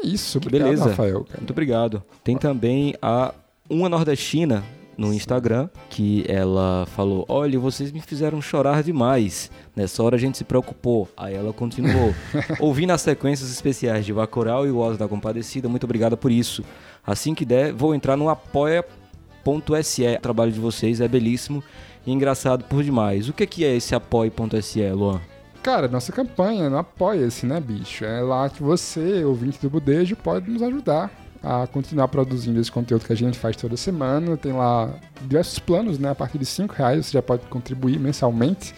[0.03, 0.89] Isso, Que obrigado, beleza.
[0.89, 1.23] Rafael.
[1.25, 1.37] cara.
[1.39, 2.03] Muito obrigado.
[2.23, 3.33] Tem também a
[3.69, 4.63] Uma Nordestina
[4.97, 9.51] no Instagram, que ela falou: Olha, vocês me fizeram chorar demais.
[9.75, 11.07] Nessa hora a gente se preocupou.
[11.15, 12.13] Aí ela continuou.
[12.59, 16.63] Ouvindo as sequências especiais de Bacurau e o Oz da Compadecida, muito obrigada por isso.
[17.05, 20.05] Assim que der, vou entrar no apoia.se.
[20.05, 21.63] O trabalho de vocês é belíssimo
[22.05, 23.29] e engraçado por demais.
[23.29, 25.21] O que que é esse apoia.se, Luan?
[25.63, 28.03] Cara, nossa campanha Apoia-se, né, bicho?
[28.03, 33.05] É lá que você, ouvinte do Budejo, pode nos ajudar a continuar produzindo esse conteúdo
[33.05, 34.37] que a gente faz toda semana.
[34.37, 36.11] Tem lá diversos planos, né?
[36.11, 38.73] A partir de 5 reais você já pode contribuir mensalmente.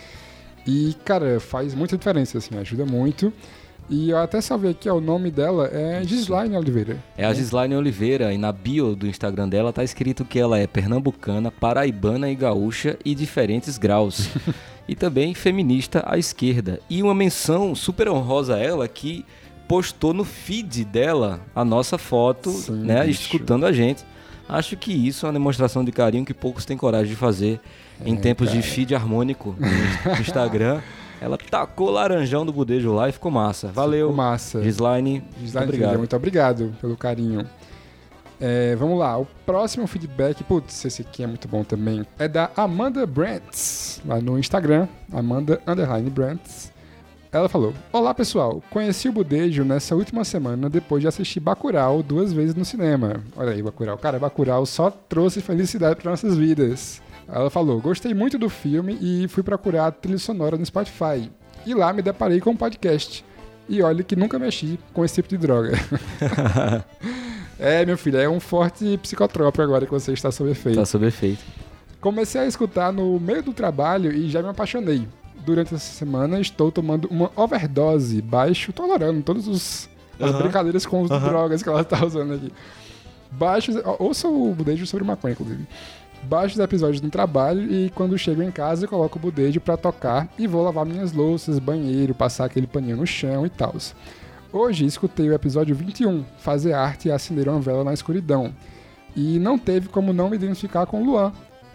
[0.66, 3.34] E, cara, faz muita diferença, assim, ajuda muito.
[3.90, 6.98] E eu até salvei aqui, ó, o nome dela é Gislaine Oliveira.
[7.18, 10.66] É a Gislaine Oliveira e na bio do Instagram dela tá escrito que ela é
[10.66, 14.30] pernambucana, paraibana e gaúcha e diferentes graus.
[14.88, 16.80] e também feminista à esquerda.
[16.90, 19.26] E uma menção super honrosa a ela que
[19.68, 23.22] postou no feed dela a nossa foto, Sim, né, bicho.
[23.22, 24.04] escutando a gente.
[24.48, 27.60] Acho que isso é uma demonstração de carinho que poucos têm coragem de fazer
[28.06, 30.82] em tempos de feed harmônico no Instagram.
[31.22, 33.70] Ela tacou laranjão do budejo lá e ficou massa.
[33.70, 34.08] Valeu.
[34.10, 34.62] Ficou massa.
[34.62, 35.90] Gislaine, muito Gislaine obrigado.
[35.90, 37.48] Filha, muito obrigado pelo carinho.
[38.42, 42.52] É, vamos lá, o próximo feedback, putz, esse aqui é muito bom também, é da
[42.58, 46.73] Amanda Brantz, lá no Instagram, Amanda Underline Brantz.
[47.34, 52.32] Ela falou: Olá pessoal, conheci o Budejo nessa última semana depois de assistir Bacurau duas
[52.32, 53.24] vezes no cinema.
[53.36, 53.98] Olha aí, Bacurau.
[53.98, 57.02] Cara, Bacurau só trouxe felicidade para nossas vidas.
[57.28, 61.32] Ela falou: Gostei muito do filme e fui procurar a trilha sonora no Spotify.
[61.66, 63.26] E lá me deparei com um podcast.
[63.68, 65.72] E olha que nunca mexi com esse tipo de droga.
[67.58, 70.78] é, meu filho, é um forte psicotrópico agora que você está sob efeito.
[70.78, 71.44] Tá sob efeito.
[72.00, 75.08] Comecei a escutar no meio do trabalho e já me apaixonei.
[75.46, 79.90] Durante essa semana estou tomando uma overdose baixo, tolerando todas os,
[80.20, 80.40] as Aham.
[80.40, 81.28] brincadeiras com as Aham.
[81.30, 82.52] drogas que ela está usando aqui.
[83.32, 85.68] Baixos, ouça o budejo sobre maconha, inclusive.
[86.24, 90.30] Baixo os episódios no trabalho e quando chego em casa coloco o budejo pra tocar
[90.38, 93.76] e vou lavar minhas louças, banheiro, passar aquele paninho no chão e tal.
[94.52, 98.54] Hoje escutei o episódio 21, fazer arte e acender uma vela na escuridão.
[99.16, 101.34] E não teve como não me identificar com o Luan,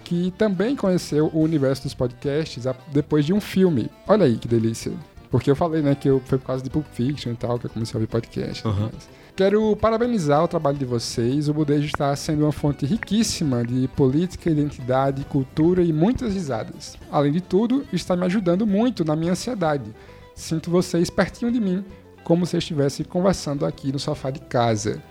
[0.08, 3.90] que também conheceu o universo dos podcasts depois de um filme.
[4.06, 4.90] Olha aí que delícia.
[5.30, 7.66] Porque eu falei, né, que eu, foi por causa de Pulp Fiction e tal que
[7.66, 8.66] eu comecei a ouvir podcast.
[8.66, 9.06] mais.
[9.36, 11.50] Quero parabenizar o trabalho de vocês.
[11.50, 16.96] O Budejo está sendo uma fonte riquíssima de política, identidade, cultura e muitas risadas.
[17.12, 19.94] Além de tudo, está me ajudando muito na minha ansiedade.
[20.34, 21.84] Sinto vocês pertinho de mim,
[22.24, 25.02] como se estivesse conversando aqui no sofá de casa.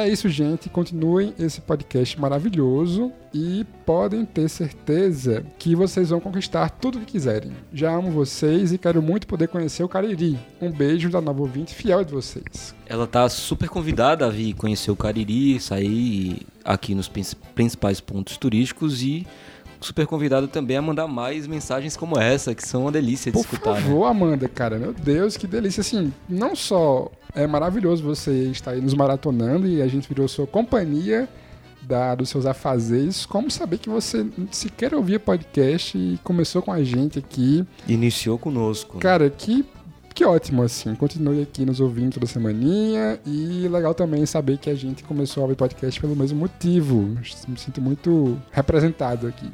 [0.00, 0.68] É isso, gente.
[0.68, 7.06] Continuem esse podcast maravilhoso e podem ter certeza que vocês vão conquistar tudo o que
[7.12, 7.50] quiserem.
[7.72, 10.38] Já amo vocês e quero muito poder conhecer o Cariri.
[10.62, 12.76] Um beijo da nova ouvinte fiel de vocês.
[12.86, 17.24] Ela tá super convidada a vir conhecer o Cariri, sair aqui nos prin-
[17.56, 19.26] principais pontos turísticos e
[19.80, 23.44] super convidada também a mandar mais mensagens como essa, que são uma delícia de Por
[23.44, 23.74] escutar.
[23.74, 23.80] né?
[23.80, 25.80] favor, Amanda, cara, meu Deus, que delícia.
[25.80, 30.46] Assim, não só é maravilhoso você estar aí nos maratonando e a gente virou sua
[30.46, 31.28] companhia
[31.80, 36.82] da, dos seus afazeres, como saber que você sequer ouvia podcast e começou com a
[36.82, 37.64] gente aqui.
[37.86, 38.96] Iniciou conosco.
[38.96, 39.00] né?
[39.00, 39.64] Cara, que,
[40.14, 40.94] que ótimo, assim.
[40.96, 43.18] Continue aqui nos ouvindo toda semaninha.
[43.24, 47.16] E legal também saber que a gente começou a ouvir podcast pelo mesmo motivo.
[47.46, 49.48] Me sinto muito representado aqui.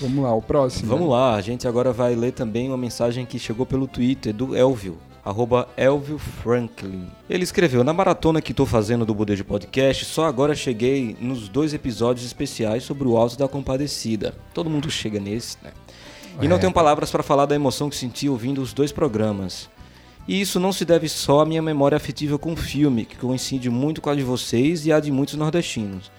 [0.00, 0.88] Vamos lá, o próximo.
[0.88, 4.56] Vamos lá, a gente agora vai ler também uma mensagem que chegou pelo Twitter do
[4.56, 4.96] Elvio,
[5.28, 7.06] arroba Elvio Franklin.
[7.28, 11.74] Ele escreveu, na maratona que tô fazendo do Budejo Podcast, só agora cheguei nos dois
[11.74, 14.34] episódios especiais sobre o Alto da Compadecida.
[14.54, 15.70] Todo mundo chega nesse, né?
[16.40, 19.68] E não tenho palavras para falar da emoção que senti ouvindo os dois programas.
[20.26, 23.68] E isso não se deve só à minha memória afetiva com o filme, que coincide
[23.68, 26.10] muito com a de vocês e a de muitos nordestinos,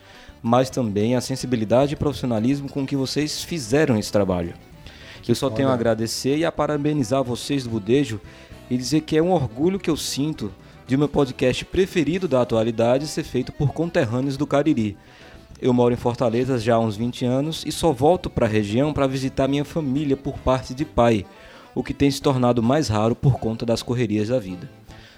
[0.43, 4.53] mas também à sensibilidade e profissionalismo com que vocês fizeram esse trabalho.
[5.27, 8.19] Eu só tenho a agradecer e a parabenizar vocês do Budejo
[8.69, 10.51] e dizer que é um orgulho que eu sinto
[10.87, 14.97] de meu podcast preferido da atualidade ser feito por conterrâneos do Cariri.
[15.61, 18.93] Eu moro em Fortaleza já há uns 20 anos e só volto para a região
[18.93, 21.25] para visitar minha família por parte de pai,
[21.75, 24.69] o que tem se tornado mais raro por conta das correrias da vida.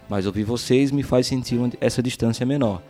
[0.09, 2.81] Mas ouvir vocês me faz sentir essa distância menor,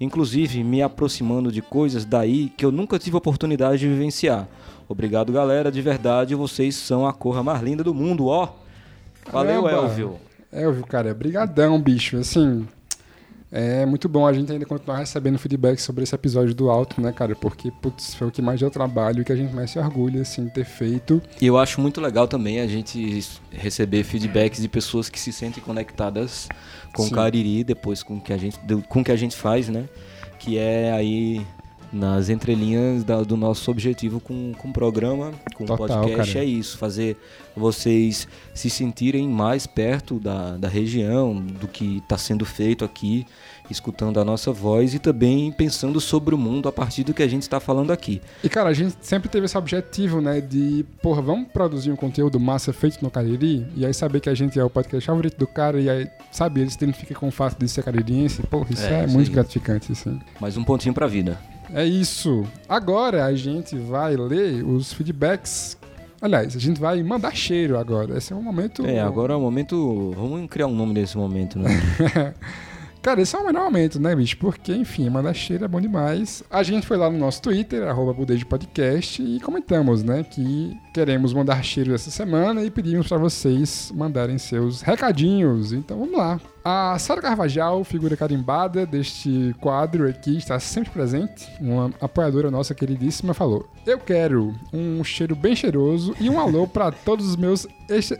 [0.00, 4.48] inclusive me aproximando de coisas daí que eu nunca tive oportunidade de vivenciar.
[4.88, 8.65] Obrigado, galera, de verdade, vocês são a cor mais linda do mundo, ó.
[9.32, 9.82] Valeu, Caramba.
[9.88, 10.16] Elvio.
[10.52, 12.16] Elvio, cara, brigadão, bicho.
[12.16, 12.66] Assim,
[13.50, 17.12] É muito bom a gente ainda continuar recebendo feedback sobre esse episódio do Alto, né,
[17.12, 17.34] cara?
[17.36, 20.22] Porque, putz, foi o que mais deu trabalho e que a gente mais se orgulha,
[20.22, 21.22] assim, de ter feito.
[21.40, 25.62] E eu acho muito legal também a gente receber feedbacks de pessoas que se sentem
[25.62, 26.48] conectadas
[26.92, 27.12] com Sim.
[27.12, 28.58] o Cariri, depois com o que a gente,
[28.88, 29.84] com o que a gente faz, né?
[30.38, 31.46] Que é aí
[31.96, 36.44] nas entrelinhas da- do nosso objetivo com, com o programa, com o podcast, cara.
[36.44, 37.16] é isso, fazer
[37.56, 43.26] vocês se sentirem mais perto da, da região, do que está sendo feito aqui,
[43.70, 47.28] escutando a nossa voz e também pensando sobre o mundo a partir do que a
[47.28, 48.20] gente está falando aqui.
[48.44, 52.38] E, cara, a gente sempre teve esse objetivo, né, de, porra, vamos produzir um conteúdo
[52.38, 55.46] massa feito no Cariri, e aí saber que a gente é o podcast favorito do
[55.46, 58.84] cara, e aí, sabe, ele se identifica com o fato de ser caririense, porra, isso
[58.84, 59.34] é, É, isso muito aí.
[59.34, 60.20] gratificante, assim.
[60.40, 61.38] Mais um pontinho para a vida.
[61.72, 62.44] É isso.
[62.68, 65.76] Agora a gente vai ler os feedbacks.
[66.20, 68.16] Aliás, a gente vai mandar cheiro agora.
[68.16, 68.86] Esse é um momento.
[68.86, 70.12] É, agora é o momento.
[70.16, 71.70] Vamos criar um nome nesse momento, né?
[73.06, 74.36] Cara, esse é o melhor momento, né, bicho?
[74.36, 76.42] Porque, enfim, mandar cheiro é bom demais.
[76.50, 78.12] A gente foi lá no nosso Twitter, arroba
[78.48, 84.38] Podcast, e comentamos, né, que queremos mandar cheiro essa semana e pedimos pra vocês mandarem
[84.38, 85.70] seus recadinhos.
[85.70, 86.40] Então vamos lá.
[86.68, 91.48] A Sara Carvajal, figura carimbada deste quadro aqui, está sempre presente.
[91.60, 96.90] Uma apoiadora nossa queridíssima falou: Eu quero um cheiro bem cheiroso e um alô pra
[96.90, 97.68] todos os meus.
[97.88, 98.18] Eche...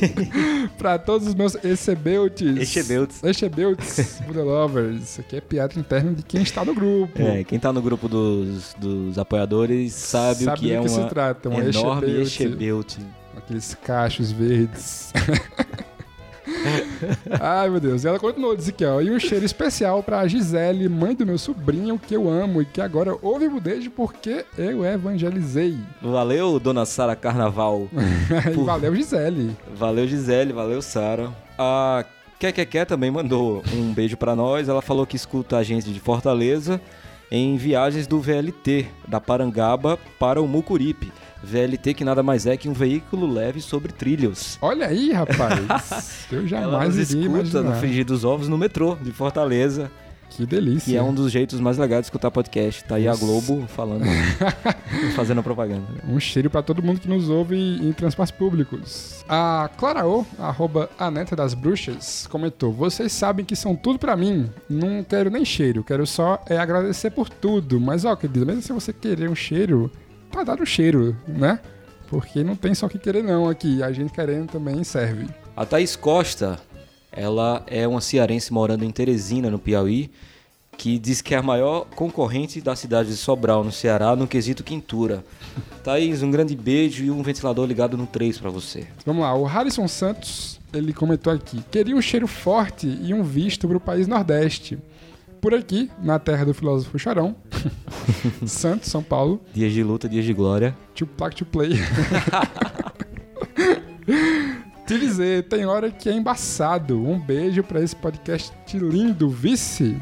[0.78, 2.56] pra todos os meus Echebeltes.
[2.56, 3.22] Echebeltes.
[3.22, 5.02] Echebeltes, Buda Lovers.
[5.02, 7.20] Isso aqui é piada interna de quem está no grupo.
[7.20, 11.00] É, quem tá no grupo dos, dos apoiadores sabe, Sabe o que é que se
[11.00, 12.42] uma trata, um enorme Echebelte.
[12.42, 13.00] Echebelte.
[13.36, 15.12] Aqueles cachos verdes.
[17.40, 18.04] Ai, meu Deus.
[18.04, 19.00] E ela continuou, disse aqui, ó.
[19.00, 22.80] E um cheiro especial pra Gisele, mãe do meu sobrinho, que eu amo e que
[22.80, 25.78] agora ouve budejo porque eu evangelizei.
[26.00, 27.88] Valeu, dona Sara Carnaval.
[28.52, 29.56] e valeu, Gisele.
[29.74, 30.52] Valeu, Gisele.
[30.52, 31.32] Valeu, Sara.
[31.58, 32.04] A
[32.38, 34.68] Kekeké também mandou um beijo pra nós.
[34.68, 36.80] Ela falou que escuta a gente de Fortaleza
[37.30, 41.10] em viagens do VLT, da Parangaba para o Mucuripe.
[41.44, 44.58] VLT que nada mais é que um veículo leve sobre trilhos.
[44.60, 46.26] Olha aí, rapaz.
[46.32, 47.76] Eu Ela jamais iria escuta no imaginar.
[47.76, 49.90] Frigir dos Ovos no metrô de Fortaleza.
[50.30, 50.90] Que delícia.
[50.90, 52.82] Que é um dos jeitos mais legais de escutar podcast.
[52.84, 54.04] Tá aí a Globo falando,
[55.14, 55.86] fazendo propaganda.
[56.08, 59.24] Um cheiro pra todo mundo que nos ouve em transportes públicos.
[59.28, 64.16] A Clara O, arroba a neta das bruxas, comentou: Vocês sabem que são tudo pra
[64.16, 64.50] mim.
[64.68, 67.78] Não quero nem cheiro, quero só é agradecer por tudo.
[67.78, 69.88] Mas ó, querido, mesmo se você querer um cheiro,
[70.34, 71.60] tá dado um cheiro, né?
[72.08, 73.82] Porque não tem só o que querer não aqui.
[73.82, 75.26] A gente querendo também serve.
[75.56, 76.58] A Thaís Costa,
[77.10, 80.10] ela é uma cearense morando em Teresina, no Piauí,
[80.76, 84.64] que diz que é a maior concorrente da cidade de Sobral, no Ceará, no quesito
[84.64, 85.24] quintura.
[85.82, 88.86] Thaís, um grande beijo e um ventilador ligado no 3 pra você.
[89.06, 93.68] Vamos lá, o Harrison Santos, ele comentou aqui: Queria um cheiro forte e um visto
[93.68, 94.78] pro país Nordeste.
[95.44, 97.36] Por aqui, na terra do filósofo Charão,
[98.46, 100.74] Santos, São Paulo, Dias de luta, dias de glória.
[100.94, 101.72] to plug to play.
[104.86, 106.98] Te dizer, tem hora que é embaçado.
[106.98, 110.00] Um beijo pra esse podcast lindo, vice.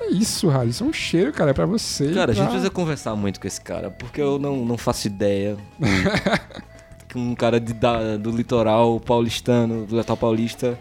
[0.00, 0.84] É isso, Harrison.
[0.84, 2.12] Um cheiro, cara, é pra você.
[2.14, 5.08] Cara, a gente pra- precisa conversar muito com esse cara, porque eu não, não faço
[5.08, 5.56] ideia.
[7.08, 10.78] que um cara de, da- do litoral paulistano, do litoral paulista,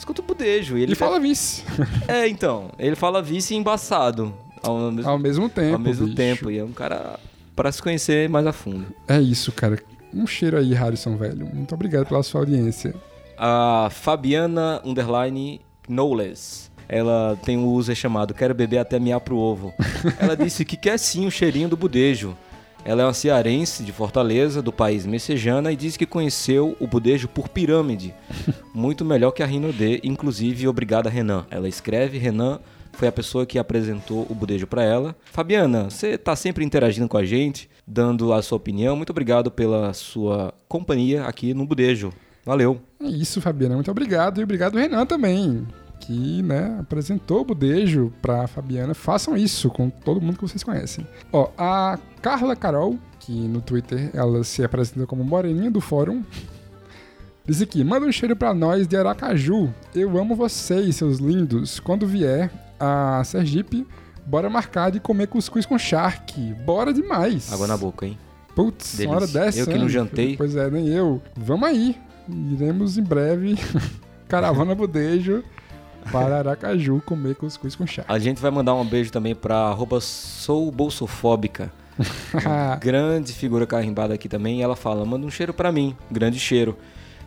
[0.00, 0.76] escuta o budejo.
[0.76, 1.62] E ele Ele fala vice.
[2.08, 2.70] É, então.
[2.78, 5.74] Ele fala vice e embaçado ao mesmo, Ao mesmo tempo.
[5.74, 6.16] ao mesmo bicho.
[6.16, 6.50] tempo.
[6.50, 7.18] E é um cara
[7.54, 8.86] para se conhecer mais a fundo.
[9.06, 9.78] É isso, cara.
[10.12, 11.46] Um cheiro aí, Harrison, velho.
[11.46, 12.94] Muito obrigado pela sua audiência.
[13.38, 16.70] A Fabiana Underline Knowles.
[16.88, 19.72] Ela tem um user chamado Quero beber até miar pro ovo.
[20.18, 22.36] Ela disse que quer sim o cheirinho do budejo.
[22.84, 27.28] Ela é uma cearense de Fortaleza, do país messejana, e diz que conheceu o budejo
[27.28, 28.14] por pirâmide.
[28.74, 31.46] Muito melhor que a Rino D, inclusive obrigada Renan.
[31.50, 32.60] Ela escreve, Renan
[32.92, 35.16] foi a pessoa que apresentou o budejo para ela.
[35.24, 38.96] Fabiana, você tá sempre interagindo com a gente, dando a sua opinião.
[38.96, 42.12] Muito obrigado pela sua companhia aqui no budejo.
[42.44, 42.80] Valeu.
[43.00, 43.74] É isso, Fabiana.
[43.74, 44.40] Muito obrigado.
[44.40, 45.66] E obrigado, Renan, também.
[46.10, 48.94] Que, né, apresentou o budejo pra Fabiana.
[48.94, 51.06] Façam isso com todo mundo que vocês conhecem.
[51.32, 56.24] Ó, a Carla Carol, que no Twitter ela se apresenta como Moreninha do Fórum,
[57.46, 59.72] diz aqui: manda um cheiro pra nós de Aracaju.
[59.94, 61.78] Eu amo vocês, seus lindos.
[61.78, 62.50] Quando vier
[62.80, 63.86] a Sergipe,
[64.26, 66.52] bora marcar de comer cuscuz com charque.
[66.54, 67.52] Bora demais.
[67.52, 68.18] Água na boca, hein?
[68.56, 69.16] Putz, Delícia.
[69.16, 69.60] hora dessa.
[69.60, 69.88] Eu que não hein?
[69.88, 70.36] jantei.
[70.36, 71.22] Pois é, nem eu.
[71.36, 71.96] Vamos aí.
[72.50, 73.56] Iremos em breve.
[74.26, 75.44] Caravana Budejo
[76.10, 78.04] para Aracaju comer cuscuz com chá.
[78.08, 81.72] A gente vai mandar um beijo também pra arroba soubolsofóbica.
[82.80, 84.60] Grande figura carimbada aqui também.
[84.60, 85.96] E ela fala: manda um cheiro pra mim.
[86.10, 86.76] Grande cheiro.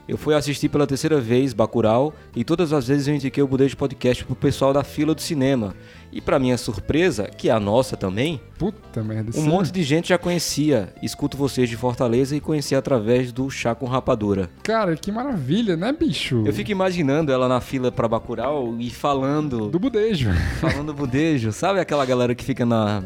[0.08, 3.78] Eu fui assistir pela terceira vez Bacurau e todas as vezes eu indiquei o Budejo
[3.78, 5.74] Podcast pro pessoal da fila do cinema.
[6.12, 9.30] E pra minha surpresa, que é a nossa também, Puta merda.
[9.30, 9.48] um sim.
[9.48, 10.94] monte de gente já conhecia.
[11.02, 14.50] Escuto vocês de Fortaleza e conheci através do Chá com Rapadura.
[14.62, 16.44] Cara, que maravilha, né, bicho?
[16.46, 20.30] Eu fico imaginando ela na fila pra Bacurau e falando, Do budejo.
[20.60, 21.52] falando budejo.
[21.52, 23.04] Sabe aquela galera que fica na,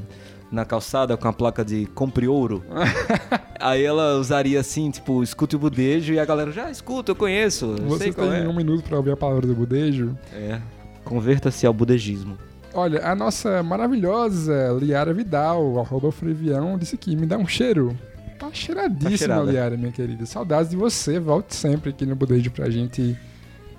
[0.51, 2.63] na calçada com a placa de compre ouro?
[3.59, 7.75] Aí ela usaria assim, tipo, escute o budejo e a galera já escuta, eu conheço,
[7.79, 8.47] eu Você tem é.
[8.47, 10.17] um minuto pra ouvir a palavra do budejo.
[10.33, 10.59] É,
[11.03, 12.37] converta-se ao budejismo.
[12.73, 17.97] Olha, a nossa maravilhosa Liara Vidal, arroba Frevião, disse aqui, me dá um cheiro.
[18.37, 19.43] Tá cheiradíssima, Tá.
[19.43, 20.23] Liara, minha querida.
[20.27, 21.19] Saudades de você.
[21.19, 23.17] Volte sempre aqui no Budejo pra gente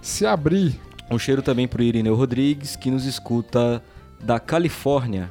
[0.02, 0.74] se abrir.
[1.08, 3.80] Um cheiro também pro Irineu Rodrigues, que nos escuta
[4.20, 5.30] da Califórnia,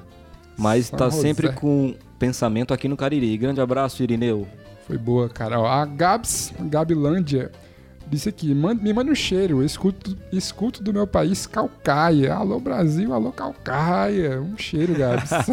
[0.58, 1.22] mas tá José.
[1.22, 3.38] sempre com pensamento aqui no Cariri.
[3.38, 4.48] Grande abraço, Irineu.
[4.88, 5.60] Foi boa, cara.
[5.60, 7.52] Ó, a Gabs, Gabilândia,
[8.10, 12.34] disse aqui, "Manda- me manda um cheiro, eu escuto, escuto do meu país Calcaia.
[12.34, 14.40] Alô Brasil, alô Calcaia.
[14.42, 15.30] Um cheiro, Gabs.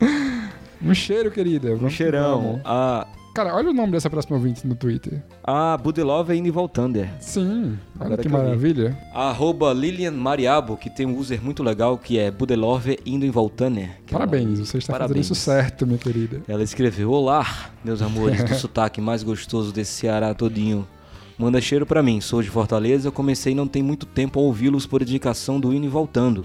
[0.82, 1.72] um cheiro, querida.
[1.72, 2.40] Um Vamos que cheirão.
[2.42, 2.60] vamos.
[2.64, 3.06] A,
[3.38, 5.22] Cara, olha o nome dessa próxima ouvinte no Twitter.
[5.44, 6.96] a Budelove indo e voltando.
[6.96, 7.08] é.
[7.20, 8.98] Sim, olha Agora que maravilha.
[9.14, 13.78] Arroba Lilian Mariabo, que tem um user muito legal que é Budelove indo e voltando.
[13.78, 13.90] é.
[14.04, 15.10] Que Parabéns, ela- você está Parabéns.
[15.10, 16.42] fazendo isso certo, minha querida.
[16.48, 20.84] Ela escreveu: Olá, meus amores do sotaque mais gostoso desse Ceará todinho.
[21.38, 25.00] Manda cheiro pra mim, sou de Fortaleza, comecei não tem muito tempo a ouvi-los por
[25.00, 26.44] indicação do Indo e Voltando.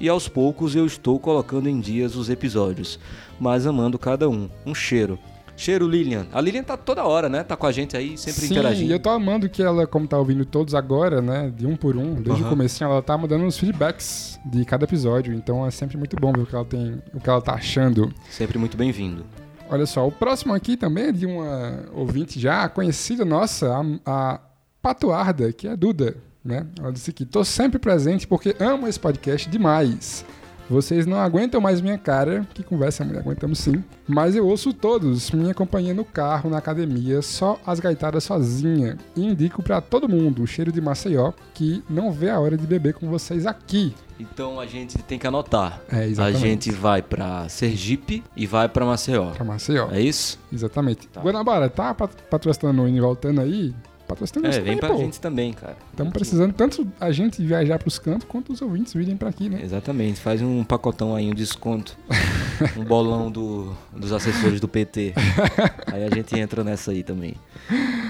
[0.00, 2.98] E aos poucos eu estou colocando em dias os episódios,
[3.38, 4.48] mas amando cada um.
[4.64, 5.18] Um cheiro.
[5.60, 6.26] Cheiro Lilian.
[6.32, 7.44] A Lilian tá toda hora, né?
[7.44, 8.90] Tá com a gente aí, sempre Sim, interagindo.
[8.90, 11.98] e eu tô amando que ela, como tá ouvindo todos agora, né, de um por
[11.98, 12.48] um, desde o Aham.
[12.48, 15.34] comecinho, ela tá mandando os feedbacks de cada episódio.
[15.34, 18.10] Então é sempre muito bom ver o que ela tem, o que ela tá achando.
[18.30, 19.22] Sempre muito bem-vindo.
[19.68, 23.70] Olha só, o próximo aqui também é de uma ouvinte já conhecida nossa,
[24.06, 24.40] a, a
[24.80, 26.66] Patuarda, que é a Duda, né?
[26.78, 30.24] Ela disse aqui, tô sempre presente porque amo esse podcast demais.
[30.70, 33.82] Vocês não aguentam mais minha cara, que conversa, mulher, aguentamos sim.
[34.06, 38.96] Mas eu ouço todos, minha companhia no carro, na academia, só as gaitadas sozinha.
[39.16, 42.66] E indico pra todo mundo o cheiro de Maceió, que não vê a hora de
[42.68, 43.92] beber com vocês aqui.
[44.20, 45.80] Então a gente tem que anotar.
[45.90, 46.40] É, A exatamente.
[46.40, 49.30] gente vai pra Sergipe e vai pra Maceió.
[49.30, 49.88] Pra Maceió.
[49.90, 50.38] É isso?
[50.52, 51.08] Exatamente.
[51.08, 51.20] Tá.
[51.20, 53.74] Guanabara, tá pat- patrocinando e voltando aí?
[54.10, 54.96] Patrocinando É, vem também, pra pô.
[54.98, 55.76] gente também, cara.
[55.92, 59.60] Estamos precisando tanto a gente viajar pros cantos quanto os ouvintes virem pra aqui, né?
[59.62, 61.96] Exatamente, faz um pacotão aí, um desconto.
[62.76, 65.14] um bolão do, dos assessores do PT.
[65.92, 67.34] Aí a gente entra nessa aí também.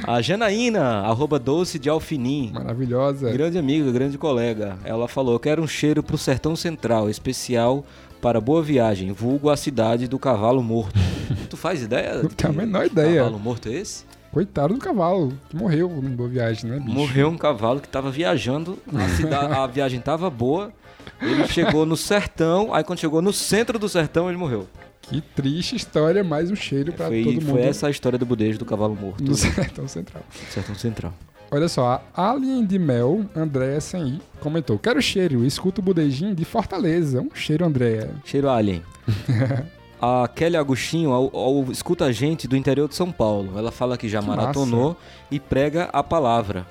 [0.07, 2.51] A Janaína, arroba doce de alfinim.
[2.53, 3.31] Maravilhosa.
[3.31, 4.77] Grande amiga, grande colega.
[4.85, 7.85] Ela falou: quero um cheiro pro sertão central, especial
[8.21, 10.99] para Boa Viagem, vulgo a cidade do cavalo morto.
[11.49, 12.23] tu faz ideia?
[12.23, 13.23] Não tenho a menor ideia.
[13.23, 14.05] Cavalo morto é esse?
[14.33, 16.93] Coitado do cavalo, que morreu numa boa viagem, né, bicho?
[16.97, 20.73] Morreu um cavalo que tava viajando, a, cida- a viagem tava boa,
[21.21, 24.69] ele chegou no sertão, aí quando chegou no centro do sertão ele morreu.
[25.03, 28.25] Que triste história, mais um cheiro pra Foi, todo mundo foi essa a história do
[28.25, 30.23] budejo do cavalo morto no no sertão central.
[30.49, 31.13] sertão central.
[31.51, 36.45] Olha só, a Alien de Mel, Andréa Sem comentou: Quero cheiro, escuto o budejinho de
[36.45, 37.21] Fortaleza.
[37.21, 38.11] Um cheiro, Andréa.
[38.25, 38.85] Cheiro alien.
[40.01, 43.59] A Kelly Agostinho ao, ao- escuta a gente do interior de São Paulo.
[43.59, 44.97] Ela fala que já Que maratonou
[45.31, 46.67] e prega a palavra.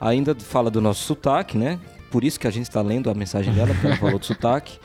[0.00, 1.78] Ainda fala do nosso sotaque, né?
[2.10, 4.78] Por isso que a gente está lendo a mensagem dela, porque ela falou do sotaque.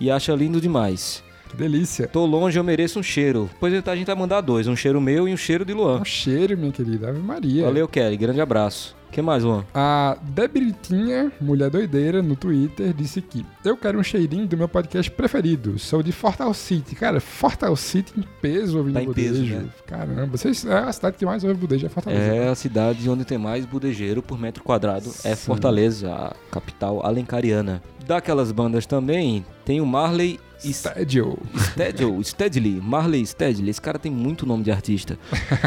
[0.00, 1.22] E acha lindo demais.
[1.50, 2.08] Que delícia.
[2.08, 3.48] Tô longe, eu mereço um cheiro.
[3.60, 6.00] Pois então a gente vai mandar dois, um cheiro meu e um cheiro de Luan.
[6.00, 7.10] Um cheiro, minha querida.
[7.10, 7.64] Ave Maria.
[7.66, 8.16] Valeu, Kelly.
[8.16, 8.96] Grande abraço.
[9.14, 9.64] Que mais, Luan?
[9.72, 15.08] A Debritinha, mulher doideira, no Twitter, disse que eu quero um cheirinho do meu podcast
[15.10, 15.78] preferido.
[15.78, 16.96] Sou de Fortal City.
[16.96, 19.54] Cara, Fortal City em peso ouvindo Tá em peso, budejo.
[19.56, 19.68] né?
[19.86, 22.22] Caramba, vocês, é a cidade que mais ouve budejo, é Fortaleza.
[22.22, 25.08] É a cidade onde tem mais budejeiro por metro quadrado.
[25.22, 25.46] É Sim.
[25.46, 27.80] Fortaleza, a capital alencariana.
[28.06, 30.38] Daquelas bandas também, tem o Marley
[30.70, 31.38] Stadio.
[31.56, 35.18] Stedley, Stedley, Marley Stedley, esse cara tem muito nome de artista.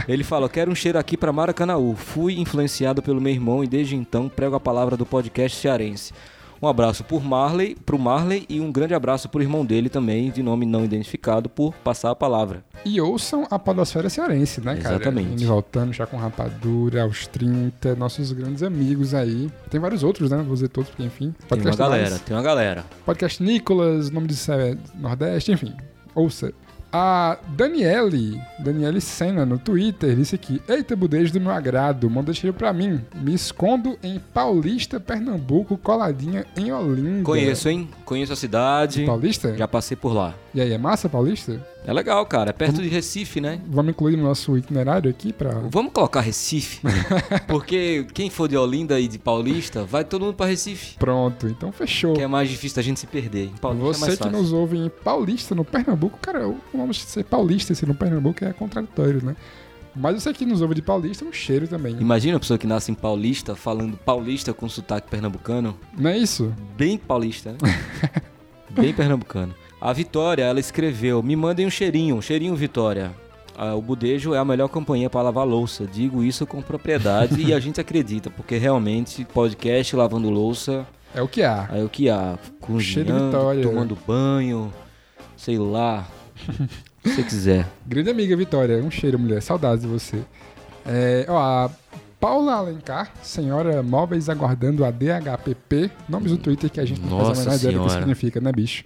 [0.08, 1.96] Ele fala: "Eu quero um cheiro aqui pra Maracanaú.
[1.96, 6.14] Fui influenciado pelo meu irmão e desde então prego a palavra do podcast cearense."
[6.62, 10.42] Um abraço por Marley, pro Marley e um grande abraço pro irmão dele também, de
[10.42, 12.64] nome não identificado, por passar a palavra.
[12.86, 14.96] E ouçam a podosfera cearense, né, cara?
[14.96, 15.44] Exatamente.
[15.44, 19.50] E voltando já com Rapadura, aos 30, nossos grandes amigos aí.
[19.70, 20.38] Tem vários outros, né?
[20.38, 21.32] Vou dizer todos, porque enfim.
[21.32, 22.86] Tem uma Podcast galera, mais- tem uma galera.
[23.06, 25.74] Podcast Nicolas, nome é Nordeste, enfim.
[26.16, 26.52] Ouça.
[26.92, 32.54] A Daniele, Daniele Senna, no Twitter, disse aqui: Eita, budejo do meu agrado, manda cheiro
[32.56, 33.02] pra mim.
[33.16, 37.24] Me escondo em Paulista, Pernambuco, coladinha em Olinda.
[37.24, 37.90] Conheço, hein?
[38.06, 39.56] Conheço a cidade, Paulista?
[39.56, 40.34] já passei por lá.
[40.54, 41.62] E aí, é massa Paulista?
[41.88, 42.50] É legal, cara.
[42.50, 43.62] É perto de Recife, né?
[43.66, 45.52] Vamos incluir no nosso itinerário aqui pra.
[45.72, 46.82] Vamos colocar Recife,
[47.48, 50.98] porque quem for de Olinda e de Paulista, vai todo mundo pra Recife.
[50.98, 52.14] Pronto, então fechou.
[52.14, 53.46] Que é mais difícil da gente se perder.
[53.46, 54.38] Em Paulista é Você mais que fácil.
[54.38, 59.24] nos ouve em Paulista, no Pernambuco, cara, vamos ser paulista se no Pernambuco é contraditório,
[59.24, 59.34] né?
[59.96, 61.96] Mas você que nos ouve de Paulista, é um cheiro também.
[62.00, 65.76] Imagina uma pessoa que nasce em Paulista falando paulista com sotaque pernambucano.
[65.98, 66.54] Não é isso?
[66.78, 67.58] Bem paulista, né?
[68.70, 69.56] Bem pernambucano.
[69.80, 73.12] A Vitória, ela escreveu: Me mandem um cheirinho, um cheirinho, Vitória.
[73.56, 75.86] Ah, o Budejo é a melhor companhia para lavar louça.
[75.92, 81.28] Digo isso com propriedade e a gente acredita, porque realmente podcast lavando louça É o
[81.28, 81.68] que há.
[81.74, 82.38] é o que há.
[82.60, 83.64] Cozinhando, Vitória.
[83.64, 84.72] tomando banho,
[85.36, 86.08] sei lá.
[87.04, 87.68] Se você quiser.
[87.86, 89.42] Grande amiga Vitória, um cheiro, mulher.
[89.42, 90.20] Saudades de você.
[90.86, 91.72] É, ó, a
[92.20, 97.22] Paula Alencar, senhora móveis aguardando a DHPP, nomes do Twitter que a gente não faz
[97.22, 98.84] a Nossa menor ideia do que significa, né, bicho?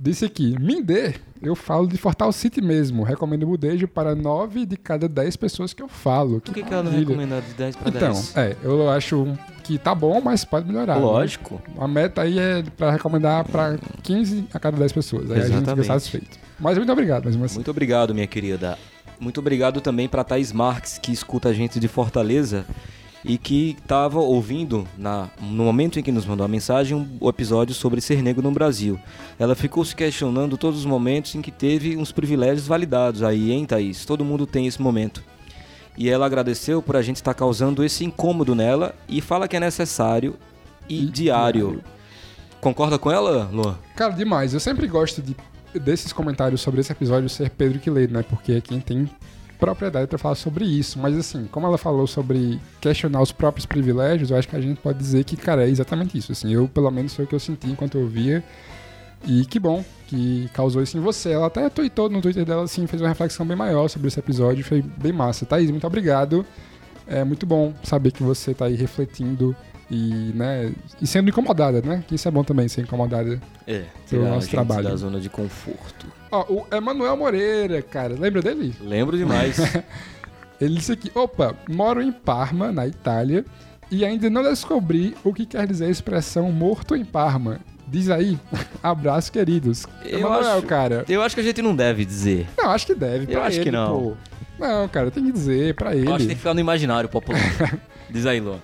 [0.00, 3.04] Disse aqui, Mindê, eu falo de Fortal City mesmo.
[3.04, 6.40] Recomendo o budejo para 9 de cada 10 pessoas que eu falo.
[6.40, 7.08] Por que, que ela não maravilha.
[7.16, 8.36] recomenda de 10 para Então, 10?
[8.36, 10.96] é, eu acho que tá bom, mas pode melhorar.
[10.96, 11.00] né?
[11.02, 11.62] Lógico.
[11.78, 15.30] A meta aí é pra recomendar pra 15 a cada 10 pessoas.
[15.30, 15.86] Aí a gente fica Exatamente.
[15.86, 16.38] satisfeito.
[16.58, 17.56] Mas muito obrigado, mesmo assim.
[17.56, 18.76] Muito obrigado, minha querida.
[19.20, 22.64] Muito obrigado também para Thaís Marques, que escuta a gente de Fortaleza
[23.24, 27.28] e que estava ouvindo, na, no momento em que nos mandou a mensagem, um, o
[27.28, 28.98] episódio sobre ser negro no Brasil.
[29.38, 33.22] Ela ficou se questionando todos os momentos em que teve uns privilégios validados.
[33.22, 34.04] Aí, hein, Thaís?
[34.04, 35.22] Todo mundo tem esse momento.
[35.96, 39.60] E ela agradeceu por a gente estar causando esse incômodo nela e fala que é
[39.60, 40.36] necessário
[40.88, 41.68] e, E diário.
[41.68, 41.84] diário.
[42.60, 43.76] Concorda com ela, Luan?
[43.94, 44.54] Cara, demais.
[44.54, 45.36] Eu sempre gosto de,
[45.78, 48.24] desses comentários sobre esse episódio ser Pedro que lê, né?
[48.28, 49.08] Porque é quem tem
[49.66, 50.98] propriedade pra falar sobre isso.
[50.98, 54.80] Mas assim, como ela falou sobre questionar os próprios privilégios, eu acho que a gente
[54.80, 56.32] pode dizer que, cara, é exatamente isso.
[56.32, 58.42] Assim, eu, pelo menos, foi o que eu senti enquanto eu via.
[59.24, 61.30] E que bom que causou isso em você.
[61.30, 64.64] Ela até tweetou no Twitter dela, assim, fez uma reflexão bem maior sobre esse episódio.
[64.64, 65.46] Foi bem massa.
[65.46, 66.44] Thaís, muito obrigado.
[67.06, 69.54] É muito bom saber que você tá aí refletindo
[69.92, 72.02] e, né, e sendo incomodada, né?
[72.08, 73.38] Que isso é bom também, ser incomodada.
[73.66, 74.84] É, Pelo nosso trabalho.
[74.88, 76.06] da zona de conforto.
[76.30, 78.74] Ó, o Emanuel Moreira, cara, lembra dele?
[78.80, 79.58] Lembro demais.
[80.58, 83.44] Ele disse aqui, opa, moro em Parma, na Itália,
[83.90, 87.60] e ainda não descobri o que quer dizer a expressão morto em Parma.
[87.86, 88.38] Diz aí,
[88.82, 89.86] abraço queridos.
[90.04, 91.04] Eu Emanuel, acho- cara.
[91.08, 92.46] Eu acho que a gente não deve dizer.
[92.56, 94.00] Não, acho que deve, Eu acho ele, que não.
[94.00, 94.12] pô.
[94.58, 96.06] Não, cara, tem que dizer pra ele.
[96.08, 97.78] Eu acho que tem que ficar no imaginário popular.
[98.08, 98.58] Diz aí, Luan.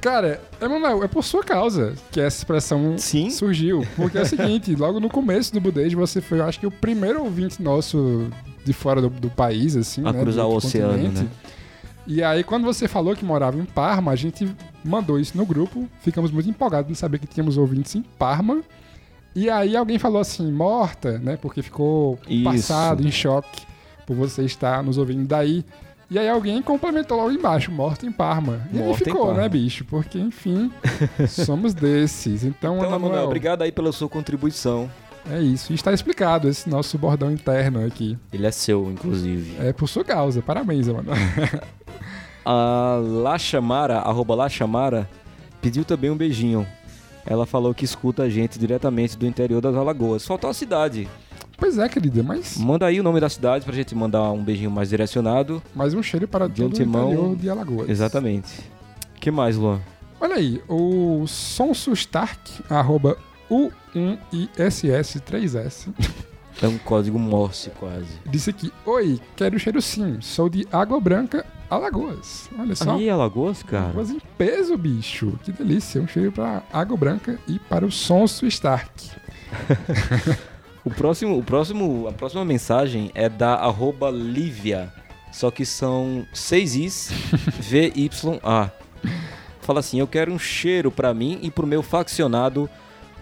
[0.00, 3.30] Cara, Emanuel, é por sua causa que essa expressão Sim?
[3.30, 3.86] surgiu.
[3.96, 6.70] Porque é o seguinte, logo no começo do Budejo, você foi, eu acho que o
[6.70, 8.28] primeiro ouvinte nosso
[8.64, 10.20] de fora do, do país, assim, A né?
[10.20, 11.22] cruzar o oceano, continente.
[11.22, 11.28] né?
[12.04, 14.52] E aí, quando você falou que morava em Parma, a gente
[14.84, 15.88] mandou isso no grupo.
[16.00, 18.60] Ficamos muito empolgados em saber que tínhamos ouvintes em Parma.
[19.36, 21.36] E aí alguém falou assim, morta, né?
[21.40, 22.42] Porque ficou Isso.
[22.44, 23.62] passado, em choque,
[24.04, 25.64] por você estar nos ouvindo daí.
[26.12, 28.60] E aí alguém complementou logo embaixo, morto em Parma.
[28.70, 29.82] E aí Morto em ficou, né, bicho?
[29.86, 30.70] Porque, enfim,
[31.26, 32.44] somos desses.
[32.44, 34.90] Então, Então, Emanuel, Emanuel, obrigado aí pela sua contribuição.
[35.30, 35.72] é isso.
[35.72, 38.18] E está explicado esse nosso bordão interno aqui.
[38.30, 39.56] Ele é seu, inclusive.
[39.58, 40.42] É por sua causa.
[40.42, 41.16] Parabéns, Emanuel.
[42.44, 45.08] A Lachamara, arroba Lachamara,
[45.62, 46.66] pediu também um beijinho.
[47.24, 50.26] Ela falou que escuta a gente diretamente do interior das Alagoas.
[50.26, 51.08] Faltou a cidade.
[51.62, 54.68] Pois é, querida, mas Manda aí o nome da cidade pra gente mandar um beijinho
[54.70, 55.62] mais direcionado.
[55.72, 57.88] mais um cheiro para De o interior de Alagoas.
[57.88, 58.52] Exatamente.
[59.20, 59.80] que mais, Luan?
[60.20, 63.16] Olha aí, o Sonsustark, arroba
[63.48, 65.88] U1ISS3S,
[66.60, 68.18] É um código Morse quase.
[68.26, 72.50] disse aqui, Oi, quero cheiro sim, sou de Água Branca, Alagoas.
[72.58, 72.96] Olha só.
[72.96, 73.84] Aí, Alagoas, cara.
[73.84, 75.38] Alagoas em peso, bicho.
[75.44, 76.02] Que delícia.
[76.02, 79.10] Um cheiro para Água Branca e para o Sonso Stark.
[80.84, 84.92] O próximo, o próximo, a próxima mensagem é da arroba Lívia.
[85.30, 87.10] Só que são seis Is,
[87.60, 88.72] VYA.
[89.60, 92.68] Fala assim, eu quero um cheiro pra mim e pro meu faccionado,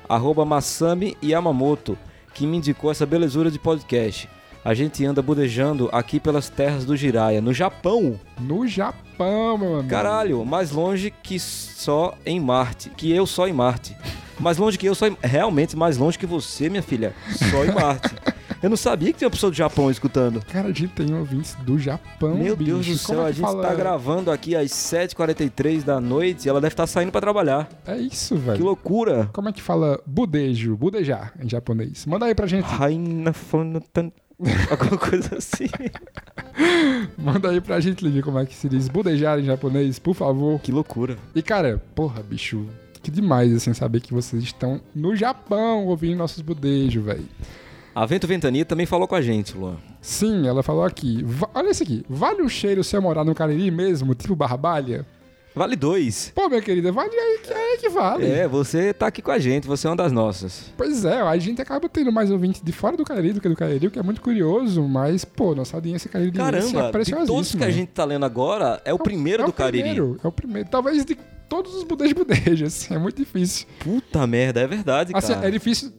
[0.09, 1.99] arroba Masami Yamamoto,
[2.33, 4.29] que me indicou essa belezura de podcast.
[4.65, 8.19] A gente anda budejando aqui pelas terras do Jiraya, no Japão.
[8.39, 9.89] No Japão, meu amigo.
[9.89, 12.91] Caralho, mais longe que só em Marte.
[12.91, 13.97] Que eu só em Marte.
[14.41, 15.17] Mais longe que eu só em...
[15.23, 17.13] Realmente mais longe que você, minha filha.
[17.51, 18.15] Só em Marte.
[18.63, 20.43] Eu não sabia que tinha uma pessoa do Japão escutando.
[20.53, 22.71] Cara, a gente tem ouvintes do Japão, Meu bicho.
[22.73, 23.63] Deus do Como céu, é a que gente fala?
[23.69, 27.69] tá gravando aqui às 7h43 da noite e ela deve estar saindo pra trabalhar.
[27.87, 28.65] É isso, Que velho.
[28.65, 29.31] loucura.
[29.33, 32.05] Como é que fala budejo, budejar em japonês?
[32.07, 32.65] Manda aí pra gente.
[32.65, 34.13] Raina Fonotan-
[34.71, 35.67] Alguma coisa assim.
[37.17, 40.59] Manda aí pra gente, Livia, como é que se diz budejar em japonês, por favor.
[40.61, 41.17] Que loucura.
[41.35, 42.67] E cara, porra, bicho,
[43.03, 47.25] Que demais, assim, saber que vocês estão no Japão ouvindo nossos budejos, velho.
[47.95, 49.77] A Vento Ventania também falou com a gente, Luan.
[50.01, 51.25] Sim, ela falou aqui.
[51.55, 52.05] Olha isso aqui.
[52.09, 55.05] Vale o cheiro se eu morar no Cariri mesmo, tipo Barbalha?
[55.55, 56.31] Vale dois.
[56.33, 58.25] Pô, minha querida, vale aí que, aí que vale.
[58.25, 60.73] É, você tá aqui com a gente, você é uma das nossas.
[60.77, 63.57] Pois é, a gente acaba tendo mais ouvintes de fora do Cariri do que do
[63.57, 67.27] Cariri, o que é muito curioso, mas, pô, nossa audiência caririense é Caramba, de preciosíssima.
[67.27, 69.83] todos que a gente tá lendo agora, é o primeiro é do o Cariri.
[69.83, 70.69] Primeiro, é o primeiro.
[70.69, 71.19] Talvez de
[71.51, 73.67] todos os budejos budejos, assim, é muito difícil.
[73.81, 75.49] Puta merda, é verdade, Assim, cara.
[75.49, 75.93] é difícil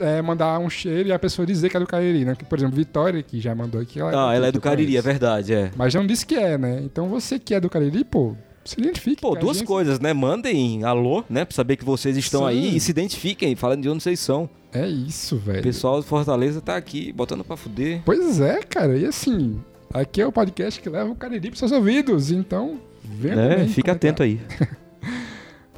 [0.00, 2.34] é, mandar um cheiro e a pessoa dizer que é do Cariri, né?
[2.34, 5.00] Que, por exemplo, Vitória, que já mandou aqui, ela Ah, ela é do Cariri, é
[5.00, 5.70] verdade, é.
[5.76, 6.80] Mas já não disse que é, né?
[6.82, 8.34] Então você que é do Cariri, pô,
[8.64, 9.22] se identifique.
[9.22, 10.12] Pô, duas gente- coisas, né?
[10.12, 11.44] Mandem alô, né?
[11.44, 12.46] Pra saber que vocês estão Sim.
[12.48, 14.50] aí e se identifiquem, falando de onde vocês são.
[14.72, 15.62] É isso, O velho.
[15.62, 18.02] pessoal de Fortaleza tá aqui, botando pra fuder.
[18.04, 18.98] Pois é, cara.
[18.98, 19.58] E assim,
[19.94, 22.30] aqui é o podcast que leva o Cariri pros seus ouvidos.
[22.32, 23.96] Então, vem É, fica comentar.
[23.96, 24.40] atento aí.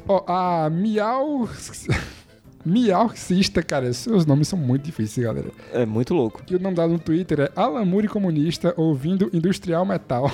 [0.08, 1.48] Ó, a Miau...
[2.64, 5.48] Miauxista, cara, seus nomes são muito difíceis, galera.
[5.72, 6.42] É muito louco.
[6.50, 10.30] E o nome dela no Twitter é Alamure Comunista ouvindo Industrial Metal.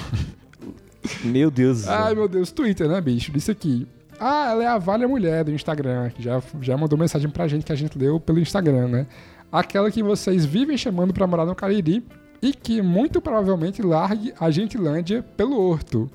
[1.22, 1.86] Meu Deus.
[1.86, 3.30] Ai, meu Deus, Twitter, né, bicho?
[3.30, 3.86] Disse aqui.
[4.18, 7.64] Ah, ela é a Valha Mulher do Instagram, que já, já mandou mensagem pra gente
[7.64, 9.06] que a gente leu pelo Instagram, né?
[9.52, 12.02] Aquela que vocês vivem chamando pra morar no Cariri
[12.40, 16.10] e que muito provavelmente largue a Gentilândia pelo Horto.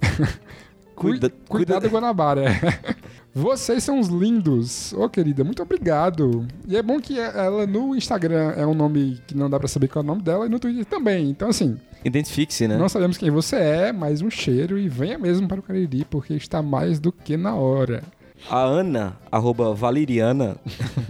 [0.94, 2.44] Cuida- Cui- Cuidado, cuida- Guanabara.
[3.34, 4.92] Vocês são os lindos.
[4.92, 6.46] Ô, querida, muito obrigado.
[6.68, 9.88] E é bom que ela no Instagram é um nome que não dá pra saber
[9.88, 11.30] qual é o nome dela e no Twitter também.
[11.30, 12.76] Então, assim, Identifique-se, né?
[12.76, 16.34] não sabemos quem você é, mas um cheiro e venha mesmo para o Cariri, porque
[16.34, 18.04] está mais do que na hora.
[18.48, 20.56] A Ana, arroba Valeriana,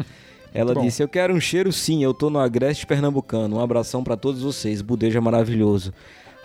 [0.55, 0.81] ela Bom.
[0.82, 3.56] disse: Eu quero um cheiro sim, eu tô no Agreste Pernambucano.
[3.56, 5.93] Um abração pra todos vocês, Budeja maravilhoso.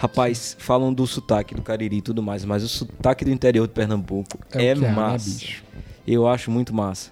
[0.02, 3.74] Rapaz, falam do sotaque do Cariri e tudo mais, mas o sotaque do interior de
[3.74, 5.30] Pernambuco É, é, né, massa.
[5.30, 5.64] bicho?
[6.08, 7.12] eu acho muito massa.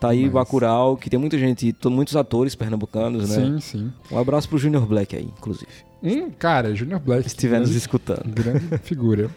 [0.00, 3.36] Tá aí Mas- Bacurau, que tem muita gente, to- muitos atores pernambucanos, né?
[3.36, 3.92] Sim, sim.
[4.10, 5.70] Um abraço pro Junior Black aí, inclusive.
[6.02, 7.22] Um cara, Junior Black.
[7.22, 8.24] Se estiver nos escutando.
[8.32, 9.30] Grande figura.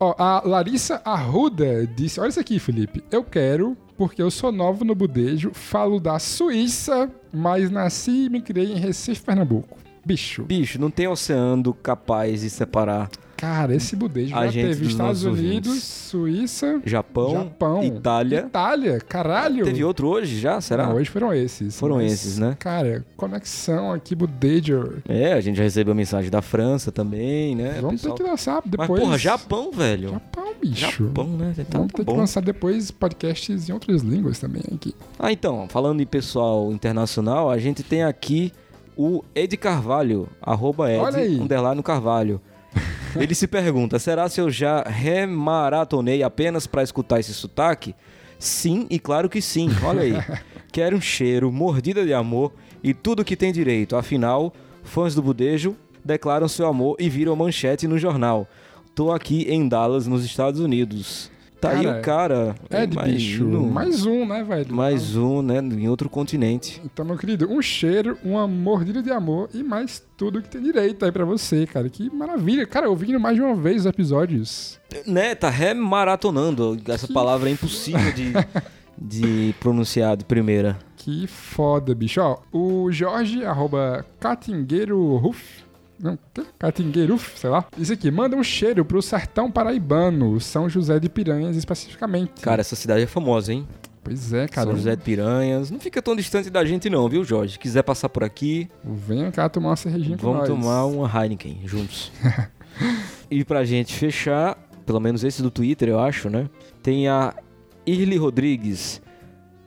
[0.00, 3.02] Ó, a Larissa Arruda disse: Olha isso aqui, Felipe.
[3.10, 8.42] Eu quero, porque eu sou novo no budejo, falo da Suíça, mas nasci e me
[8.42, 9.78] criei em Recife, Pernambuco.
[10.04, 14.88] Bicho, Bicho, não tem oceano capaz de separar cara, esse budejo A já teve dos
[14.88, 15.82] Estados Unidos, ouvintes.
[15.82, 18.38] Suíça, Japão, Japão, Itália.
[18.46, 19.64] Itália, caralho.
[19.64, 20.86] Teve outro hoje já, será?
[20.86, 21.78] Não, hoje foram esses.
[21.78, 22.56] Foram esses, né?
[22.58, 25.02] Cara, conexão aqui, budejo.
[25.06, 27.78] É, a gente já recebeu mensagem da França também, né?
[27.82, 29.00] Vamos pessoal- ter que lançar Mas, depois.
[29.02, 30.10] porra, Japão, velho.
[30.10, 31.04] Japão, bicho.
[31.04, 31.52] Japão, né?
[31.58, 32.16] Então Vamos tá ter que bom.
[32.16, 34.94] lançar depois podcasts em outras línguas também aqui.
[35.18, 38.52] Ah, então, falando em pessoal internacional, a gente tem aqui
[38.96, 40.90] o Ed Carvalho, arroba.
[40.90, 42.40] Ed, underline Carvalho.
[43.16, 47.94] Ele se pergunta, será se eu já remaratonei apenas pra escutar esse sotaque?
[48.38, 50.14] Sim, e claro que sim, olha aí.
[50.72, 52.52] Quero um cheiro, mordida de amor
[52.82, 53.94] e tudo que tem direito.
[53.94, 54.52] Afinal,
[54.82, 58.48] fãs do Budejo declaram seu amor e viram manchete no jornal.
[58.94, 61.30] Tô aqui em Dallas, nos Estados Unidos.
[61.64, 62.54] Tá aí Cara, o cara.
[62.68, 63.46] É de bicho.
[63.46, 64.74] Mais um, né, velho?
[64.74, 65.60] Mais um, né?
[65.60, 66.78] Em outro continente.
[66.84, 71.02] Então, meu querido, um cheiro, uma mordida de amor e mais tudo que tem direito
[71.06, 71.88] aí pra você, cara.
[71.88, 72.66] Que maravilha.
[72.66, 74.78] Cara, ouvindo mais de uma vez os episódios.
[75.06, 75.34] Né?
[75.34, 76.78] Tá remaratonando.
[76.86, 78.32] Essa Que palavra é impossível de,
[79.00, 80.78] de pronunciar de primeira.
[80.98, 82.20] Que foda, bicho.
[82.20, 85.63] Ó, o Jorge, arroba Catingueiro Ruf.
[86.00, 86.18] Não?
[86.58, 87.64] Catingueiro sei lá.
[87.78, 92.40] Isso aqui, manda um cheiro pro sertão paraibano, São José de Piranhas especificamente.
[92.40, 93.66] Cara, essa cidade é famosa, hein?
[94.02, 94.66] Pois é, cara.
[94.68, 95.70] São José de Piranhas.
[95.70, 97.54] Não fica tão distante da gente, não, viu, Jorge?
[97.54, 100.48] Se quiser passar por aqui, Venha cá tomar uma cervejinha com vamos nós.
[100.48, 102.12] tomar uma Heineken juntos.
[103.30, 106.50] e pra gente fechar, pelo menos esse do Twitter, eu acho, né?
[106.82, 107.34] Tem a
[107.86, 109.00] Irly Rodrigues.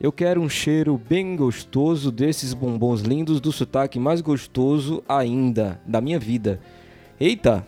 [0.00, 6.00] Eu quero um cheiro bem gostoso desses bombons lindos do sotaque mais gostoso ainda da
[6.00, 6.60] minha vida.
[7.18, 7.66] Eita,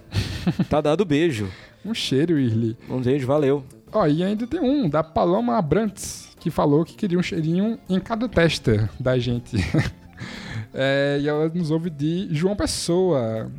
[0.69, 1.51] tá dado beijo.
[1.85, 2.77] Um cheiro, Irly.
[2.89, 3.65] Um beijo, valeu.
[3.93, 7.99] Ó, e ainda tem um, da Paloma Abrantes, que falou que queria um cheirinho em
[7.99, 9.57] cada testa da gente.
[10.73, 13.51] É, e ela nos ouve de João Pessoa.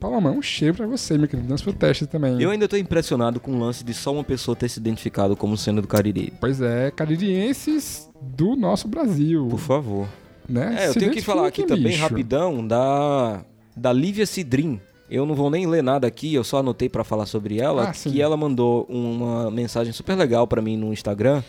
[0.00, 1.48] Paloma, um cheiro pra você, meu querido.
[1.48, 2.40] Dance pro teste também.
[2.40, 5.56] Eu ainda tô impressionado com o lance de só uma pessoa ter se identificado como
[5.56, 6.32] sendo do Cariri.
[6.40, 9.46] Pois é, caririenses do nosso Brasil.
[9.48, 10.06] Por favor.
[10.48, 10.76] Né?
[10.78, 13.42] É, eu Se tenho que falar aqui identifiquem, também rapidão da
[13.76, 14.80] da Lívia Cidrim.
[15.10, 17.92] Eu não vou nem ler nada aqui, eu só anotei pra falar sobre ela, Ah,
[17.94, 18.10] sim.
[18.10, 21.42] que ela mandou uma mensagem super legal pra mim no Instagram,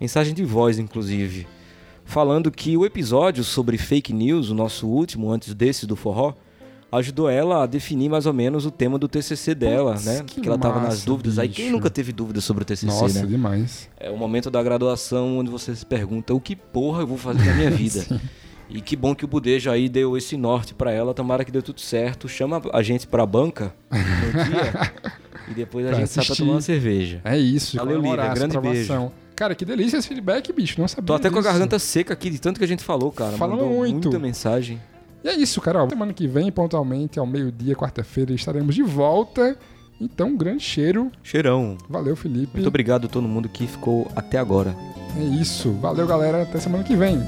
[0.00, 1.46] mensagem de voz inclusive,
[2.06, 6.32] falando que o episódio sobre fake news, o nosso último antes desse do forró,
[6.92, 10.22] ajudou ela a definir mais ou menos o tema do TCC dela, Putz, né?
[10.26, 11.38] que Porque ela tava nas dúvidas.
[11.38, 11.76] Aí quem bicho.
[11.76, 13.26] nunca teve dúvida sobre o TCC, Nossa, né?
[13.26, 13.88] demais.
[13.98, 17.44] É o momento da graduação onde você se pergunta o que porra eu vou fazer
[17.46, 18.04] na minha vida.
[18.68, 21.62] e que bom que o Budejo aí deu esse norte pra ela, tomara que deu
[21.62, 22.28] tudo certo.
[22.28, 23.98] Chama a gente pra banca no
[24.44, 24.92] dia
[25.48, 26.42] e depois a Pra gente sai pra assistir.
[26.42, 27.20] tomar uma cerveja.
[27.24, 29.12] É isso, Valeu, Lívia, essa grande aprovação.
[29.34, 30.78] Cara, que delícia esse feedback, bicho.
[30.78, 31.50] Não sabia Tô até com a disso.
[31.50, 33.34] garganta seca aqui de tanto que a gente falou, cara.
[33.38, 34.04] Mandou muito.
[34.08, 34.78] muita mensagem.
[35.24, 35.88] E é isso, Carol.
[35.88, 39.56] Semana que vem, pontualmente, ao meio-dia, quarta-feira, estaremos de volta.
[40.00, 41.12] Então, um grande cheiro.
[41.22, 41.78] Cheirão.
[41.88, 42.54] Valeu, Felipe.
[42.54, 44.74] Muito obrigado a todo mundo que ficou até agora.
[45.16, 45.72] É isso.
[45.74, 46.42] Valeu, galera.
[46.42, 47.20] Até semana que vem.